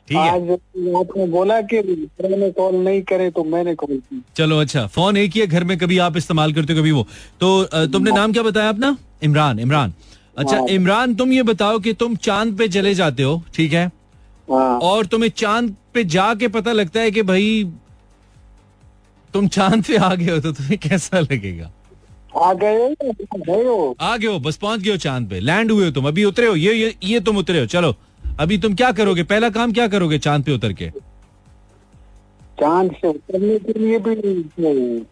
ठीक 0.07 0.17
है। 0.17 0.53
आपने 0.99 1.25
बोला 1.27 1.59
कि 1.63 1.81
मैंने 2.21 2.49
कॉल 2.51 2.75
नहीं 2.75 3.01
करे 3.03 3.29
तो 3.31 3.43
मैंने 3.43 3.73
कॉल 3.75 3.97
की। 3.97 4.21
चलो 4.35 4.59
अच्छा। 4.61 4.85
फ़ोन 4.87 5.17
एक 5.17 5.31
ही 5.31 5.41
है 5.41 5.47
घर 5.47 5.63
में 5.63 5.77
कभी 5.77 5.97
आप 5.99 6.17
इस्तेमाल 6.17 6.53
करते 6.53 6.73
हो 6.73 6.79
कभी 6.79 6.91
वो। 6.91 7.03
तो 7.39 7.87
तुमने 7.87 8.11
नाम 8.11 8.33
क्या 8.33 8.43
बताया 8.43 8.69
अपना? 8.69 8.95
इमरान 9.23 9.59
इमरान। 9.59 9.93
अच्छा 10.37 10.57
इमरान 10.69 11.15
तुम 11.15 11.31
ये 11.31 11.43
बताओ 11.43 11.79
कि 11.79 11.93
तुम 11.93 12.15
चाँद 12.15 12.57
पे 12.57 12.67
चले 12.67 12.93
जाते 12.95 13.23
हो 13.23 13.41
ठीक 13.55 13.73
है? 13.73 13.85
हाँ। 14.51 14.79
और 14.79 15.05
तुम्हें 15.05 15.29
चाँद 15.29 15.75
पे 15.93 16.03
जाके 16.05 16.47
पता 16.47 16.71
लगता 16.71 16.99
है 16.99 17.11
कि 17.11 17.21
भाई 17.23 17.63
तुम 19.33 19.47
चाँद 19.47 19.83
पे 19.83 19.97
आ 19.97 20.13
गए 20.15 20.31
हो 20.31 20.39
तो 20.39 20.51
तुम्हें 20.51 20.77
कैसा 20.79 21.19
लगेगा? 21.19 21.71
आ 22.35 22.53
गए 22.53 22.75
हो 22.77 23.95
आ 24.01 24.15
गए 24.17 24.27
हो? 24.27 24.39
बस 24.39 24.57
पहुँच 24.57 24.79
गए 24.79 24.91
हो 24.91 24.97
चाँद 24.97 25.29
पे। 25.29 25.39
लैंड 25.39 25.71
हुए 25.71 25.85
हो 25.85 25.91
तुम 25.91 26.07
अभी 26.07 26.23
उतरे 26.25 26.47
हो 26.47 26.55
ये 26.55 26.73
ये 26.73 26.93
ये 27.03 27.19
तुम 27.19 27.37
उतरे 27.37 27.59
हो 27.59 27.65
चलो। 27.65 27.95
अभी 28.39 28.57
तुम 28.57 28.75
क्या 28.75 28.91
करोगे? 28.91 29.23
पहला 29.23 29.49
काम 29.49 29.73
क्या 29.73 29.87
करोगे 29.87 30.19
चाँद 30.19 30.43
पे 30.43 30.51
उतर 30.51 30.73
के? 30.73 30.89
चाँद 32.59 32.91
से 33.01 33.07
उतरने 33.07 33.57
के 33.59 33.79
लिए 33.79 33.99
भी 33.99 34.15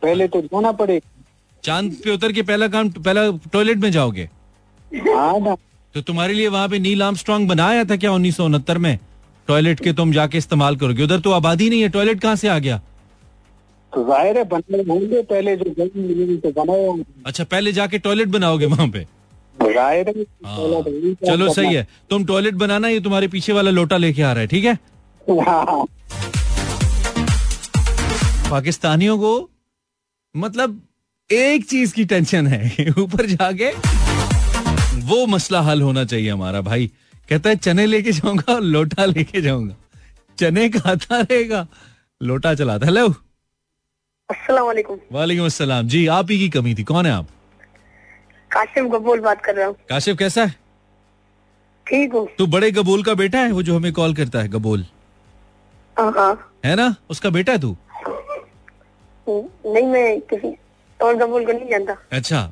पहले 0.04 0.28
तो 0.28 0.42
जाना 0.42 0.72
पड़ेगा। 0.72 1.24
चाँद 1.64 1.96
पे 2.04 2.14
उतर 2.14 2.32
के 2.32 2.42
पहला 2.44 2.68
काम 2.68 2.90
पहला 2.92 3.30
टॉयलेट 3.54 3.78
में 3.78 3.92
जाओगे? 3.92 4.24
हाँ 4.24 4.45
तो 4.96 6.02
तुम्हारे 6.02 6.34
लिए 6.34 6.48
वहाँ 6.48 6.68
पे 6.70 6.80
नील 6.80 7.02
आम 7.04 7.16
स्ट्रॉन्ग 7.16 7.48
बनाया 7.50 7.84
था 7.86 7.96
क्या 7.96 8.12
उन्नीस 8.12 8.38
सौ 8.38 8.46
उनहत्तर 8.46 8.78
में? 8.78 8.98
टॉयलेट 9.48 9.80
के 9.80 9.94
तुम 9.94 10.12
जाके 10.14 10.38
इस्तेमाल 10.38 10.76
करोगे। 10.76 11.04
उधर 11.04 11.20
तो 11.20 11.32
आबादी 11.32 11.70
नहीं 11.70 11.82
है 11.82 11.90
टॉयलेट 11.90 12.20
कहाँ 12.22 12.36
से 12.36 12.48
आ 12.48 12.58
गया? 12.60 12.78
तो 13.94 14.04
ज़ाहिर 14.06 14.38
है 14.38 14.44
बनने 14.44 14.78
होंगे 14.90 15.22
पहले 15.24 15.56
जो 15.58 15.88
तो 16.46 17.04
अच्छा 17.26 17.44
पहले 17.44 17.72
जाके 17.72 17.98
टॉयलेट 18.00 18.28
बनाओगे 18.30 18.66
वहाँ 18.66 18.88
पे? 18.88 19.06
ज़ाहिर 19.56 20.08
है 20.10 20.24
चलो 21.26 21.54
सही 21.54 21.74
है। 21.74 21.88
तुम 22.10 22.26
टॉयलेट 22.26 22.54
बनाना 22.64 22.88
ये 22.88 23.00
तुम्हारे 23.00 23.28
पीछे 23.28 23.54
वाला 23.54 23.72
लोटा 23.72 23.98
लेके 23.98 24.22
आ 24.22 24.32
रहा 24.32 24.42
है 24.42 24.48
ठीक 24.48 24.66
है? 24.66 24.78
हाँ। 25.42 25.86
पाकिस्तानियों 28.50 29.18
को 29.18 29.50
मतलब 30.36 30.82
एक 31.30 31.66
चीज़ 31.70 31.94
की 31.94 32.06
टेंशन 32.06 32.48
है 32.48 32.90
ऊपर 33.00 33.26
जाके 33.28 33.70
वो 35.04 35.26
मसला 35.28 35.62
हल 35.62 35.82
होना 35.82 36.04
चाहिए 36.06 36.30
हमारा 36.30 36.62
भाई। 36.62 36.88
कहता 37.30 37.50
है 37.50 37.56
चने 37.56 37.86
लेके 37.86 38.12
जाऊँगा 38.12 38.54
और 38.54 38.62
लोटा 38.62 39.06
लेके 39.06 39.42
जाऊँगा। 39.42 39.76
चने 40.38 40.68
खाता 40.70 41.20
रहेगा 41.22 41.68
लोटा 42.22 42.54
चलाता 42.56 42.86
हेलो। 42.86 43.08
वालेकुम 44.66 45.00
वालेकुम 45.12 45.46
अस्सलाम। 45.46 45.88
जी 45.88 46.06
आप 46.08 46.32
ही 46.32 46.38
की 46.40 46.50
कमी 46.50 46.74
थी। 46.76 46.84
कौन 46.84 47.06
है 47.06 47.12
आप? 47.12 47.28
काशिम 48.52 48.90
कबूल 48.90 49.20
बात 49.22 49.44
कर 49.46 49.56
रहा 49.56 49.68
हूँ। 49.68 49.76
काशिफ 49.90 50.18
कैसा 50.18 50.44
है? 50.44 50.56
ठीक 51.88 52.14
हूँ। 52.14 52.28
तू 52.38 52.48
बड़े 52.48 52.72
गबूल 52.72 53.04
का 53.04 53.14
बेटा 53.14 53.40
है 53.40 53.52
वो 53.52 53.64
जो 53.64 53.76
हमें 53.76 53.92
कॉल 53.94 54.14
करता 54.16 54.42
है 54.42 54.48
गबूल 54.50 54.86
हाँ 55.98 56.12
हाँ। 56.12 56.34
है 56.66 56.76
ना? 56.76 56.96
उसका 57.10 57.30
बेटा 57.30 57.52
है 57.54 57.60
तू? 57.60 57.76
नहीं 59.28 59.86
मैं 59.86 60.20
किसी 60.24 60.56
और 61.00 61.18
कबूल 61.18 61.46
को 61.46 61.52
नहीं 61.52 61.70
जानता। 61.70 61.96
अच्छा 62.12 62.50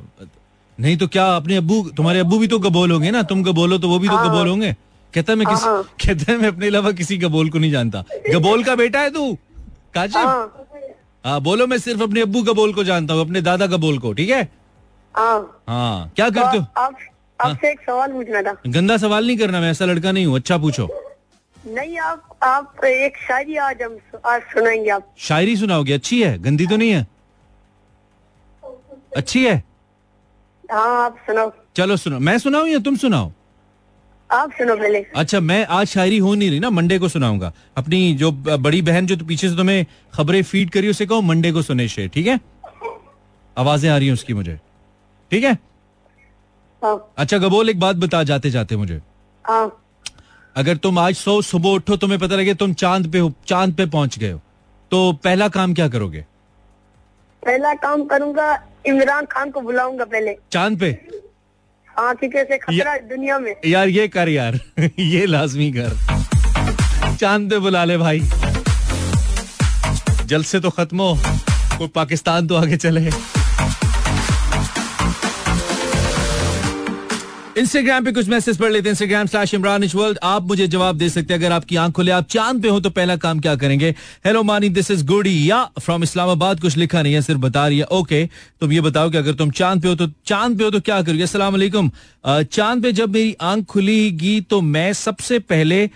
नहीं 0.78 0.98
तो 0.98 1.08
क्या 1.08 1.26
अपने 1.36 1.56
अबू 1.58 1.82
तुम्हारे 1.98 2.20
अब्बू 2.20 2.38
भी 2.40 2.48
तो 2.48 2.60
गबोल 2.60 2.92
होंगे 2.92 3.12
ना? 3.12 3.22
तुम 3.24 3.44
गबोलो 3.44 3.78
तो 3.78 3.90
वो 3.90 4.00
भी 4.00 4.08
तो 4.08 4.18
गबोल 4.20 4.48
होंगे? 4.48 4.74
कहता 5.14 5.36
मैं 5.36 5.48
किसी 5.48 5.66
हाँ। 5.66 5.84
कहता 6.06 6.32
है 6.32 6.38
मैं 6.38 6.48
अपने 6.48 6.68
अलावा 6.68 6.92
किसी 6.92 7.18
गबोल 7.18 7.50
को 7.50 7.60
नहीं 7.60 7.72
जानता। 7.72 8.04
गबोल 8.30 8.64
का 8.64 8.76
बेटा 8.76 9.00
है 9.00 9.10
तू? 9.10 9.34
काशिफ 9.94 10.16
हाँ। 10.16 10.68
हाँ 11.26 11.40
बोलो 11.42 11.68
मैं 11.68 11.78
सिर्फ़ 11.78 12.02
अपने 12.04 12.22
अब्बू 12.22 12.42
गबोल 12.44 12.74
को 12.74 12.84
जानता 12.84 13.14
हूँ 13.14 13.22
अपने 13.22 13.42
दादा 13.42 13.66
गबोल 13.68 13.98
को 14.00 14.14
ठीक 14.14 14.30
है? 14.30 14.42
हाँ। 15.16 15.62
हाँ 15.70 16.12
क्या 16.16 16.30
तो 16.30 16.42
करते 16.42 16.58
हो? 16.58 16.66
आपसे 17.40 17.72
एक 17.72 17.80
सवाल 17.80 18.12
पूछना 18.12 18.42
था। 18.42 18.56
गंदा 18.68 18.98
सवाल 18.98 19.28
नहीं 19.28 19.38
करना 19.38 19.60
मैं 19.62 19.70
ऐसा 19.72 19.86
लड़का 19.86 20.12
नहीं 20.12 20.26
हूँ 20.26 20.36
अच्छा 20.36 20.58
पूछो। 20.58 20.88
नहीं 21.68 21.98
आप 22.00 22.38
आप 22.44 22.84
एक 22.86 23.18
शायरी 23.28 23.56
आज 23.58 23.82
हम 23.82 23.98
आज 24.26 24.42
सुनाएँगे 24.54 24.90
आप। 24.90 25.14
शायरी 25.18 25.56
सुनाओगे? 25.58 25.94
अच्छी 25.94 26.22
है 26.24 26.38
गंदी 26.44 26.68
तो 26.68 26.78
नहीं 26.78 26.90
है? 26.92 27.06
अच्छी 29.18 29.46
है? 29.46 29.64
हाँ 30.72 31.04
आप 31.06 31.18
सुनाओ। 31.28 31.52
चलो 31.76 31.96
सुनो 31.98 32.20
मैं 32.20 32.38
सुनाऊं 32.40 32.68
या 32.68 32.80
तुम 32.80 32.96
सुनाओ? 32.96 33.32
आप 34.30 34.52
सुनो 34.52 34.76
पहले। 34.76 35.00
अच्छा 35.16 35.40
मैं 35.40 35.66
आज 35.68 35.88
शायरी 35.88 36.18
हो 36.18 36.34
नहीं 36.36 36.50
रही 36.50 36.60
ना 36.60 36.70
मंडे 36.70 36.98
को 37.00 37.08
सुनाऊँगा। 37.10 37.52
अपनी 37.78 38.14
जो 38.16 38.32
बड़ी 38.32 38.82
बहन 38.82 39.06
जो 39.06 39.16
तो 39.16 39.26
पीछे 39.26 39.50
से 39.50 39.56
तुम्हें 39.56 39.86
खबरें 40.14 40.42
फ़ीड 40.44 40.70
करी 40.70 40.90
उसे 40.90 41.06
कहो 41.06 41.22
मंडे 41.22 41.52
को 41.52 41.62
सुने 41.62 41.88
शेर 41.88 42.10
ठीक 42.14 42.28
है? 42.28 42.40
आवाज़ें 43.58 43.90
आ 43.90 43.98
रही 43.98 44.08
हैं 44.08 44.14
उसकी 44.14 44.34
मुझे। 44.34 44.60
ठीक 45.32 45.44
है? 45.44 45.54
हाँ। 46.82 47.14
अच्छा 47.18 47.38
गबोल 47.38 47.70
एक 47.70 47.80
बात 47.80 47.96
बता 47.96 48.24
जाते 48.24 48.50
जाते 48.50 48.78
मुझे। 48.78 49.02
हाँ। 49.46 49.80
अगर 50.56 50.78
तुम 50.78 51.00
आज 51.00 51.16
सो 51.16 51.42
सुबह 51.42 51.70
उठो 51.70 51.96
तुम्हें 51.98 52.20
पता 52.20 52.36
लगे 52.36 52.54
तुम 52.54 52.74
चाँद 52.74 53.12
पे 53.12 53.20
हो 53.20 53.32
चाँद 53.48 53.74
पे 53.74 53.86
पहुँच 53.86 54.18
गए 54.20 54.32
हो। 54.32 54.40
तो 54.92 55.12
पहला 55.24 55.48
काम 55.50 55.74
क्या 55.74 55.88
करोगे? 55.90 56.26
पहला 57.44 57.74
काम 57.76 58.04
करूँगा 58.06 58.54
इमरान 58.88 59.26
खान 59.26 59.52
को 59.52 59.62
बुलाऊँगा 59.62 60.06
पहले। 60.06 60.36
चाँद 60.52 60.80
पे? 60.80 60.98
हाँ 61.98 62.16
क्योंकि 62.16 62.58
खतरा 62.58 62.98
दुनिया 62.98 63.40
में। 63.40 63.56
यार 63.66 63.88
ये 63.88 64.08
कर 64.08 64.30
यार। 64.30 64.60
ये 65.00 65.26
लाजमी 65.26 65.74
कर। 65.78 65.92
चाँद 67.16 67.50
पे 67.50 67.60
बुला 67.60 67.84
ले 67.86 67.98
भाई। 67.98 68.20
जल 70.26 70.44
से 70.44 70.60
तो 70.60 70.70
खत्म 70.70 71.02
हो। 71.02 71.18
कोई 71.78 71.88
पाकिस्तान 71.88 72.48
तो 72.48 72.56
आगे 72.56 72.78
चले। 72.78 73.10
इंस्टाग्राम 77.58 78.06
पे 78.06 78.12
कुछ 78.12 78.30
मैसेज 78.30 78.58
पढ़ 78.58 78.72
लेते 78.72 78.90
हैं। 78.90 78.92
इंस्टाग्राम 78.92 79.28
स्लैश 79.28 79.54
इमरान 79.54 79.84
वर्ल्ड 79.96 80.18
आप 80.24 80.44
मुझे 80.44 80.68
जवाब 80.68 80.98
दे 80.98 81.10
सकते 81.10 81.34
हैं। 81.34 81.40
अगर 81.40 81.52
आपकी 81.52 81.76
आँख 81.76 81.94
खुले 81.94 82.12
आप 82.12 82.28
चाँद 82.30 82.62
पे 82.62 82.70
हो 82.70 82.80
तो 82.80 82.90
पहला 82.90 83.16
काम 83.16 83.40
क्या 83.40 83.56
करेंगे? 83.56 83.90
हेलो 84.26 84.42
मानी 84.44 84.70
दिस 84.70 84.90
इज़ 84.92 85.06
गुडी 85.06 85.50
या 85.50 85.64
फ्रॉम 85.80 86.04
इस्लामाबाद 86.04 86.60
कुछ 86.60 86.78
लिखा 86.78 87.02
नहीं 87.02 87.14
है 87.14 87.22
सिर्फ़ 87.22 87.42
बता 87.42 87.68
रही 87.68 87.78
है। 87.78 87.86
ओके 87.92 88.26
तुम 88.62 88.72
ये 88.72 88.82
बताओ 88.82 89.10
कि 89.10 89.18
अगर 89.18 89.34
तुम 89.34 89.52
चाँद 89.52 89.82
पे 89.82 89.88
हो 89.88 89.96
तो 89.96 90.08
चाँद 90.26 90.58
पे 90.58 90.64
हो 90.64 90.72
तो 90.72 90.80
क्या 90.80 91.02
करोगे? 91.02 91.24
अस्सलाम 91.24 91.54
वालेकुम 91.54 91.92
अ, 92.26 92.42
चाँद 92.42 92.84
पे 92.84 92.92
जब 92.92 93.14
मेरी 93.14 93.36
आँख 93.42 93.66
खुलेगी 93.66 94.40
तो 94.42 94.62
मैं 94.62 94.92
सबसे 94.94 95.40
पहले 95.42 95.90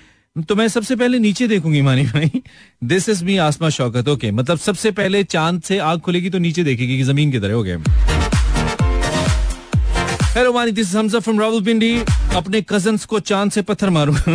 तो 0.50 0.56
मैं 0.56 0.68
सबसे 0.68 0.96
पहले 0.96 1.20
नीचे 1.20 1.48
देखूँगी 1.48 1.82
मानी 1.82 2.04
भाई। 2.06 2.42
This 2.84 3.10
is 3.10 3.24
me 3.26 3.38
Asma 3.38 3.70
Shaukat. 3.70 4.10
Okay 4.10 4.32
मतलब 4.32 4.58
सबसे 4.60 4.92
पहले 4.92 5.24
चाँद 5.26 5.62
से 5.62 5.78
आँख 5.80 6.02
खुलेगी 6.02 6.30
तो 6.30 6.38
नीचे 6.38 6.64
देखेगी 6.64 7.04
ज़मीन 7.04 7.32
की 7.32 7.40
तरह 7.40 7.54
हो। 7.54 7.64
गया 7.64 8.17
hello 10.38 10.52
Mani 10.54 10.72
this 10.72 10.94
Hamza 10.96 11.20
from 11.20 11.40
Rawalpindi 11.40 11.98
अपने 12.38 12.62
कजन्स 12.70 13.06
को 13.06 13.20
चाँद 13.20 13.52
से 13.52 13.62
पत्थर 13.62 13.90
मारूँगा 13.90 14.34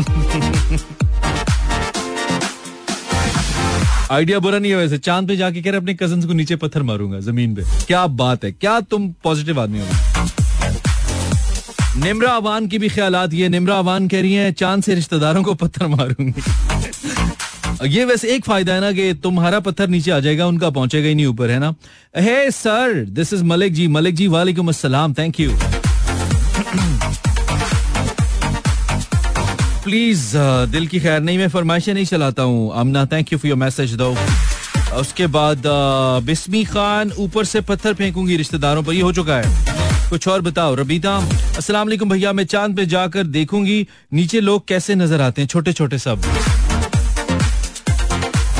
आइडिया 4.10 4.38
बुरा 4.38 4.58
नहीं 4.58 4.72
है 4.72 4.76
वैसे। 4.76 4.98
चाँद 4.98 5.28
पे 5.28 5.36
जाके 5.36 5.62
कह 5.62 5.70
रहे 5.70 5.80
अपने 5.80 5.94
कजन्स 5.94 6.24
को 6.26 6.32
नीचे 6.32 6.56
पत्थर 6.56 6.82
मारूँगा, 6.82 7.20
ज़मीन 7.20 7.54
पे। 7.54 7.62
क्या 7.86 8.06
बात 8.06 8.44
है? 8.44 8.52
क्या 8.52 8.80
तुम 8.80 9.08
पॉजिटिव 9.24 9.60
आदमी 9.60 9.78
हो? 9.78 9.86
निम्रा 12.04 12.30
अवान 12.30 12.66
की 12.66 12.78
भी 12.78 12.88
ख्याल 12.88 13.16
ये, 13.32 13.48
निम्रा 13.48 13.78
अवान 13.78 14.08
कह 14.08 14.20
रही 14.20 14.32
है, 14.34 14.52
चाँद 14.54 14.82
से 14.82 14.94
रिश्तेदारों 14.94 15.42
को 15.42 15.54
पत्थर 15.54 15.86
मारूँगी। 15.86 16.42
ये 17.88 18.04
वैसे 18.04 18.28
एक 18.28 18.44
फ़ायदा 18.44 18.74
है 18.74 18.80
ना 18.80 18.90
कि 18.92 19.12
तुम्हारा 19.22 19.60
पत्थर 19.60 19.88
नीचे 19.88 20.10
आ 20.10 20.18
जाएगा, 20.20 20.46
उनका 20.46 20.70
पहुंचेगा 20.70 21.08
ही 21.08 21.14
नहीं 21.14 21.26
ऊपर, 21.26 21.50
है 21.50 21.58
ना? 21.58 21.74
Hey 22.18 22.50
sir 22.50 23.04
this 23.10 23.32
is 23.32 23.44
Malik 23.44 23.72
ji. 23.74 23.86
Malik 23.88 24.14
ji, 24.14 24.26
वालेकुम 24.28 24.68
अस्सलाम 24.68 25.14
थैंक 25.14 25.40
यू 25.40 25.50
प्लीज़ 29.84 30.36
दिल 30.70 30.86
की 30.86 31.00
खैर, 31.00 31.20
नहीं, 31.20 31.38
मैं 31.38 31.48
फरमाइशें 31.48 31.92
नहीं 31.94 32.04
चलाता 32.04 32.42
हूँ। 32.42 32.72
Amna 32.80 33.04
thank 33.06 33.32
you 33.32 33.38
for 33.38 33.48
your 33.48 33.58
message 33.58 33.94
दो 33.94 34.14
उसके 34.92 35.26
बाद 35.26 35.62
बिस्मी 36.24 36.64
खान 36.64 37.12
ऊपर 37.18 37.44
से 37.44 37.60
पत्थर 37.60 37.94
फेंकूँगी 37.94 38.36
रिश्तेदारों 38.36 38.82
पर। 38.82 38.92
ये 38.92 39.00
हो 39.02 39.12
चुका 39.12 39.36
है। 39.36 40.10
कुछ 40.10 40.28
और 40.28 40.40
बताओ। 40.42 40.74
रबीता, 40.74 41.16
अस्सलाम 41.58 41.86
वालेकुम 41.86 42.08
भैया, 42.10 42.32
मैं 42.32 42.44
चाँद 42.44 42.76
पे 42.76 42.86
जाकर 42.86 43.24
देखूँगी 43.26 43.86
नीचे 44.12 44.40
लोग 44.40 44.66
कैसे 44.68 44.94
नज़र 44.94 45.20
आते 45.20 45.42
हैं 45.42 45.48
छोटे 45.48 45.72
छोटे 45.72 45.98
सब। 45.98 46.22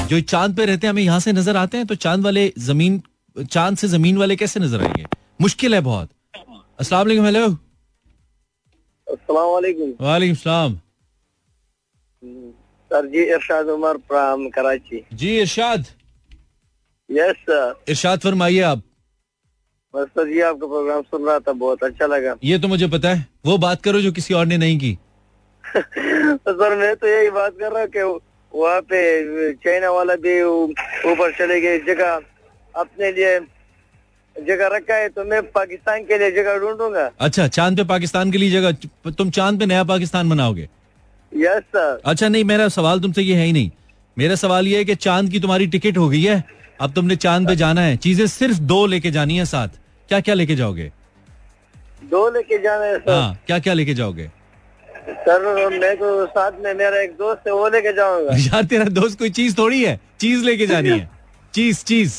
जो 0.09 0.21
चाँद 0.23 0.57
पे 0.57 0.65
रहते 0.65 0.87
हैं, 0.87 0.93
हमें 0.93 1.03
यहाँ 1.03 1.21
से 1.21 1.33
नज़र 1.33 1.57
आते 1.57 1.77
हैं 1.77 1.87
तो 1.87 1.95
चाँद 1.97 2.25
वाले 2.25 2.53
ज़मीन, 2.61 3.01
चाँद 3.37 3.77
से 3.77 3.89
ज़मीन 3.89 4.17
वाले 4.19 4.37
कैसे 4.37 4.61
नज़र 4.61 4.83
आएँगे? 4.83 5.05
मुश्किल 5.41 5.75
है 5.75 5.81
बहुत। 5.83 6.11
वालेकुम 6.93 7.25
हेलो 7.25 7.47
वालेकुम 9.13 10.35
सलाम। 10.35 10.75
Sir 12.91 13.07
ji 13.07 13.23
Irshad 13.23 13.69
Umar 13.69 13.97
from 13.97 14.49
Karachi. 14.49 15.05
Ji 15.13 15.41
Irshad. 15.41 15.85
Yes 17.11 17.37
sir 17.37 17.75
इरशाद 17.89 18.21
फरमाइए 18.21 18.61
आप। 18.61 18.83
बस 19.95 20.09
सर 20.09 20.33
जी 20.33 20.41
आपका 20.41 20.67
प्रोग्राम 20.67 21.03
सुन 21.03 21.27
रहा 21.27 21.39
था 21.39 21.53
बहुत 21.53 21.85
अच्छा 21.85 22.07
लगा। 22.07 22.37
ये 22.45 22.59
तो 22.59 22.69
मुझे 22.69 22.89
पता 22.89 23.09
है 23.09 23.27
वो 23.47 23.59
बात 23.59 23.83
करो 23.83 24.01
जो 24.01 24.13
किसी 24.13 24.35
और 24.35 24.47
ने 24.47 24.57
नहीं 24.57 24.79
की। 24.79 24.99
सर 25.77 26.77
मैं 26.77 26.97
तो 26.97 27.07
यही 27.07 27.31
बात 27.31 27.53
कर 27.61 27.73
रहा 27.73 27.87
कि 27.87 28.03
वहाँ 28.55 28.81
पे 28.81 29.53
चाइना 29.55 29.91
वाला 29.91 30.15
भी 30.15 30.43
ऊपर 30.43 31.33
चले 31.39 31.61
गए 31.61 31.79
जगह। 31.79 32.21
अपने 32.75 33.13
लिए 33.13 33.39
जगह 34.37 34.69
रखा 34.73 34.95
है 34.95 35.09
तो 35.09 35.25
मैं 35.25 35.43
पाकिस्तान 35.53 36.05
के 36.05 36.19
लिए 36.19 36.31
जगह 36.33 36.59
ढूंढूँगा। 36.59 37.11
अच्छा 37.21 37.47
चाँद 37.49 37.77
पे 37.77 37.85
पाकिस्तान 37.85 38.31
के 38.33 38.39
लिए 38.39 38.51
जगह 38.51 39.11
तुम 39.13 39.31
चाँद 39.31 39.59
पे 39.59 39.67
नया 39.67 39.85
पाकिस्तान 39.85 40.29
बनाओगे? 40.29 40.69
यस 41.33 41.63
सर 41.77 42.01
अच्छा 42.05 42.29
नहीं 42.29 42.45
मेरा 42.45 42.69
सवाल 42.69 43.01
तुमसे 43.01 43.23
ये 43.23 43.35
है 43.35 43.45
ही 43.47 43.53
नहीं। 43.53 43.71
मेरा 44.17 44.35
सवाल 44.35 44.67
ये 44.67 44.79
है 44.79 44.85
कि 44.85 44.95
चाँद 44.97 45.31
की 45.31 45.41
तुम्हारी 45.41 45.67
टिकट 45.67 45.99
हो 45.99 46.09
गई 46.09 46.23
है 46.23 46.43
अब 46.81 46.93
तुमने 46.93 47.17
चाँद 47.17 47.47
पे 47.49 47.57
जाना 47.57 47.81
है। 47.81 47.97
चीज़ें 47.97 48.27
सिर्फ़ 48.27 48.59
दो 48.73 48.85
लेके 48.87 49.11
जानी 49.11 49.37
है 49.39 49.45
साथ। 49.45 49.69
क्या 50.09 50.21
क्या 50.21 50.35
लेके 50.35 50.55
जाओगे? 50.57 50.91
दो 52.11 52.29
लेके 52.31 52.59
जाना 52.63 52.85
है 52.85 52.99
सर 52.99 53.13
हाँ 53.13 53.39
क्या 53.47 53.59
क्या 53.59 53.75
लेके 53.75 53.95
जाओगे? 53.95 54.31
सर 55.09 55.69
मेरे 55.71 55.95
को 55.97 56.27
साथ 56.27 56.53
में 56.65 56.73
मेरा 56.75 57.01
एक 57.03 57.13
दोस्त 57.17 57.47
है 57.47 57.53
वो 57.53 57.69
लेके 57.69 57.93
जाऊँगा। 57.93 58.37
यार 58.47 58.65
तेरा 58.65 58.85
दोस्त 58.93 59.19
कोई 59.19 59.31
चीज़ 59.31 59.57
थोड़ी 59.59 59.83
है? 59.85 59.99
चीज़ 60.21 60.45
लेके 60.45 60.67
जानी 60.67 60.91
है। 60.91 61.09
चीज़ 61.55 61.85
चीज़। 61.85 62.15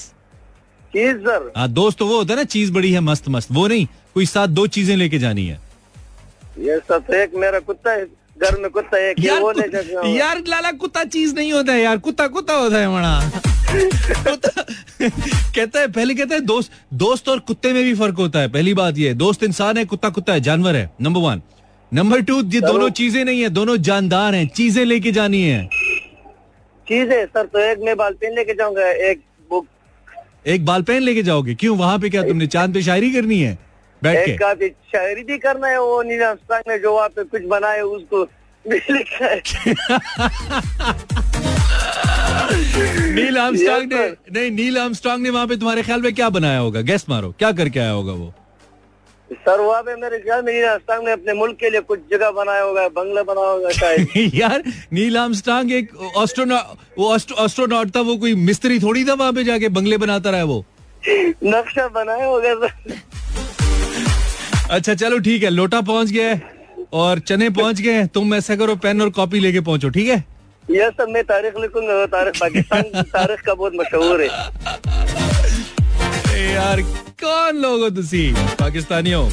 चीज़ 0.94 1.18
सर 1.18 1.52
हाँ 1.58 1.68
दोस्त 1.70 2.00
तो 2.00 2.06
वो 2.08 2.18
होता 2.18 2.34
है 2.34 2.40
ना 2.40 2.44
चीज़ 2.46 2.72
बड़ी 2.72 2.92
है 2.92 3.00
मस्त 3.02 3.30
मस्त। 3.30 3.52
वो 3.52 3.68
नहीं 3.68 3.86
कोई 4.14 4.26
साथ 4.26 4.48
दो 4.48 4.66
चीज़ें 4.68 4.96
लेके 4.98 5.20
जानी 5.20 5.46
है। 5.48 5.60
यस 6.60 6.82
सर 6.82 7.00
तो 7.00 7.14
एक 7.14 7.36
मेरा 7.36 7.60
कुत्ता 7.60 7.92
है 7.92 8.06
घर 8.38 8.60
में 8.60 8.70
कुत्ता 8.72 8.98
एक 9.10 9.20
यार 9.20 9.42
वो 9.42 9.52
लेके 9.52 10.18
यार 10.18 10.44
लाला 10.48 10.72
कुत्ता 10.84 11.04
चीज़ 11.06 11.36
नहीं 11.36 11.54
होता 11.54 11.74
है 11.74 11.82
यार 11.82 11.98
कुत्ता 11.98 12.28
कुत्ता 12.28 12.54
होता 12.56 12.78
है 12.78 13.42
कुत्ता 13.74 14.62
कहता 15.02 15.80
है 15.80 15.88
पहले 15.92 16.16
कहता 16.16 16.36
है 16.36 16.42
दोस्त 16.42 16.72
दोस्त 16.94 17.30
और 17.30 17.40
कुत्ते 17.40 17.72
में 17.74 17.84
भी 17.84 17.94
फ़र्क 17.96 18.18
होता 18.18 18.40
है 18.40 18.48
पहली 18.52 18.74
बात 18.74 18.98
ये 18.98 19.14
दोस्त 19.14 19.44
इंसान 19.44 19.78
है 19.78 19.86
कुत्ता 19.86 20.10
कुत्ता 20.10 20.34
है 20.34 20.42
जानवर 20.42 20.76
है 20.76 20.90
नंबर 21.02 21.22
वन 21.22 21.42
नंबर 21.92 22.22
टू 22.22 22.42
ये 22.44 22.62
दोनों 22.62 22.90
चीज़ें 22.92 23.24
नहीं 23.26 23.42
है 23.42 23.50
दोनों 23.50 23.78
जानदार 23.82 24.36
हैं 24.36 24.48
चीज़ें 24.48 24.84
लेके 24.86 25.12
जानी 25.12 25.42
है। 25.42 25.66
चीज़ें 26.88 27.26
सर 27.26 27.46
तो 27.46 27.60
एक 27.60 27.80
मैं 27.80 27.96
बाल 27.98 28.16
लेके 28.24 28.54
जाऊँगा 28.54 28.90
एक 29.10 29.22
एक 30.48 30.66
बाल 30.66 30.82
पेन 30.82 31.02
लेके 31.02 31.24
जाओगे? 31.24 31.56
क्यों? 31.56 31.78
वहाँ 31.78 32.00
पे 32.00 32.10
क्या 32.10 32.24
तुमने 32.24 32.48
चाँद 32.48 32.74
पे 32.74 32.82
शायरी 32.82 33.12
करनी 33.12 33.40
है? 33.40 33.58
बैठ 34.04 34.30
एक 34.30 34.40
के। 34.42 34.70
शायरी 34.70 35.24
भी 35.24 35.38
करना 35.38 35.68
है 35.68 35.82
वो 35.82 36.04
स्टांग 36.04 36.64
ने 36.68 36.80
जो 36.80 36.94
वहाँ 36.94 37.10
पे 37.10 37.24
कुछ 37.24 37.44
बनाए 37.44 37.80
उसको 37.80 38.24
लिखा 38.68 39.26
है। 39.26 39.42
नील 43.16 43.38
आर्मस्ट्रांग 43.46 43.94
ने 43.94 44.08
नहीं 44.08 44.52
नील 44.52 44.78
आर्मस्ट्रांग 44.78 45.24
ने 45.24 45.30
वहाँ 45.30 45.48
पे 45.48 45.56
तुम्हारे 45.56 45.84
ख्याल 45.84 46.02
में 46.02 46.14
क्या 46.16 46.30
बनाया 46.30 46.60
होगा? 46.60 46.82
गैस 46.82 47.06
मारो। 47.10 47.32
क्या 47.40 47.52
करके 47.52 47.80
आया 47.80 47.92
होगा 47.92 48.14
वो? 48.14 48.34
सर 49.34 49.60
वहाँ 49.62 49.82
पे 49.84 49.96
मेरे 50.02 50.18
ख्याल 50.20 50.42
में 50.44 50.52
नीलम 50.54 50.78
स्टांग 50.78 51.04
ने 51.06 51.12
अपने 51.12 51.34
मुल्क 51.34 51.58
के 51.60 51.70
लिए 51.70 51.82
कुछ 51.92 52.00
जगह 52.12 52.32
बनाया 52.32 52.62
होगा 52.62 52.88
बंगला 52.98 53.24
बनाया 53.24 53.52
होगा 53.52 53.70
शायद। 53.80 54.32
यार 54.36 54.64
नील 54.94 55.18
आर्मस्ट्रांग 55.18 55.72
एक 55.72 55.90
एस्ट्रोनॉट 56.24 56.78
वो 57.00 57.16
एस्ट्रोनॉट 57.16 57.96
था 57.96 58.02
वो 58.10 58.16
कोई 58.18 58.36
मिस्त्री 58.50 58.80
थोड़ी 58.80 59.04
था 59.06 59.14
वहाँ 59.14 59.34
पे 59.34 59.44
जाके 59.44 59.70
बंगले 59.78 59.98
बनाता 60.06 60.30
रहा 60.30 60.44
वो? 60.44 60.64
नक्शा 61.44 61.88
बनाया 61.96 62.26
होगा 62.26 62.54
सर। 62.68 63.02
अच्छा 64.72 64.94
चलो 64.94 65.18
ठीक 65.20 65.44
है 65.44 65.50
लोटा 65.50 65.82
पहुँच 65.88 66.12
गया 66.12 66.30
है 66.30 66.42
और 67.02 67.20
चने 67.20 67.50
पहुँच 67.58 67.82
गए 67.82 67.92
हैं 67.94 68.08
तुम 68.14 68.34
ऐसा 68.36 68.56
करो 68.56 68.76
पेन 68.86 69.02
और 69.02 69.10
कॉपी 69.18 69.40
लेके 69.40 69.60
पहुंचो 69.70 69.90
ठीक 69.90 70.08
है? 70.10 70.24
ये 70.66 70.90
सब 70.98 71.10
मैं 71.10 71.24
तारीख 71.24 71.58
लिखूँगा 71.62 72.06
तारीख 72.14 72.40
पाकिस्तान 72.40 72.84
तारीख 73.16 73.42
का 73.46 73.54
बहुत 73.54 73.74
मशहूर 73.76 74.22
है। 74.22 75.32
ए 76.34 76.54
यार 76.54 76.82
कौन 77.22 77.58
लोग 77.62 77.82
हो 77.82 77.90
तुसी? 77.96 78.32
पाकिस्तानियों। 78.60 79.24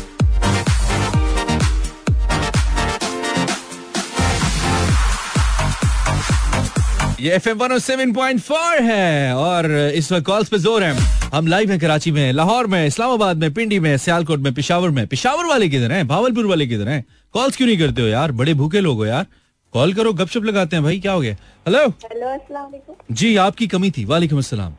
ये 7.21 7.33
F 7.35 7.49
M 7.49 7.57
one 7.59 7.79
seven 7.79 8.13
point 8.13 8.41
four 8.41 8.83
है 8.83 9.35
और 9.37 9.71
इस 9.95 10.11
वक्त 10.13 10.27
कॉल्स 10.27 10.49
पे 10.49 10.59
ज़ोर 10.59 10.83
है। 10.85 10.93
हम 11.35 11.47
लाइव 11.47 11.71
हैं 11.71 11.79
कराची 11.81 12.11
में 12.11 12.33
लाहौर 12.33 12.67
में 12.67 12.87
इस्लामाबाद 12.87 13.37
में 13.37 13.53
पिंडी 13.55 13.79
में 13.79 13.97
सियालकोट 13.99 14.41
में 14.41 14.53
पिशावर 14.55 14.91
में। 14.91 15.07
पिशावर 15.07 15.47
वाले 15.47 15.69
किधर 15.69 15.93
हैं? 15.93 16.07
भावलपुर 16.09 16.47
वाले 16.47 16.67
किधर 16.67 16.89
हैं? 16.89 17.05
कॉल्स 17.35 17.57
क्यों 17.57 17.69
नहीं 17.69 17.79
करते 17.79 18.03
हो 18.03 18.09
यार? 18.09 18.33
बड़े 18.33 18.55
भूखे 18.55 18.81
लोग 18.81 18.97
हो 18.97 19.07
यार। 19.07 19.27
कॉल 19.75 19.93
करो 19.95 20.13
गपशप 20.13 20.45
लगाते 20.45 20.77
हैं 20.77 20.83
भाई 20.85 21.01
क्या 21.01 21.13
हो 21.13 21.21
गया? 21.21 21.35
हेलो 21.67 21.79
हेलो 21.79 22.29
अस्सलाम 22.29 22.65
वालेकुम। 22.65 23.15
जी 23.15 23.35
आपकी 23.39 23.67
कमी 23.69 23.91
थी। 23.91 24.05
वालेकुम 24.05 24.39
अस्सलाम। 24.39 24.73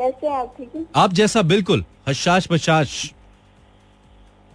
कैसे 0.00 0.34
आप? 0.34 0.54
ठीक 0.58 0.70
है? 0.76 0.84
आप 0.96 1.12
जैसा 1.12 1.42
बिल्कुल। 1.44 1.84
हशाश 2.08 2.46
बशाश। 2.52 2.92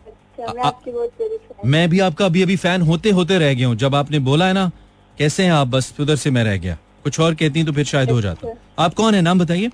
अच्छा 0.07 0.53
मैं 0.53 1.69
मैं 1.69 1.89
भी 1.89 1.99
आपका 1.99 2.25
अभी 2.25 2.41
अभी 2.43 2.55
फ़ैन 2.57 2.81
होते 2.81 3.09
होते 3.11 3.37
रह 3.39 3.53
गया 3.53 3.67
हूँ। 3.67 3.75
जब 3.75 3.95
आपने 3.95 4.19
बोला 4.21 4.47
है 4.47 4.53
ना 4.53 4.69
कैसे 5.17 5.43
हैं 5.43 5.51
आप? 5.51 5.67
बस 5.67 5.93
उधर 5.99 6.15
से 6.15 6.31
मैं 6.31 6.43
रह 6.43 6.57
गया। 6.57 6.77
कुछ 7.03 7.19
और 7.19 7.35
कहती 7.35 7.63
तो 7.63 7.71
फिर 7.71 7.85
शायद 7.85 8.11
हो 8.11 8.21
जाता 8.21 8.53
आप 8.79 8.93
कौन 8.93 9.15
है? 9.15 9.21
नाम 9.21 9.39
बताइए। 9.39 9.67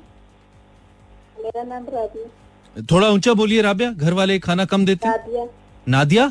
मेरा 1.40 1.64
नाम 1.64 1.86
राबिया 1.86 2.84
थोड़ा 2.92 3.08
ऊँचा 3.10 3.34
बोलिए 3.34 3.62
राबिया। 3.62 3.92
घर 3.92 4.14
वाले 4.14 4.38
खाना 4.40 4.66
कम 4.66 4.86
देते 4.86 5.10
राबिया 5.10 5.46
नादिया? 5.88 6.26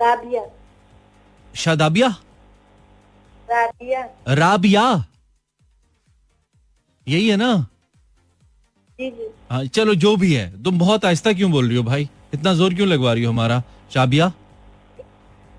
राबिया। 0.00 0.44
शादाबिया? 1.54 2.08
राबिया। 3.48 4.08
राबिया? 4.34 4.84
यही 7.06 7.28
है 7.28 7.36
ना? 7.36 7.52
हाँ 9.50 9.64
चलो 9.66 9.94
जो 9.96 10.14
भी 10.16 10.32
है। 10.34 10.62
तुम 10.64 10.78
बहुत 10.78 11.04
आहिस्ता 11.04 11.32
क्यों 11.32 11.50
बोल 11.52 11.68
रही 11.68 11.76
हो 11.76 11.82
भाई? 11.82 12.08
इतना 12.34 12.54
ज़ोर 12.54 12.74
क्यों 12.74 12.88
लगवा 12.88 13.12
रही 13.12 13.24
हो 13.24 13.32
हमारा? 13.32 13.62
शाबिया? 13.94 14.32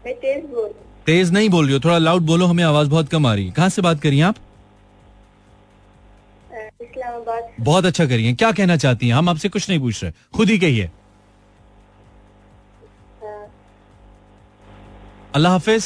मैं 0.05 0.13
तेज 0.15 0.43
बोल 0.45 0.69
तेज 1.05 1.31
नहीं 1.33 1.49
बोल 1.49 1.65
रही 1.65 1.73
हो 1.73 1.79
थोड़ा 1.79 1.97
लाउड 1.97 2.21
बोलो 2.21 2.45
हमें 2.45 2.63
आवाज़ 2.63 2.89
बहुत 2.89 3.09
कम 3.09 3.25
आ 3.27 3.33
रही 3.33 3.45
है। 3.45 3.51
कहाँ 3.51 3.69
से 3.69 3.81
बात 3.81 4.01
करिए 4.01 4.21
आप? 4.21 4.35
इस्लामाबाद। 6.81 7.55
बहुत 7.59 7.85
अच्छा 7.85 8.05
करिए 8.05 8.33
क्या 8.33 8.51
कहना 8.51 8.77
चाहती 8.77 9.07
हैं? 9.07 9.15
हम 9.15 9.29
आपसे 9.29 9.49
कुछ 9.49 9.69
नहीं 9.69 9.79
पूछ 9.79 10.03
रहे। 10.03 10.13
खुद 10.35 10.49
ही 10.49 10.57
कहिए। 10.59 10.89
अल्लाह 15.35 15.51
हाफिज। 15.51 15.85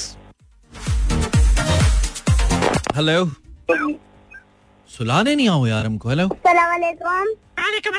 हेलो 2.96 3.26
सुलाने 4.90 5.36
नहीं 5.36 5.50
आओ 5.50 5.66
यार 5.68 5.86
हमको। 5.86 6.10
हेलो 6.10 6.28
वालेकुम 7.60 7.94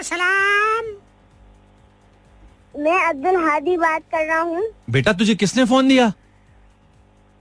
मैं 2.82 3.04
अब्दुल 3.08 3.36
हादी 3.36 3.76
बात 3.76 4.02
कर 4.02 4.26
रहा 4.26 4.40
हूँ। 4.40 4.62
बेटा 4.90 5.12
तुझे 5.12 5.34
किसने 5.34 5.64
फ़ोन 5.64 5.88
दिया? 5.88 6.12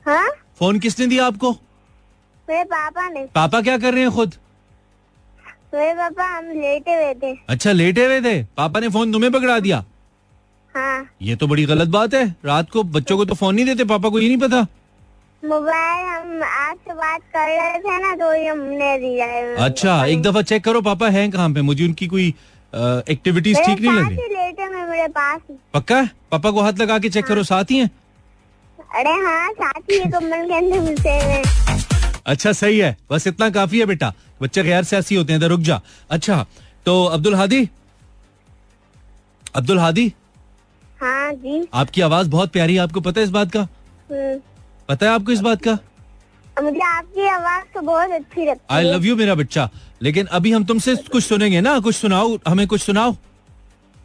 हाँ? 0.06 0.30
फ़ोन 0.60 0.80
किसने 0.80 1.08
दिया 1.08 1.26
आपको? 1.26 1.52
मेरे 2.50 2.64
पापा 2.64 3.10
ने। 3.10 3.26
पापा 3.26 3.62
क्या 3.62 3.78
कर 3.78 3.94
रहे 3.94 4.02
हैं 4.02 4.12
खुद? 4.12 4.36
मेरे 5.74 5.94
पापा 5.94 6.38
हम 6.38 6.46
लेटे 6.46 6.94
हुए 6.94 7.14
थे। 7.14 7.38
अच्छा 7.50 7.72
लेटे 7.72 8.06
हुए 8.06 8.22
थे? 8.22 8.44
पापा 8.44 8.80
ने 8.80 8.90
फ़ोन 8.90 9.14
तुम्हें 9.14 9.32
पकड़ा 9.32 9.60
दिया? 9.60 9.86
हाँ। 10.76 11.10
ये 11.22 11.36
तो 11.36 11.48
बड़ी 11.48 11.66
गलत 11.66 11.88
बात 11.88 12.14
है। 12.14 12.36
रात 12.46 12.70
को 12.72 12.84
बच्चों 12.84 13.18
को 13.18 13.26
तो 13.26 13.36
फ़ोन 13.36 13.56
नहीं 13.56 13.66
देते 13.66 13.84
पापा 13.84 14.10
को 14.10 14.20
ये 14.20 14.28
नहीं 14.28 14.50
पता। 14.50 14.68
मोबाइल 15.44 16.06
हम 16.08 16.44
आपसे 16.44 16.94
बात 16.94 17.22
कर 17.34 17.48
रहे 17.48 17.80
थे 17.80 17.98
ना 18.02 18.16
तो 18.16 18.34
ये 18.34 18.48
हमने 18.48 18.98
दिया 19.00 19.26
है। 19.26 19.56
अच्छा 19.66 20.06
एक 20.06 20.22
दफ़ा 20.22 20.42
चेक 20.42 20.64
करो 20.64 20.82
पापा 20.82 21.10
हैं 21.10 21.30
कहाँ 21.32 21.50
पे? 21.54 21.62
मुझे 21.62 21.86
उनकी 21.86 22.08
कोई 22.08 22.28
एक्टिविटीज़ 23.10 23.58
ठीक 23.60 23.80
नहीं 23.82 23.92
लग 23.92 24.08
रही। 24.08 24.34
लेटे 24.34 24.62
हैं 24.64 24.88
मेरे 24.90 25.08
पास 25.10 25.42
पक्का? 25.74 25.96
है 25.96 26.10
पापा 26.32 26.52
को 26.52 26.62
हाथ 26.62 26.80
लगा 26.82 26.98
के 27.00 27.10
चेक 27.10 27.26
करो 27.26 27.44
साथ 27.44 27.72
ही 27.72 27.78
हैं? 27.78 27.90
अरे 28.96 29.12
हाँ 29.26 29.52
साथ 29.54 29.92
ही 29.92 30.00
कम्बल 30.02 30.48
के 30.48 30.56
अंदर 30.56 30.80
मिलते 30.80 31.10
हैं 31.10 31.44
अच्छा 32.26 32.52
सही 32.54 32.78
है। 32.80 32.96
बस 33.12 33.28
इतना 33.28 33.50
काफ़ी 33.52 33.80
है 33.80 33.86
बेटा। 33.86 34.14
बच्चे 34.42 34.64
गैर 34.64 34.84
सियासी 34.84 35.16
होते 35.16 35.34
हैं 35.34 35.42
तो 35.42 35.48
रुक 35.48 35.60
जा। 35.62 35.80
अच्छा 36.10 36.46
तो 36.86 37.04
अब्दुल 37.06 37.36
हादी? 37.36 37.68
अब्दुल 39.56 39.80
हादी? 39.80 40.12
हाँ 41.02 41.34
जी। 41.34 41.68
आपकी 41.74 42.02
आवाज़ 42.02 42.30
बहुत 42.30 42.52
प्यारी 42.52 42.76
है 42.76 42.82
आपको 42.82 43.02
पता 43.02 43.20
है 43.20 43.26
इस 43.26 43.32
बात 43.32 43.52
का? 43.52 43.62
हम्म। 44.12 44.40
पता 44.90 45.06
है 45.06 45.14
आपको 45.14 45.32
इस 45.32 45.40
बात 45.42 45.62
का? 45.62 45.78
मुझे 46.64 46.80
आपकी 46.80 47.28
आवाज़ 47.28 47.64
तो 47.74 47.82
बहुत 47.82 48.12
अच्छी 48.12 48.46
लगती 48.46 48.74
आई 48.74 48.84
लव 48.84 49.06
यू 49.06 49.16
मेरा 49.16 49.36
बच्चा। 49.36 49.70
लेकिन 50.02 50.26
अभी 50.32 50.52
हम 50.52 50.64
तुमसे 50.66 50.96
कुछ 51.12 51.24
सुनेंगे 51.24 51.62
ना? 51.62 51.80
कुछ 51.80 51.96
सुनाओ 51.96 52.38
हमें 52.48 52.68
कुछ 52.68 52.82
सुनाओ। 52.82 53.16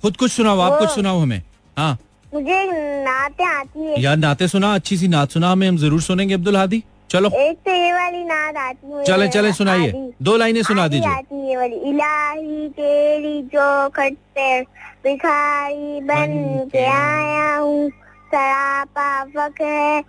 खुद 0.02 0.16
कुछ 0.16 0.32
सुनाओ 0.32 0.60
आप 0.60 0.78
कुछ 0.78 0.88
सुनाओ 0.90 1.18
हमें। 1.18 1.42
हाँ। 1.76 1.98
मुझे 2.34 2.64
नाते 3.04 3.44
आती 3.44 3.86
है। 3.86 4.00
यार 4.00 4.16
नाते 4.16 4.48
सुना 4.48 4.74
अच्छी 4.74 4.96
सी 4.96 5.08
नात 5.08 5.30
सुना 5.30 5.50
हमें 5.52 5.68
हम 5.68 5.76
ज़रूर 5.78 6.00
सुनेंगे 6.02 6.34
अब्दुल 6.34 6.56
हादी। 6.56 6.82
चलो। 7.10 7.28
एक 7.30 7.56
तो 7.58 7.70
ये 7.70 7.92
वाली 7.92 8.22
नाद 8.24 8.56
आती 8.56 8.92
है 8.92 9.04
चले 9.04 9.28
चले 9.28 9.52
सुनाइए। 9.52 9.92
दो 10.22 10.36
लाइनें 10.36 10.62
सुना 10.62 10.86
दीजिए। 10.88 11.10
आती 11.10 11.50
है 11.50 11.56
वाली 11.56 11.76
इलाही 11.90 12.68
तेरी 12.68 13.42
जो 13.54 13.88
खट्टे 13.88 14.60
भिखारी 15.04 16.00
बन 16.00 16.32
के 16.72 16.84
आया 16.86 17.56
हूँ 17.56 17.90
सरापा 18.34 19.24
फक 19.24 19.60
है 19.60 20.00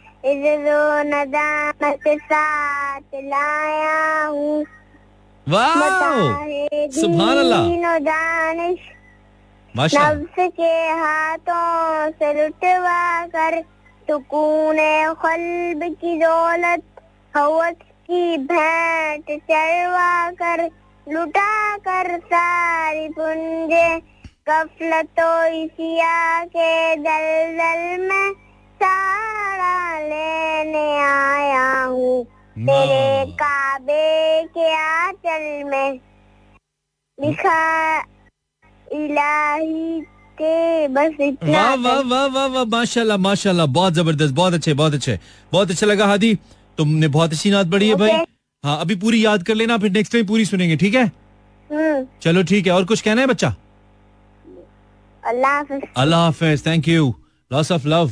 नदामत 1.05 2.07
साथ 2.07 3.15
लाया 3.23 4.25
हूँ। 4.25 4.63
सुभान 6.95 7.37
अल्लाह। 7.37 7.67
दीन 7.67 7.85
दानिश। 7.99 8.79
नफ्स 9.75 10.35
के 10.57 10.73
हाथों 10.99 12.11
से 12.11 12.33
लुटवा 12.33 13.25
कर 13.25 13.61
सुकून 14.07 14.77
कल्ब 15.23 15.83
की 16.01 16.17
दौलत 16.19 16.83
हवस 17.33 17.75
की 18.07 18.37
भेंट 18.37 19.25
चढ़वा 19.51 20.29
कर 20.41 20.63
लुटा 21.07 21.77
कर 21.77 22.17
सारी 22.25 23.07
पुंजे 23.09 23.87
गफलतों 24.47 25.35
इसिया 25.55 26.43
के 26.55 26.95
दलदल 27.03 28.01
में 28.07 28.33
सहारा 28.81 29.99
लेने 30.07 30.87
आया 31.03 31.83
हूँ। 31.83 32.23
तेरे 32.57 33.31
काबे 33.41 34.43
के 34.57 34.73
आंचल 34.75 35.63
में 35.69 35.99
लिखा 37.17 37.61
इलाही 38.87 40.01
के 40.41 40.87
बस 40.97 41.17
इतना 41.21 41.63
वाह 41.63 41.75
वाह 41.85 42.01
वाह 42.11 42.25
वाह 42.35 42.47
वाह 42.47 42.65
माशाल्लाह 42.75 43.17
माशाल्लाह 43.29 43.65
बहुत 43.79 43.93
ज़बरदस्त 43.93 44.33
बहुत 44.35 44.53
अच्छे 44.53 44.73
बहुत 44.73 44.93
अच्छे 44.93 45.17
बहुत 45.53 45.71
अच्छा 45.71 45.87
लगा 45.87 46.05
हादी। 46.07 46.35
तुमने 46.77 47.07
बहुत 47.15 47.33
अच्छी 47.33 47.51
नात 47.51 47.71
पढ़ी 47.71 47.89
है 47.89 47.95
भाई। 47.95 48.11
हाँ 48.63 48.79
अभी 48.81 48.95
पूरी 48.99 49.25
याद 49.25 49.43
कर 49.43 49.55
लेना 49.55 49.77
फिर 49.77 49.91
नेक्स्ट 49.91 50.13
टाइम 50.13 50.25
पूरी 50.27 50.45
सुनेंगे 50.45 50.75
ठीक 50.77 50.95
है? 50.95 51.05
हम्म, 51.69 52.05
चलो 52.21 52.43
ठीक 52.43 52.67
है 52.67 52.73
और 52.73 52.85
कुछ 52.85 53.01
कहना 53.01 53.21
है 53.21 53.27
बच्चा? 53.27 53.55
अल्लाह 55.27 55.51
हाफिज 55.51 55.81
अल्लाह 55.97 56.19
हाफिज 56.19 56.65
thank 56.65 56.87
you 56.87 57.13
lots 57.51 57.71
of 57.71 57.87
love 57.87 58.11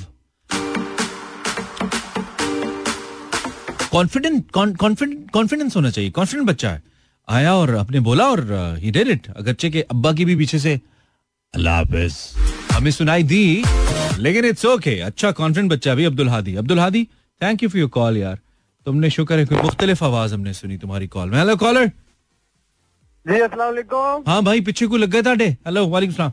confident 3.91 4.51
confident 4.51 5.31
confidence 5.31 5.75
होना 5.75 5.89
चाहिए। 5.89 6.11
कॉन्फिडेंट 6.11 6.47
बच्चा 6.47 6.69
है। 6.69 6.81
आया 7.27 7.53
और 7.55 7.73
अपने 7.75 7.99
बोला 7.99 8.27
और 8.31 8.41
ही 8.81 8.91
डिड 8.91 9.07
इट 9.07 9.27
अगरचे 9.29 9.69
के 9.69 9.81
अब्बा 9.81 10.11
की 10.13 10.25
भी 10.25 10.35
पीछे 10.35 10.59
से। 10.59 10.79
अल्लाह 11.53 11.75
हाफिज। 11.75 12.17
हमें 12.71 12.91
सुनाई 12.91 13.23
दी 13.23 13.63
लेकिन 14.19 14.45
इट्स 14.45 14.65
ओके 14.65 14.99
अच्छा 15.01 15.31
कॉन्फिडेंट 15.31 15.71
बच्चा 15.71 15.95
भी 15.95 16.05
Abdul 16.05 16.29
Hadi. 16.29 16.55
Abdul 16.55 16.79
Hadi 16.79 17.03
thank 17.41 17.63
you 17.63 17.69
for 17.69 17.79
your 17.79 17.89
call 17.89 18.17
यार। 18.17 18.39
तुमने 18.85 19.09
शुक्र 19.09 19.39
है 19.39 19.45
कोई 19.45 19.57
मुख्तलिफ़ 19.61 20.03
आवाज़ 20.03 20.33
हमने 20.33 20.53
सुनी 20.53 20.77
तुम्हारी 20.77 21.07
कॉल 21.07 21.29
में। 21.29 21.37
हेलो 21.37 21.55
कॉलर 21.55 21.87
जी 23.25 23.39
अस्सलाम 23.39 23.67
वालेकुम। 23.67 24.23
हाँ 24.27 24.41
भाई 24.43 24.61
पीछे 24.61 24.87
को 24.87 24.97
लग 24.97 25.09
गए 25.09 25.21
ताडे 25.21 25.49
हेलो 25.67 25.87
वालेकुम 25.87 26.15
सलाम। 26.15 26.31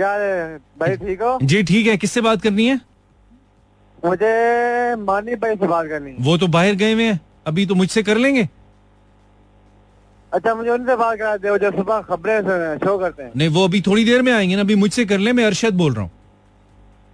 क्या 0.00 0.12
भाई 0.80 0.96
ठीक 0.96 1.22
हो? 1.22 1.38
जी 1.42 1.62
ठीक 1.62 1.86
है। 1.86 1.96
किससे 1.96 2.20
बात 2.20 2.42
करनी 2.42 2.66
है? 2.66 2.80
मुझे 4.04 4.94
मानी 4.98 5.34
भाई 5.36 5.56
से 5.56 5.66
बात 5.66 5.86
करनी 5.88 6.10
है। 6.10 6.16
वो 6.20 6.36
तो 6.38 6.46
बाहर 6.48 6.74
गए 6.74 6.92
हुए 6.92 7.04
हैं। 7.04 7.20
अभी 7.46 7.66
तो 7.66 7.74
मुझसे 7.74 8.02
कर 8.02 8.16
लेंगे। 8.16 8.48
अच्छा 10.32 10.54
मुझे 10.54 10.70
उनसे 10.70 10.96
बात 10.96 11.18
करा 11.18 11.36
दो 11.36 11.56
जो 11.58 11.70
सुबह 11.70 12.00
खबरें 12.00 12.78
शो 12.78 12.96
करते 12.98 13.22
हैं। 13.22 13.30
नहीं 13.36 13.48
वो 13.48 13.64
अभी 13.64 13.80
थोड़ी 13.86 14.04
देर 14.04 14.22
में 14.22 14.32
आएँगे 14.32 14.56
ना। 14.56 14.60
अभी 14.60 14.74
मुझसे 14.76 15.04
कर 15.04 15.18
ले 15.18 15.32
मैं 15.32 15.44
अरशद 15.44 15.74
बोल 15.74 15.94
रहा 15.94 16.02
हूँ। 16.02 16.10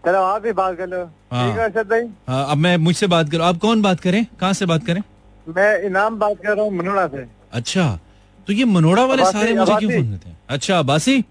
चलो 0.05 0.23
आप 0.23 0.43
भी 0.43 0.53
बात 0.55 0.77
कर 0.79 0.89
लो। 0.89 1.05
हाँ। 1.33 1.49
ठीक 1.49 1.59
है 1.59 1.65
अर्षद 1.65 1.89
भाई? 1.91 2.09
हाँ, 2.29 2.51
अब 2.51 2.57
मैं 2.59 2.77
मुझसे 2.79 3.07
बात 3.09 3.31
करूँ। 3.31 3.45
आप 3.45 3.59
कौन 3.59 3.83
बात 3.83 4.01
करें? 4.01 4.25
कहाँ 4.41 4.53
से 4.53 4.67
बात 4.67 4.87
करें? 4.87 5.03
मैं 5.49 5.83
इनाम 5.83 6.19
बात 6.19 6.37
कर 6.43 6.55
रहा 6.55 6.65
हूँ 6.65 6.73
मनोड़ा 6.73 7.07
से। 7.09 7.27
अच्छा 7.53 7.99
तो 8.47 8.53
ये 8.53 8.65
मनोड़ा 8.65 9.05
वाले 9.05 9.25
सारे 9.27 9.55
मुझे 9.55 9.75
क्यों। 9.75 9.91
फ़ोन 9.91 10.11
करते 10.11 10.29
हैं? 10.29 10.37
अच्छा 10.49 10.83
बासी 10.85 11.25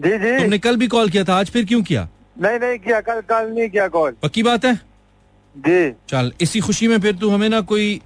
जी 0.00 0.18
जी। 0.18 0.38
तुमने 0.38 0.58
कल 0.58 0.76
भी 0.76 0.86
कॉल 0.86 1.10
किया 1.10 1.24
था 1.24 1.34
आज 1.34 1.50
फिर 1.50 1.64
क्यों 1.64 1.82
किया? 1.82 2.08
नहीं 2.40 2.58
नहीं 2.58 2.78
किया 2.78 3.00
कल 3.00 3.20
कल 3.20 3.50
नहीं 3.54 3.68
किया 3.68 3.88
कॉल 3.88 4.16
पक्की 4.22 4.42
बात 4.42 4.64
है? 4.64 4.74
जी। 5.56 5.92
चल 6.08 6.32
इसी 6.40 6.60
खुशी 6.60 6.88
में 6.88 7.00
फिर 7.00 7.16
तू 7.16 7.30
हमें 7.30 7.48
ना 7.48 7.60
कोई 7.60 8.00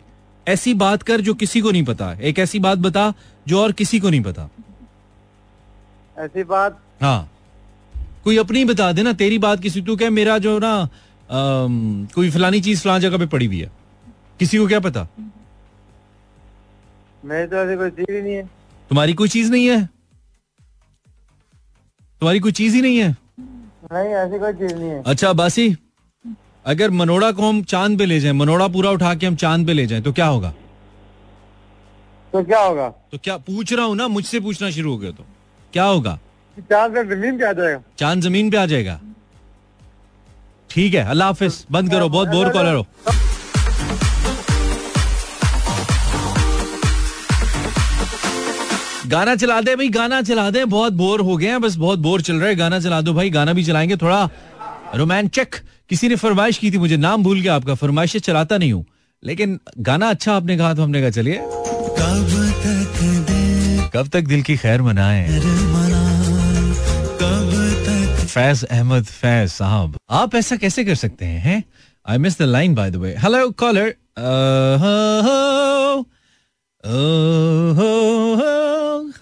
ऐसी 0.49 0.75
बात 0.75 1.03
कर 1.03 1.21
जो 1.21 1.35
किसी 1.35 1.61
को 1.61 1.71
नहीं 1.71 1.85
पता। 1.85 2.13
एक 2.23 2.39
ऐसी 2.39 2.59
बात 2.59 2.79
बता 2.79 3.13
जो 3.47 3.63
और 3.63 3.73
किसी 3.73 4.01
को 4.01 4.11
नहीं 4.11 4.23
पता। 4.23 4.49
ऐसी 6.19 6.45
बात? 6.45 6.81
हाँ। 7.03 7.31
कोई 8.25 8.37
अपनी 8.37 8.65
बता 8.65 8.93
दे 8.93 9.03
ना 9.03 9.13
तेरी 9.13 9.39
बात 9.39 9.61
किसी 9.61 9.83
तू 9.83 9.97
कह 9.97 10.11
मेरा 10.11 10.39
जो 10.39 10.59
ना 10.59 10.89
अम, 11.31 12.09
कोई 12.15 12.31
फलानी 12.31 12.61
चीज़ 12.61 12.83
फलानी 12.83 13.01
जगह 13.01 13.19
पे 13.19 13.27
पड़ी 13.27 13.47
हुई 13.47 13.61
है। 13.61 13.71
किसी 14.39 14.59
को 14.59 14.67
क्या 14.67 14.81
पता? 14.81 15.09
मेरी 17.25 17.47
तो 17.47 17.57
ऐसी 17.57 17.77
कोई 17.77 17.91
चीज़ 17.91 18.13
ही 18.13 18.23
नहीं 18.23 18.35
है। 18.35 18.45
तुम्हारी 18.89 19.15
कोई 19.15 19.29
चीज़ 19.29 19.51
नहीं 19.53 19.67
है? 19.67 19.89
तुम्हारी 22.21 22.41
कोई 22.41 22.53
चीज़ 22.53 22.75
ही 22.75 22.83
नहीं 22.83 22.99
है? 22.99 23.11
नहीं 23.93 24.13
ऐसी 24.15 24.39
कोई 24.39 24.53
चीज़ 24.53 24.75
नहीं 24.75 24.91
है। 24.91 25.03
अच्छा 25.07 25.33
बासी 25.33 25.77
अगर 26.67 26.91
मनोड़ा 26.91 27.31
को 27.33 27.49
हम 27.49 27.63
चाँद 27.63 27.99
पे 27.99 28.07
ले 28.07 28.19
जाएँ 28.21 28.35
मनोड़ा 28.35 28.69
पूरा 28.77 28.91
उठा 28.91 29.15
के 29.15 29.27
हम 29.27 29.37
चाँद 29.37 29.67
पे 29.67 29.73
ले 29.73 29.87
जाएँ 29.87 30.03
तो 30.03 30.13
क्या 30.13 30.27
होगा? 30.27 30.53
तो 32.33 32.43
क्या 32.45 32.61
होगा? 32.61 32.89
तो 33.13 33.19
क्या 33.25 33.37
पूछ 33.39 33.73
रहा 33.73 33.85
हूँ 33.87 33.97
ना 33.97 34.09
मुझसे 34.09 34.41
पूछना 34.41 34.71
शुरू 34.71 34.93
हो 34.93 34.99
गया 34.99 35.11
तो। 35.11 35.25
क्या 35.73 35.85
होगा? 35.85 36.19
चाँद 36.71 36.95
से 36.95 37.05
ज़मीन 37.15 37.39
पे 37.39 37.45
आ 37.47 37.53
जाएगा। 37.53 37.83
चाँद 37.99 38.21
ज़मीन 38.23 38.51
पे 38.51 38.57
आ 38.57 38.65
जाएगा। 38.67 39.01
ठीक 40.71 40.95
है 40.95 41.05
अल्लाह 41.11 41.29
हाफिज 41.29 41.65
बंद 41.73 41.91
करो 41.91 42.09
बहुत 42.09 42.29
बोर 42.29 42.49
कॉलर 42.53 42.75
हो। 42.75 42.87
गाना 49.15 49.35
चला 49.37 49.61
दे 49.61 49.75
भाई 49.77 49.89
गाना 49.95 50.21
चला 50.23 50.51
दे। 50.51 50.65
बहुत 50.65 50.93
बोर 50.93 51.21
हो 51.21 51.37
गए 51.37 51.47
हैं 51.47 51.61
बस 51.61 51.75
बहुत 51.77 51.99
बोर 51.99 52.23
चल 52.23 52.37
रहा 52.37 52.49
है। 52.49 52.55
गाना 52.57 52.79
चला 52.81 53.01
दो 53.01 53.13
भाई 53.15 53.31
गाना 53.31 53.53
भी 53.53 53.65
चलाएँगे। 53.65 53.97
थोड़ा 53.97 54.29
रोमांचक। 54.95 55.55
किसी 55.91 56.09
ने 56.09 56.17
फरमाइश 56.17 56.59
की 56.59 56.71
थी 56.71 56.79
मुझे 56.79 56.97
नाम 56.97 57.23
भूल 57.23 57.41
गया 57.41 57.55
आपका 57.55 57.75
फरमाइश 57.75 58.17
चलाता 58.17 58.59
नहीं 58.59 58.73
हूँ। 58.73 58.85
लेकिन 59.23 59.59
गाना 59.79 60.09
अच्छा 60.11 60.33
आपने 60.33 60.57
कहा 60.59 60.75
तो 60.75 60.83
हमने 60.83 61.01
कहा 61.01 61.11
चलिए। 61.11 61.39
कब 61.99 62.27
तक 62.65 63.91
कब 63.95 64.09
तक 64.09 64.23
दिल 64.23 64.43
की 64.43 64.57
खैर 64.57 64.83
मनाए? 64.83 65.29
फैज 68.27 68.65
अहमद 68.65 69.05
फैज 69.05 69.51
साहब। 69.51 69.97
आप 70.11 70.35
ऐसा 70.35 70.57
कैसे 70.57 70.85
कर 70.85 70.95
सकते 70.95 71.25
हैं 71.25 71.63
I 72.07 72.19
miss 72.19 72.39
the 72.39 72.43
line 72.43 72.75
by 72.75 72.91
the 72.91 72.97
way 72.97 73.17
hello 73.19 73.51
caller 73.63 73.95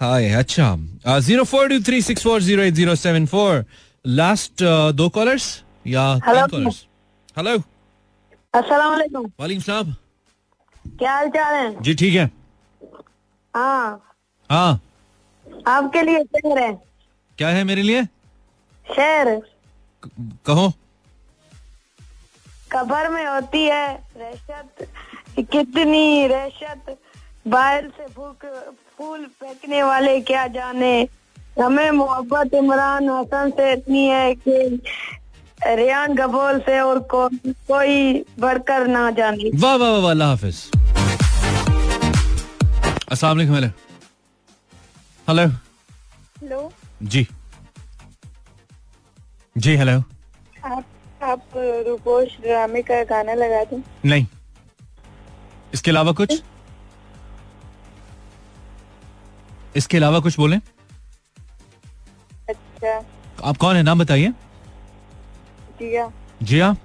hi 0.03 0.29
अच्छा 0.35 0.65
zero 1.25 1.43
four 1.49 1.67
two 1.69 1.79
three 1.87 2.01
six 2.01 2.23
four 2.23 2.41
zero 2.41 2.63
eight 2.63 2.73
zero 2.73 2.95
seven 3.01 3.25
four 3.33 3.63
last 4.05 4.63
दो 4.99 5.07
कॉलर्स 5.17 5.45
या 5.87 6.03
तीन 6.25 6.47
कॉलर्स 6.47 6.85
हेलो 7.37 7.57
अस्सलाम 8.53 8.91
वालेकुम 8.93 9.59
सलाम 9.61 9.93
क्या 10.99 11.13
हाल 11.13 11.29
चाल 11.35 11.53
है? 11.55 11.81
जी 11.83 11.93
ठीक 11.95 12.15
है. 12.15 12.25
हाँ. 13.53 14.15
हाँ. 14.49 14.79
आपके 15.67 16.01
लिए 16.01 16.23
शेर 16.23 16.57
है. 16.59 16.71
क्या 17.37 17.49
है 17.49 17.63
मेरे 17.63 17.81
लिए? 17.81 18.03
शेर 18.85 19.29
कहो. 20.45 20.69
कबर 22.71 23.09
में 23.09 23.25
होती 23.25 23.63
है 23.65 23.87
रहशत 24.17 24.87
कितनी 25.51 26.27
रहशत 26.27 26.97
बाहर 27.47 27.87
से 27.97 28.07
फूक 28.15 28.45
फूल 29.03 29.23
फेंकने 29.39 29.81
वाले 29.83 30.19
क्या 30.21 30.47
जाने? 30.47 30.91
हमें 31.61 31.91
मोहब्बत 31.91 32.53
इमरान 32.53 33.09
हसन 33.09 33.49
से 33.49 33.71
इतनी 33.73 34.05
है 34.05 34.35
कि 34.35 34.81
रियान 35.67 36.13
गबोल 36.15 36.59
से 36.59 36.79
और 36.79 36.99
को, 36.99 37.27
कोई 37.67 38.25
बढ़कर 38.39 38.87
ना 38.87 39.11
जाने। 39.11 39.49
वाह 39.55 39.75
वाह 39.75 39.91
वाह 39.91 40.11
अल्लाह 40.11 40.29
हाफिज। 40.29 40.55
अस्सलाम 43.11 43.37
वालेकुम 43.37 43.55
हेलो। 43.55 43.69
हेलो। 45.27 45.47
हेलो। 46.41 46.71
जी। 47.03 47.27
जी 49.57 49.75
हेलो। 49.75 49.97
आप 50.65 50.83
आप 51.23 51.41
रूपोश 51.87 52.37
ड्रामे 52.41 52.81
का 52.81 53.03
गाना 53.03 53.33
लगा 53.33 53.63
दें। 53.63 53.83
नहीं। 54.05 54.25
इसके 55.73 55.91
अलावा 55.91 56.11
कुछ? 56.11 56.41
इसके 59.75 59.97
अलावा 59.97 60.19
कुछ 60.19 60.37
बोले? 60.37 60.55
अच्छा। 62.49 62.97
आप 63.43 63.57
कौन 63.57 63.75
है? 63.75 63.83
नाम 63.83 63.99
बताइए। 63.99 64.31
जिया। 65.79 66.11
जी 66.43 66.59
हाँ 66.59 66.77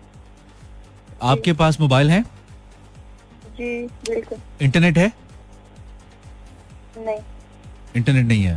आपके 1.22 1.52
पास 1.52 1.80
मोबाइल 1.80 2.10
है? 2.10 2.22
जी 3.56 3.86
बिल्कुल। 4.08 4.38
इंटरनेट 4.62 4.98
है? 4.98 5.12
नहीं। 6.98 7.18
इंटरनेट 7.96 8.26
नहीं 8.26 8.42
है। 8.42 8.56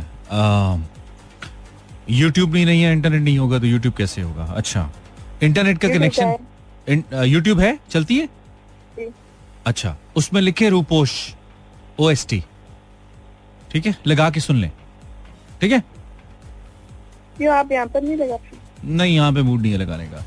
यूट्यूब 2.10 2.50
भी 2.50 2.64
नहीं 2.64 2.82
है 2.82 2.92
इंटरनेट 2.92 3.22
नहीं 3.22 3.38
होगा 3.38 3.58
तो 3.58 3.66
यूट्यूब 3.66 3.94
कैसे 3.94 4.22
होगा? 4.22 4.44
अच्छा। 4.46 4.90
इंटरनेट 5.42 5.78
का 5.78 5.88
कनेक्शन 5.88 6.36
यूट्यूब 7.24 7.60
है। 7.60 7.78
चलती 7.90 8.18
है? 8.18 8.26
जी। 8.96 9.08
अच्छा। 9.66 9.96
उसमें 10.16 10.40
लिखे 10.40 10.68
रूपोश 10.68 11.12
ओ 12.00 12.10
एस 12.10 12.26
टी 12.30 12.42
ठीक 13.72 13.86
है? 13.86 13.94
लगा 14.06 14.28
के 14.30 14.40
सुन 14.40 14.56
लें। 14.60 14.70
ठीक 15.60 15.72
है? 15.72 15.82
क्यों 17.36 17.54
आप 17.54 17.72
यहाँ 17.72 17.86
पर 17.86 18.02
नहीं 18.02 18.16
लगा? 18.16 18.38
नहीं 18.84 19.14
यहाँ 19.14 19.32
पे 19.32 19.42
मूड 19.42 19.60
नहीं 19.60 19.72
है 19.72 19.78
लगाने 19.78 20.06
का। 20.08 20.24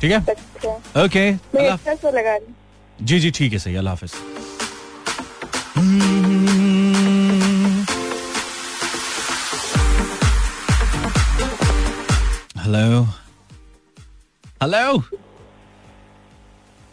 ठीक 0.00 0.10
है? 0.12 0.20
अच्छा। 0.28 1.02
ओके 1.04 1.30
लगा 1.30 2.36
रही 2.36 2.54
जी 2.98 3.18
जी 3.20 3.30
ठीक 3.30 3.52
है 3.52 3.58
सही 3.58 3.74
अल्लाह 3.76 3.94
हाफिज। 3.94 4.12
हेलो 12.62 13.02
हेलो 14.62 14.98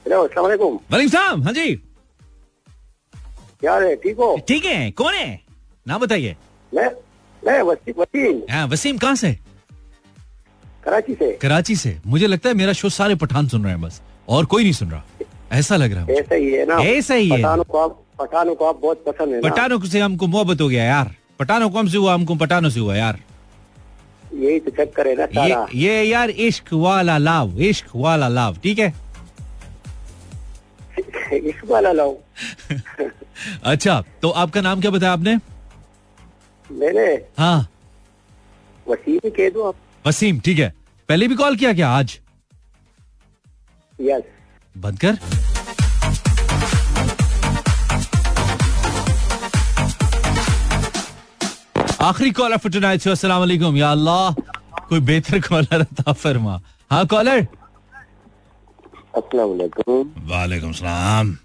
हेलो 0.06 0.24
अस्सलाम 0.24 0.44
वालेकुम 0.46 0.76
वालेकुम 0.92 1.10
सलाम 1.10 1.44
हाँ 1.44 1.54
जी। 1.54 1.82
क्या 3.62 3.76
है 3.76 3.96
ठीक 3.96 4.18
हो? 4.18 4.36
ठीक 4.48 4.66
है 4.66 4.92
कौन 4.92 5.14
है? 5.14 5.40
नाम 5.88 6.02
बताइए। 6.02 6.36
मैं 6.74 6.90
मैं 7.44 7.62
वसीम 7.62 8.02
वसीम। 8.02 8.42
हाँ 8.52 8.68
वसीम 8.68 8.98
कहाँ 8.98 9.16
से? 9.16 9.38
कराची 10.86 11.14
से। 11.14 11.32
कराची 11.42 11.76
से। 11.76 11.98
मुझे 12.08 12.28
लगता 12.28 12.50
है 12.50 12.56
मेरा 12.56 12.74
शो 12.74 12.90
सारे 12.90 13.16
पठान 13.16 13.48
सुन 13.48 13.64
रहे 13.64 13.74
हैं 13.74 13.82
बस। 13.82 14.02
और 14.30 14.46
कोई 14.46 14.64
नहीं 14.64 14.74
सुन 14.74 14.92
रहा। 14.92 15.04
ऐसा 15.52 15.76
लग 15.76 15.94
रहा 15.94 16.06
है। 16.06 16.14
ऐसा 16.20 16.36
ही 16.36 16.52
है 16.52 16.66
ना। 16.66 16.76
ऐसा 16.82 17.14
ही 17.14 17.30
है। 17.30 17.38
पठानों 17.38 17.64
को 17.64 17.78
आप 17.78 18.02
पठानों 18.22 18.56
को 18.56 18.66
आप 18.66 18.80
बहुत 18.82 19.04
पसंद 19.08 19.34
है 19.34 19.42
पठानों 19.42 19.80
से 19.80 20.00
हमको 20.00 20.28
मोहब्बत 20.28 20.62
हो 20.62 20.68
गया 20.70 20.84
यार। 20.84 21.16
पठानों 21.40 21.70
को 21.70 21.80
हमसे 21.80 21.98
हुआ 21.98 22.14
हमको 22.14 22.36
पठानों 22.36 22.70
से 22.70 22.80
हुआ 22.80 22.96
यार। 22.96 23.20
यही 24.34 24.60
तो 24.60 24.72
चक्कर 24.72 25.08
है 25.08 25.16
ना 25.16 25.24
ये 25.24 25.50
सारा। 25.50 25.68
ये 25.76 26.04
यार 26.04 26.30
इश्क 26.30 26.74
वाला 26.74 27.18
लाव 27.18 27.60
इश्क 27.62 27.88
वाला 27.96 28.28
लाव 28.28 28.58
ठीक 28.64 28.80
है? 28.80 28.94
इश्क 31.34 31.66
वाला 31.70 31.92
लाओ 31.92 32.18
अच्छा 33.64 34.02
तो 34.22 34.30
आपका 34.30 34.62
नाम 34.62 34.82
क्या 34.82 34.92
बताया 34.92 35.14
आपने? 35.14 35.36
मैंने? 36.68 37.08
हाँ। 37.40 37.68
वसीम 38.88 39.30
कह 39.30 39.50
दो 39.50 39.64
आप। 39.64 39.76
वसीम 40.06 40.40
ठीक 40.46 40.60
है। 40.60 40.74
पहले 41.10 41.28
भी 41.28 41.36
कॉल 41.36 41.56
किया 41.56 41.74
क्या 41.74 41.90
आज? 41.92 42.20
यस। 44.00 44.24
बंद 44.76 45.00
कर। 45.00 45.18
आखिरी 52.02 52.32
कॉलर 52.32 52.58
फॉर 52.58 52.72
टुनाइट 52.72 53.08
अस्सलाम 53.08 53.40
वालेकुम। 53.40 53.78
या 53.78 53.92
अल्लाह 53.92 54.34
कोई 54.90 55.00
बेहतर 55.02 55.40
कॉलर 55.42 55.84
था 56.00 56.14
फरमा। 56.14 56.60
हाँ 56.92 57.06
कॉलर 57.08 57.48
अस्सलाम 59.16 59.50
वालेकुम। 59.50 60.12
वालेकुम 60.30 60.72
सलाम। 60.72 61.38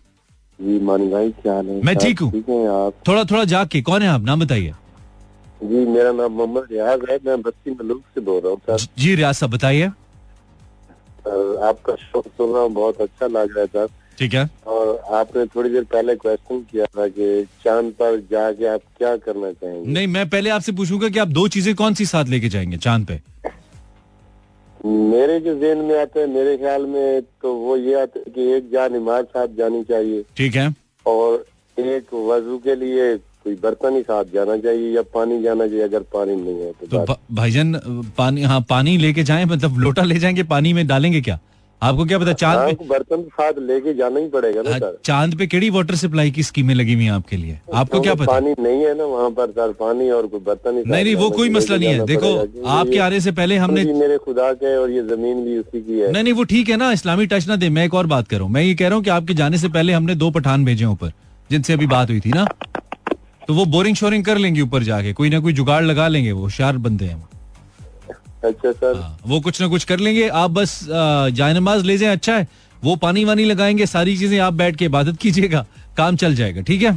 जी 0.61 0.78
मानी 0.84 1.08
भाई 1.08 1.30
क्या 1.42 1.54
है 1.54 1.82
मैं 1.84 1.94
ठीक 1.96 2.20
हूँ। 2.20 2.30
आप? 2.68 2.94
थोड़ा 3.08 3.24
थोड़ा 3.24 3.44
जाग 3.52 3.68
के 3.68 3.80
कौन 3.82 4.02
है 4.02 4.08
आप? 4.08 4.22
नाम 4.22 4.40
बताइए। 4.40 4.72
जी 5.62 5.84
मेरा 5.86 6.12
नाम 6.12 6.32
मोहम्मद 6.32 6.66
रियाज 6.72 7.00
है 7.11 7.18
मैं 7.26 7.40
बस्ती 7.42 7.70
मलूक 7.70 8.02
से 8.14 8.20
बोल 8.20 8.40
रहा 8.44 8.72
हूँ 8.72 8.78
जी 8.98 9.14
रियाज 9.14 9.34
साहब 9.34 9.52
बताइए। 9.52 9.86
आपका 11.68 11.94
शो 11.94 12.22
सुन 12.26 12.52
रहा 12.52 12.62
हूँ 12.62 12.72
बहुत 12.72 13.00
अच्छा 13.00 13.26
लग 13.26 13.56
रहा 13.56 13.61
है 13.61 13.66
सर। 13.66 13.88
ठीक 14.18 14.34
है। 14.34 14.48
और 14.66 14.96
आपने 15.14 15.44
थोड़ी 15.54 15.70
देर 15.70 15.84
पहले 15.92 16.14
क्वेश्चन 16.16 16.61
किया 16.70 16.84
था 16.96 17.06
कि 17.08 17.44
चाँद 17.64 17.92
पर 18.00 18.18
जाके 18.30 18.66
आप 18.66 18.80
क्या 18.98 19.16
करना 19.16 19.52
चाहेंगे? 19.52 19.92
नहीं 19.92 20.06
मैं 20.06 20.28
पहले 20.30 20.50
आपसे 20.50 20.72
पूछूँगा 20.72 21.08
कि 21.08 21.18
आप 21.18 21.28
दो 21.28 21.46
चीज़ें 21.48 21.74
कौन 21.74 21.94
सी 21.94 22.06
साथ 22.06 22.24
लेके 22.28 22.48
जाएँगे 22.48 22.76
चाँद 22.78 23.06
पे? 23.06 23.20
मेरे 24.85 25.39
जो 25.41 25.55
जेन 25.61 25.78
में 25.78 26.01
आते 26.01 26.20
हैं 26.20 26.26
मेरे 26.26 26.57
ख्याल 26.57 26.87
में 26.87 27.22
तो 27.43 27.55
वो 27.55 27.76
ये 27.76 27.95
आता 28.01 28.18
है 28.18 28.33
कि 28.35 28.53
एक 28.53 28.70
जान 28.72 28.95
इमार 28.97 29.22
साथ 29.24 29.49
जानी 29.59 29.83
चाहिए। 29.85 30.22
ठीक 30.37 30.55
है। 30.57 30.74
और 31.07 31.45
एक 31.78 32.14
वज़ू 32.14 32.59
के 32.59 32.74
लिए 32.74 33.16
कोई 33.45 33.55
बर्तन 33.55 33.97
ही 33.97 34.03
साथ 34.03 34.24
जाना 34.35 34.57
चाहिए 34.57 34.91
या 34.97 35.03
पानी 35.14 35.43
जाना 35.43 35.66
चाहिए 35.66 35.83
अगर 35.83 36.03
पानी 36.14 36.35
नहीं 36.37 36.61
है 36.61 36.72
तो 36.72 36.87
तो 36.87 37.16
भाईजन 37.35 37.72
भाईजान 37.72 38.11
पानी 38.18 38.43
हाँ 38.43 38.61
पानी 38.70 38.97
लेके 38.97 39.22
जाए 39.22 39.45
मतलब 39.45 39.78
लोटा 39.78 40.03
ले 40.03 40.18
जाएँगे 40.18 40.43
पानी 40.43 40.72
में 40.72 40.87
डालेंगे 40.87 41.20
क्या? 41.20 41.39
आपको 41.83 42.05
क्या 42.05 42.18
पता 42.18 42.33
चाँद 42.33 42.59
हाँ, 42.59 42.72
पे 42.72 42.87
बर्तन 42.89 43.16
तो 43.16 43.28
साथ 43.31 43.59
लेके 43.68 43.93
जाना 43.95 44.20
ही 44.20 44.26
पड़ेगा 44.28 44.62
ना 44.62 44.70
हाँ, 44.70 44.78
सर। 44.78 44.99
चाँद 45.05 45.37
पे 45.39 45.47
केड़ी 45.47 45.70
वाटर 45.70 45.95
सप्लाई 45.97 46.31
की 46.31 46.43
स्कीमें 46.43 46.74
लगी 46.74 46.95
हुई 46.95 47.07
आपके 47.09 47.37
लिए? 47.37 47.59
आपको 47.74 48.01
क्या 48.01 48.14
पता? 48.14 48.24
पानी 48.26 48.55
नहीं 48.59 48.85
है 48.85 48.97
ना 48.99 49.05
वहाँ 49.05 49.31
पर 49.31 49.51
सर 49.51 49.72
पानी 49.81 50.11
और 50.11 50.26
कोई 50.26 50.41
बर्तन 50.41 50.76
ही 50.76 50.83
नहीं 50.87 51.05
नहीं 51.05 51.14
वो 51.16 51.31
कोई 51.31 51.51
मसला 51.51 51.76
नहीं 51.76 51.89
है। 51.89 52.07
देखो 52.07 52.35
आपके 52.68 52.99
आने 52.99 53.20
से 53.20 53.33
पहले 53.33 53.57
हमने 53.57 53.85
मेरे 53.95 54.18
खुदा 54.18 54.53
के 54.53 54.76
और 54.76 54.91
ये 54.91 55.03
ज़मीन 55.05 55.45
भी 55.45 55.59
उसी 55.59 55.81
की 55.81 55.99
है। 56.01 56.12
नहीं 56.12 56.22
नहीं 56.22 56.33
वो 56.33 56.45
ठीक 56.53 56.68
है 56.68 56.76
ना 56.76 56.91
इस्लामी 56.93 57.26
टच 57.26 57.49
ना 57.49 57.57
दे 57.57 57.68
मैं 57.70 57.85
एक 57.85 57.95
और 57.95 58.07
बात 58.07 58.28
करूँ 58.28 58.49
मैं 58.51 58.62
ये 58.62 58.74
कह 58.74 58.89
रहा 58.89 58.97
हूँ 58.97 59.05
की 59.05 59.11
आपके 59.11 59.35
जाने 59.35 59.59
से 59.59 59.68
पहले 59.70 59.93
हमने 59.93 60.14
दो 60.16 60.31
पठान 60.31 60.64
भेजे 60.64 60.85
ऊपर 60.85 61.12
जिनसे 61.51 61.72
अभी 61.72 61.87
बात 61.89 62.11
हुई 62.11 62.20
थी 62.20 62.33
ना। 62.33 62.45
तो 63.49 63.55
वो 63.55 63.64
बोरिंग 63.66 63.97
शोरिंग 63.97 64.24
कर 64.24 64.39
लेंगे 64.39 64.61
ऊपर 64.61 64.83
जाके 64.83 65.12
कोई 65.12 65.31
ना 65.31 65.39
कोई 65.41 65.53
जुगाड़ 65.53 65.83
लगा 65.85 66.09
लेंगे 66.09 66.33
वो 66.33 66.43
होशियार 66.43 66.76
बंदे 66.78 67.05
हैं। 67.05 67.28
अच्छा 68.45 68.72
सर। 68.72 68.97
हाँ, 68.97 69.18
वो 69.26 69.41
कुछ 69.41 69.61
ना 69.61 69.66
कुछ 69.68 69.84
कर 69.84 69.99
लेंगे। 69.99 70.28
आप 70.28 70.51
बस 70.51 70.72
आ, 70.82 71.28
जायनमाज 71.30 71.84
ले 71.84 71.97
जाए 71.99 72.12
अच्छा 72.12 72.36
है। 72.36 72.47
वो 72.82 72.95
पानी 72.97 73.24
वानी 73.24 73.45
लगाएँगे 73.45 73.86
सारी 73.86 74.16
चीज़ें 74.18 74.38
आप 74.41 74.53
बैठ 74.55 74.76
के 74.76 74.84
इबादत 74.84 75.16
कीजिएगा 75.20 75.64
काम 75.97 76.16
चल 76.16 76.34
जाएगा 76.34 76.62
ठीक 76.62 76.82
है? 76.82 76.97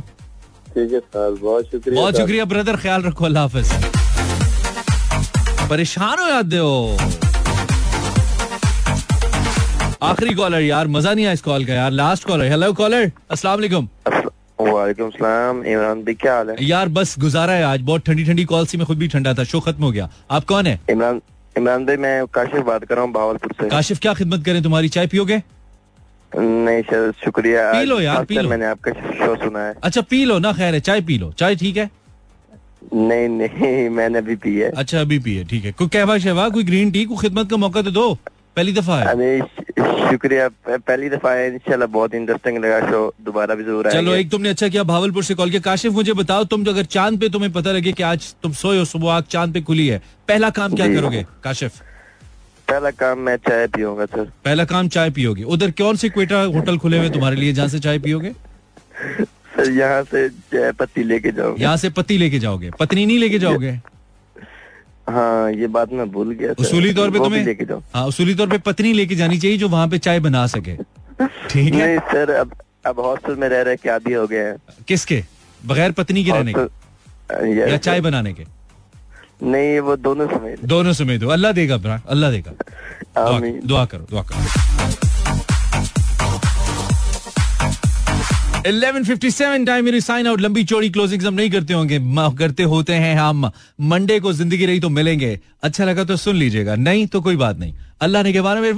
ठीक 0.76 0.94
है 0.94 1.00
सर। 1.00 1.38
बहुत 1.41 1.66
शुक्रिया 1.72 2.02
बहुत 2.02 2.18
शुक्रिया 2.18 2.46
ब्रदर। 2.46 2.76
ख्याल 2.78 3.02
रखो 3.04 3.26
अल्लाह 3.26 3.44
हाफिज। 3.44 3.72
परेशान 5.70 6.20
हो 6.20 6.28
याद 6.28 6.54
हो। 6.54 6.98
आखिरी 10.04 10.34
कॉलर 10.36 10.62
यार 10.62 10.88
मज़ा 10.88 11.14
नहीं 11.14 11.26
आया 11.26 11.34
इस 11.34 11.41
कॉल 11.41 11.66
का 11.66 11.74
यार। 11.74 11.91
लास्ट 11.91 12.28
कॉलर 12.28 12.46
हेलो 12.52 12.72
कॉलर 12.74 13.12
अस्सलाम 13.32 13.56
वालेकुम। 13.56 13.88
वालेकुम 14.62 15.10
सलाम। 15.10 15.64
इमरान 15.66 16.02
भाई 16.04 16.14
क्या 16.14 16.36
हाल 16.36 16.50
है? 16.50 16.56
यार 16.62 16.89
बस 16.89 17.16
गुजारा 17.20 17.54
है 17.54 17.64
आज। 17.66 17.82
बहुत 17.82 18.06
ठंडी 18.06 18.24
ठंडी 18.26 18.46
कॉल 18.46 18.66
सी 18.66 18.78
मैं 18.78 18.88
खुद 18.88 18.98
भी 18.98 19.08
ठंडा 19.08 19.34
था। 19.34 19.44
शो 19.44 19.60
खत्म 19.60 19.84
हो 19.84 19.91
गया। 19.91 20.10
आप 20.32 20.46
कौन 20.46 20.68
है? 20.68 20.80
इमरान 20.89 21.22
इमरान 21.58 21.86
भाई 21.86 21.97
मैं 21.97 22.26
काशिफ 22.34 22.62
बात 22.66 22.84
कर 22.86 22.95
रहा 22.95 23.04
हूँ 23.06 23.12
भावलपुर 23.14 23.51
से। 23.62 23.70
काशिफ 23.70 23.99
क्या 23.99 24.14
खिदमत 24.14 24.45
करें 24.45 24.62
तुम्हारी? 24.64 24.89
चाय 24.89 25.08
पियोगे? 25.08 25.41
नहीं 26.38 26.82
सर 26.82 27.12
शुक्रिया। 27.24 27.72
पी 27.72 27.86
लो 27.86 27.99
यार, 28.01 28.24
पी 28.26 28.36
लो। 28.36 28.49
मैंने 28.49 28.66
आपका 28.66 28.91
शो 28.91 29.36
सुना 29.43 29.66
है। 29.68 29.74
अच्छा 29.84 30.01
पी 30.01 30.24
लो 30.26 30.38
ना 30.39 30.54
खैर 30.54 30.74
है 30.74 30.80
चाय 30.80 31.01
पी 31.10 31.18
लो। 31.18 31.32
चाय 31.39 31.56
ठीक 31.56 31.78
है? 31.78 31.89
नहीं 32.93 33.28
नहीं 33.30 33.89
मैंने 33.97 34.18
अभी 34.18 34.36
पी 34.36 34.56
है। 34.60 34.70
अच्छा 34.72 35.01
अभी 35.01 35.20
पी 35.20 35.36
है 35.36 35.43
ठीक 35.47 35.66
है। 35.66 35.72
कोई 35.72 35.88
कहवा 35.88 36.18
शहवा 36.26 36.47
कोई 36.49 36.64
ग्रीन 36.64 36.91
टी 36.91 37.06
को 37.06 37.16
खिदमत 37.16 37.49
का 37.51 37.58
मौका 37.58 37.82
तो 37.82 37.91
दो। 37.91 38.08
पहली 38.58 38.74
दफ़ा 38.74 38.97
है। 38.99 39.06
अरे 39.08 39.39
शुक्रिया। 40.10 40.47
पहली 40.70 41.10
दफ़ा 41.10 41.32
है 41.34 41.47
इंशाल्लाह 41.47 41.88
बहुत 41.89 42.14
इंटरेस्टिंग 42.16 42.58
लगा 42.66 42.80
शो 42.89 42.99
दोबारा 43.26 43.56
भी 43.56 43.64
ज़रूर 43.64 43.91
चलो 43.91 44.14
एक 44.16 44.30
तुमने 44.32 44.49
अच्छा 44.49 44.68
किया 44.68 44.84
भावलपुर 44.84 45.24
से 45.24 45.36
कॉल 45.36 45.49
किया। 45.49 45.62
काशिफ 45.62 45.93
मुझे 45.93 46.14
बताओ 46.16 46.43
तुम 46.51 46.64
जो 46.64 46.72
अगर 46.72 46.86
चाँद 46.95 47.20
पे 47.20 47.30
तुम्हें 47.30 47.51
पता 47.54 47.72
लगे 47.72 47.91
कि 47.91 48.04
आज 48.04 48.34
तुम 48.43 48.51
सोए 48.60 48.78
हो 48.78 48.86
सुबह 48.86 49.14
आग 49.14 49.24
चाँद 49.30 49.54
पे 49.54 49.62
खुली 49.62 49.88
है 49.88 50.01
पहला 50.28 50.49
काम 50.51 50.76
क्या 50.76 50.88
करोगे 50.93 51.26
काशिफ? 51.43 51.80
पहला 52.68 52.91
काम 52.91 53.20
मैं 53.20 53.36
चाय 53.39 53.68
पीऊँगा 53.68 54.06
सर। 54.08 54.32
पहला 54.45 54.66
काम 54.66 54.88
चाय 54.89 55.10
पियोगे। 55.12 55.43
उधर 55.54 55.72
कौन 55.80 55.95
से 55.95 56.10
क्वेटा 56.10 56.41
होटल 56.54 56.78
खुले 56.78 56.97
हुए 56.97 57.10
तुम्हारे 57.10 57.36
लिए 57.36 57.54
जहाँ 57.54 57.68
से 57.68 57.80
चाय 57.80 57.99
पियोगे? 57.99 58.32
सर 59.56 59.72
यहाँ 59.72 60.04
से 60.04 60.28
चाय 60.30 60.72
पत्ती 60.74 61.04
लेके 61.04 61.32
जाओगे 61.32 61.64
यहाँ 61.64 61.78
से 61.78 61.89
पति 61.91 62.18
लेके 62.18 62.39
जाओगे। 62.39 62.70
पत्नी 62.80 63.06
नहीं 63.06 63.18
लेके 63.20 63.39
जाओगे? 63.39 63.72
हाँ 65.10 65.51
ये 65.51 65.68
बात 65.68 65.91
मैं 65.93 66.10
भूल 66.12 66.32
गया 66.32 66.54
उसूली 66.60 66.93
तौर 66.93 67.12
पे 67.12 67.20
तुम्हें 67.20 67.82
हाँ 67.95 68.06
उसूली 68.08 68.36
तौर 68.36 68.47
पे 68.49 68.58
पत्नी 68.68 68.93
लेके 68.93 69.16
जानी 69.16 69.38
चाहिए 69.39 69.58
जो 69.58 69.70
वहाँ 69.70 69.88
पे 69.88 69.97
चाय 69.97 70.20
बना 70.20 70.45
सके। 70.47 70.76
ठीक 71.49 71.74
है? 71.74 71.97
सर 71.99 72.32
अब 72.32 72.54
अब 72.86 72.99
हॉस्टल 72.99 73.36
में 73.36 73.47
रह 73.49 73.62
रहे 73.62 73.76
के 73.76 73.89
आदि 73.89 74.14
हो 74.14 74.26
गए 74.28 74.43
हैं। 74.45 74.56
किसके? 74.88 75.24
बगैर 75.66 75.91
पत्नी 75.91 76.24
के 76.24 76.32
रहने 76.32 76.54
के? 76.58 77.72
या 77.72 77.78
चाय 77.78 78.01
बनाने 78.01 78.34
के? 78.34 78.45
नहीं 79.43 79.80
वो 79.80 79.95
दोनों 79.95 80.28
समय 80.28 80.56
दोनों 80.64 80.93
समेत 80.93 81.24
हो। 81.24 81.30
अल्लाह 81.30 81.51
देगा 81.51 82.01
अल्लाह 82.08 82.32
देगा। 82.32 82.51
दुआ 83.68 83.86
करो 83.86 84.06
दुआ 84.10 84.22
करो। 84.32 85.53
11:57 88.66 89.66
टाइम 89.68 89.86
मेरी 89.86 90.01
साइन 90.01 90.28
आउट 90.28 90.41
लंबी 90.41 90.64
चौड़ी 90.64 90.89
क्लोजिंग 90.89 91.24
हम 91.24 91.34
नहीं 91.34 91.49
करते 91.49 91.74
होंगे। 91.74 91.99
करते 92.38 92.64
होते 92.64 92.93
हैं 92.93 93.16
हम। 93.16 93.51
मंडे 93.82 94.20
को 94.20 94.34
ज़िंदगी 94.34 94.66
रही 94.66 94.80
तो 94.80 94.89
मिलेंगे। 94.89 95.39
अच्छा 95.64 95.86
लगा 95.86 96.03
तो 96.03 96.16
सुन 96.16 96.36
लीजिएगा। 96.36 96.76
नहीं 96.76 97.07
तो 97.07 97.22
कोई 97.22 97.36
बात 97.36 97.59
नहीं। 97.59 97.74
अल्लाह 98.01 98.24
ने 98.24 98.34
के 98.34 98.41
बारे 98.41 98.61
में 98.61 98.76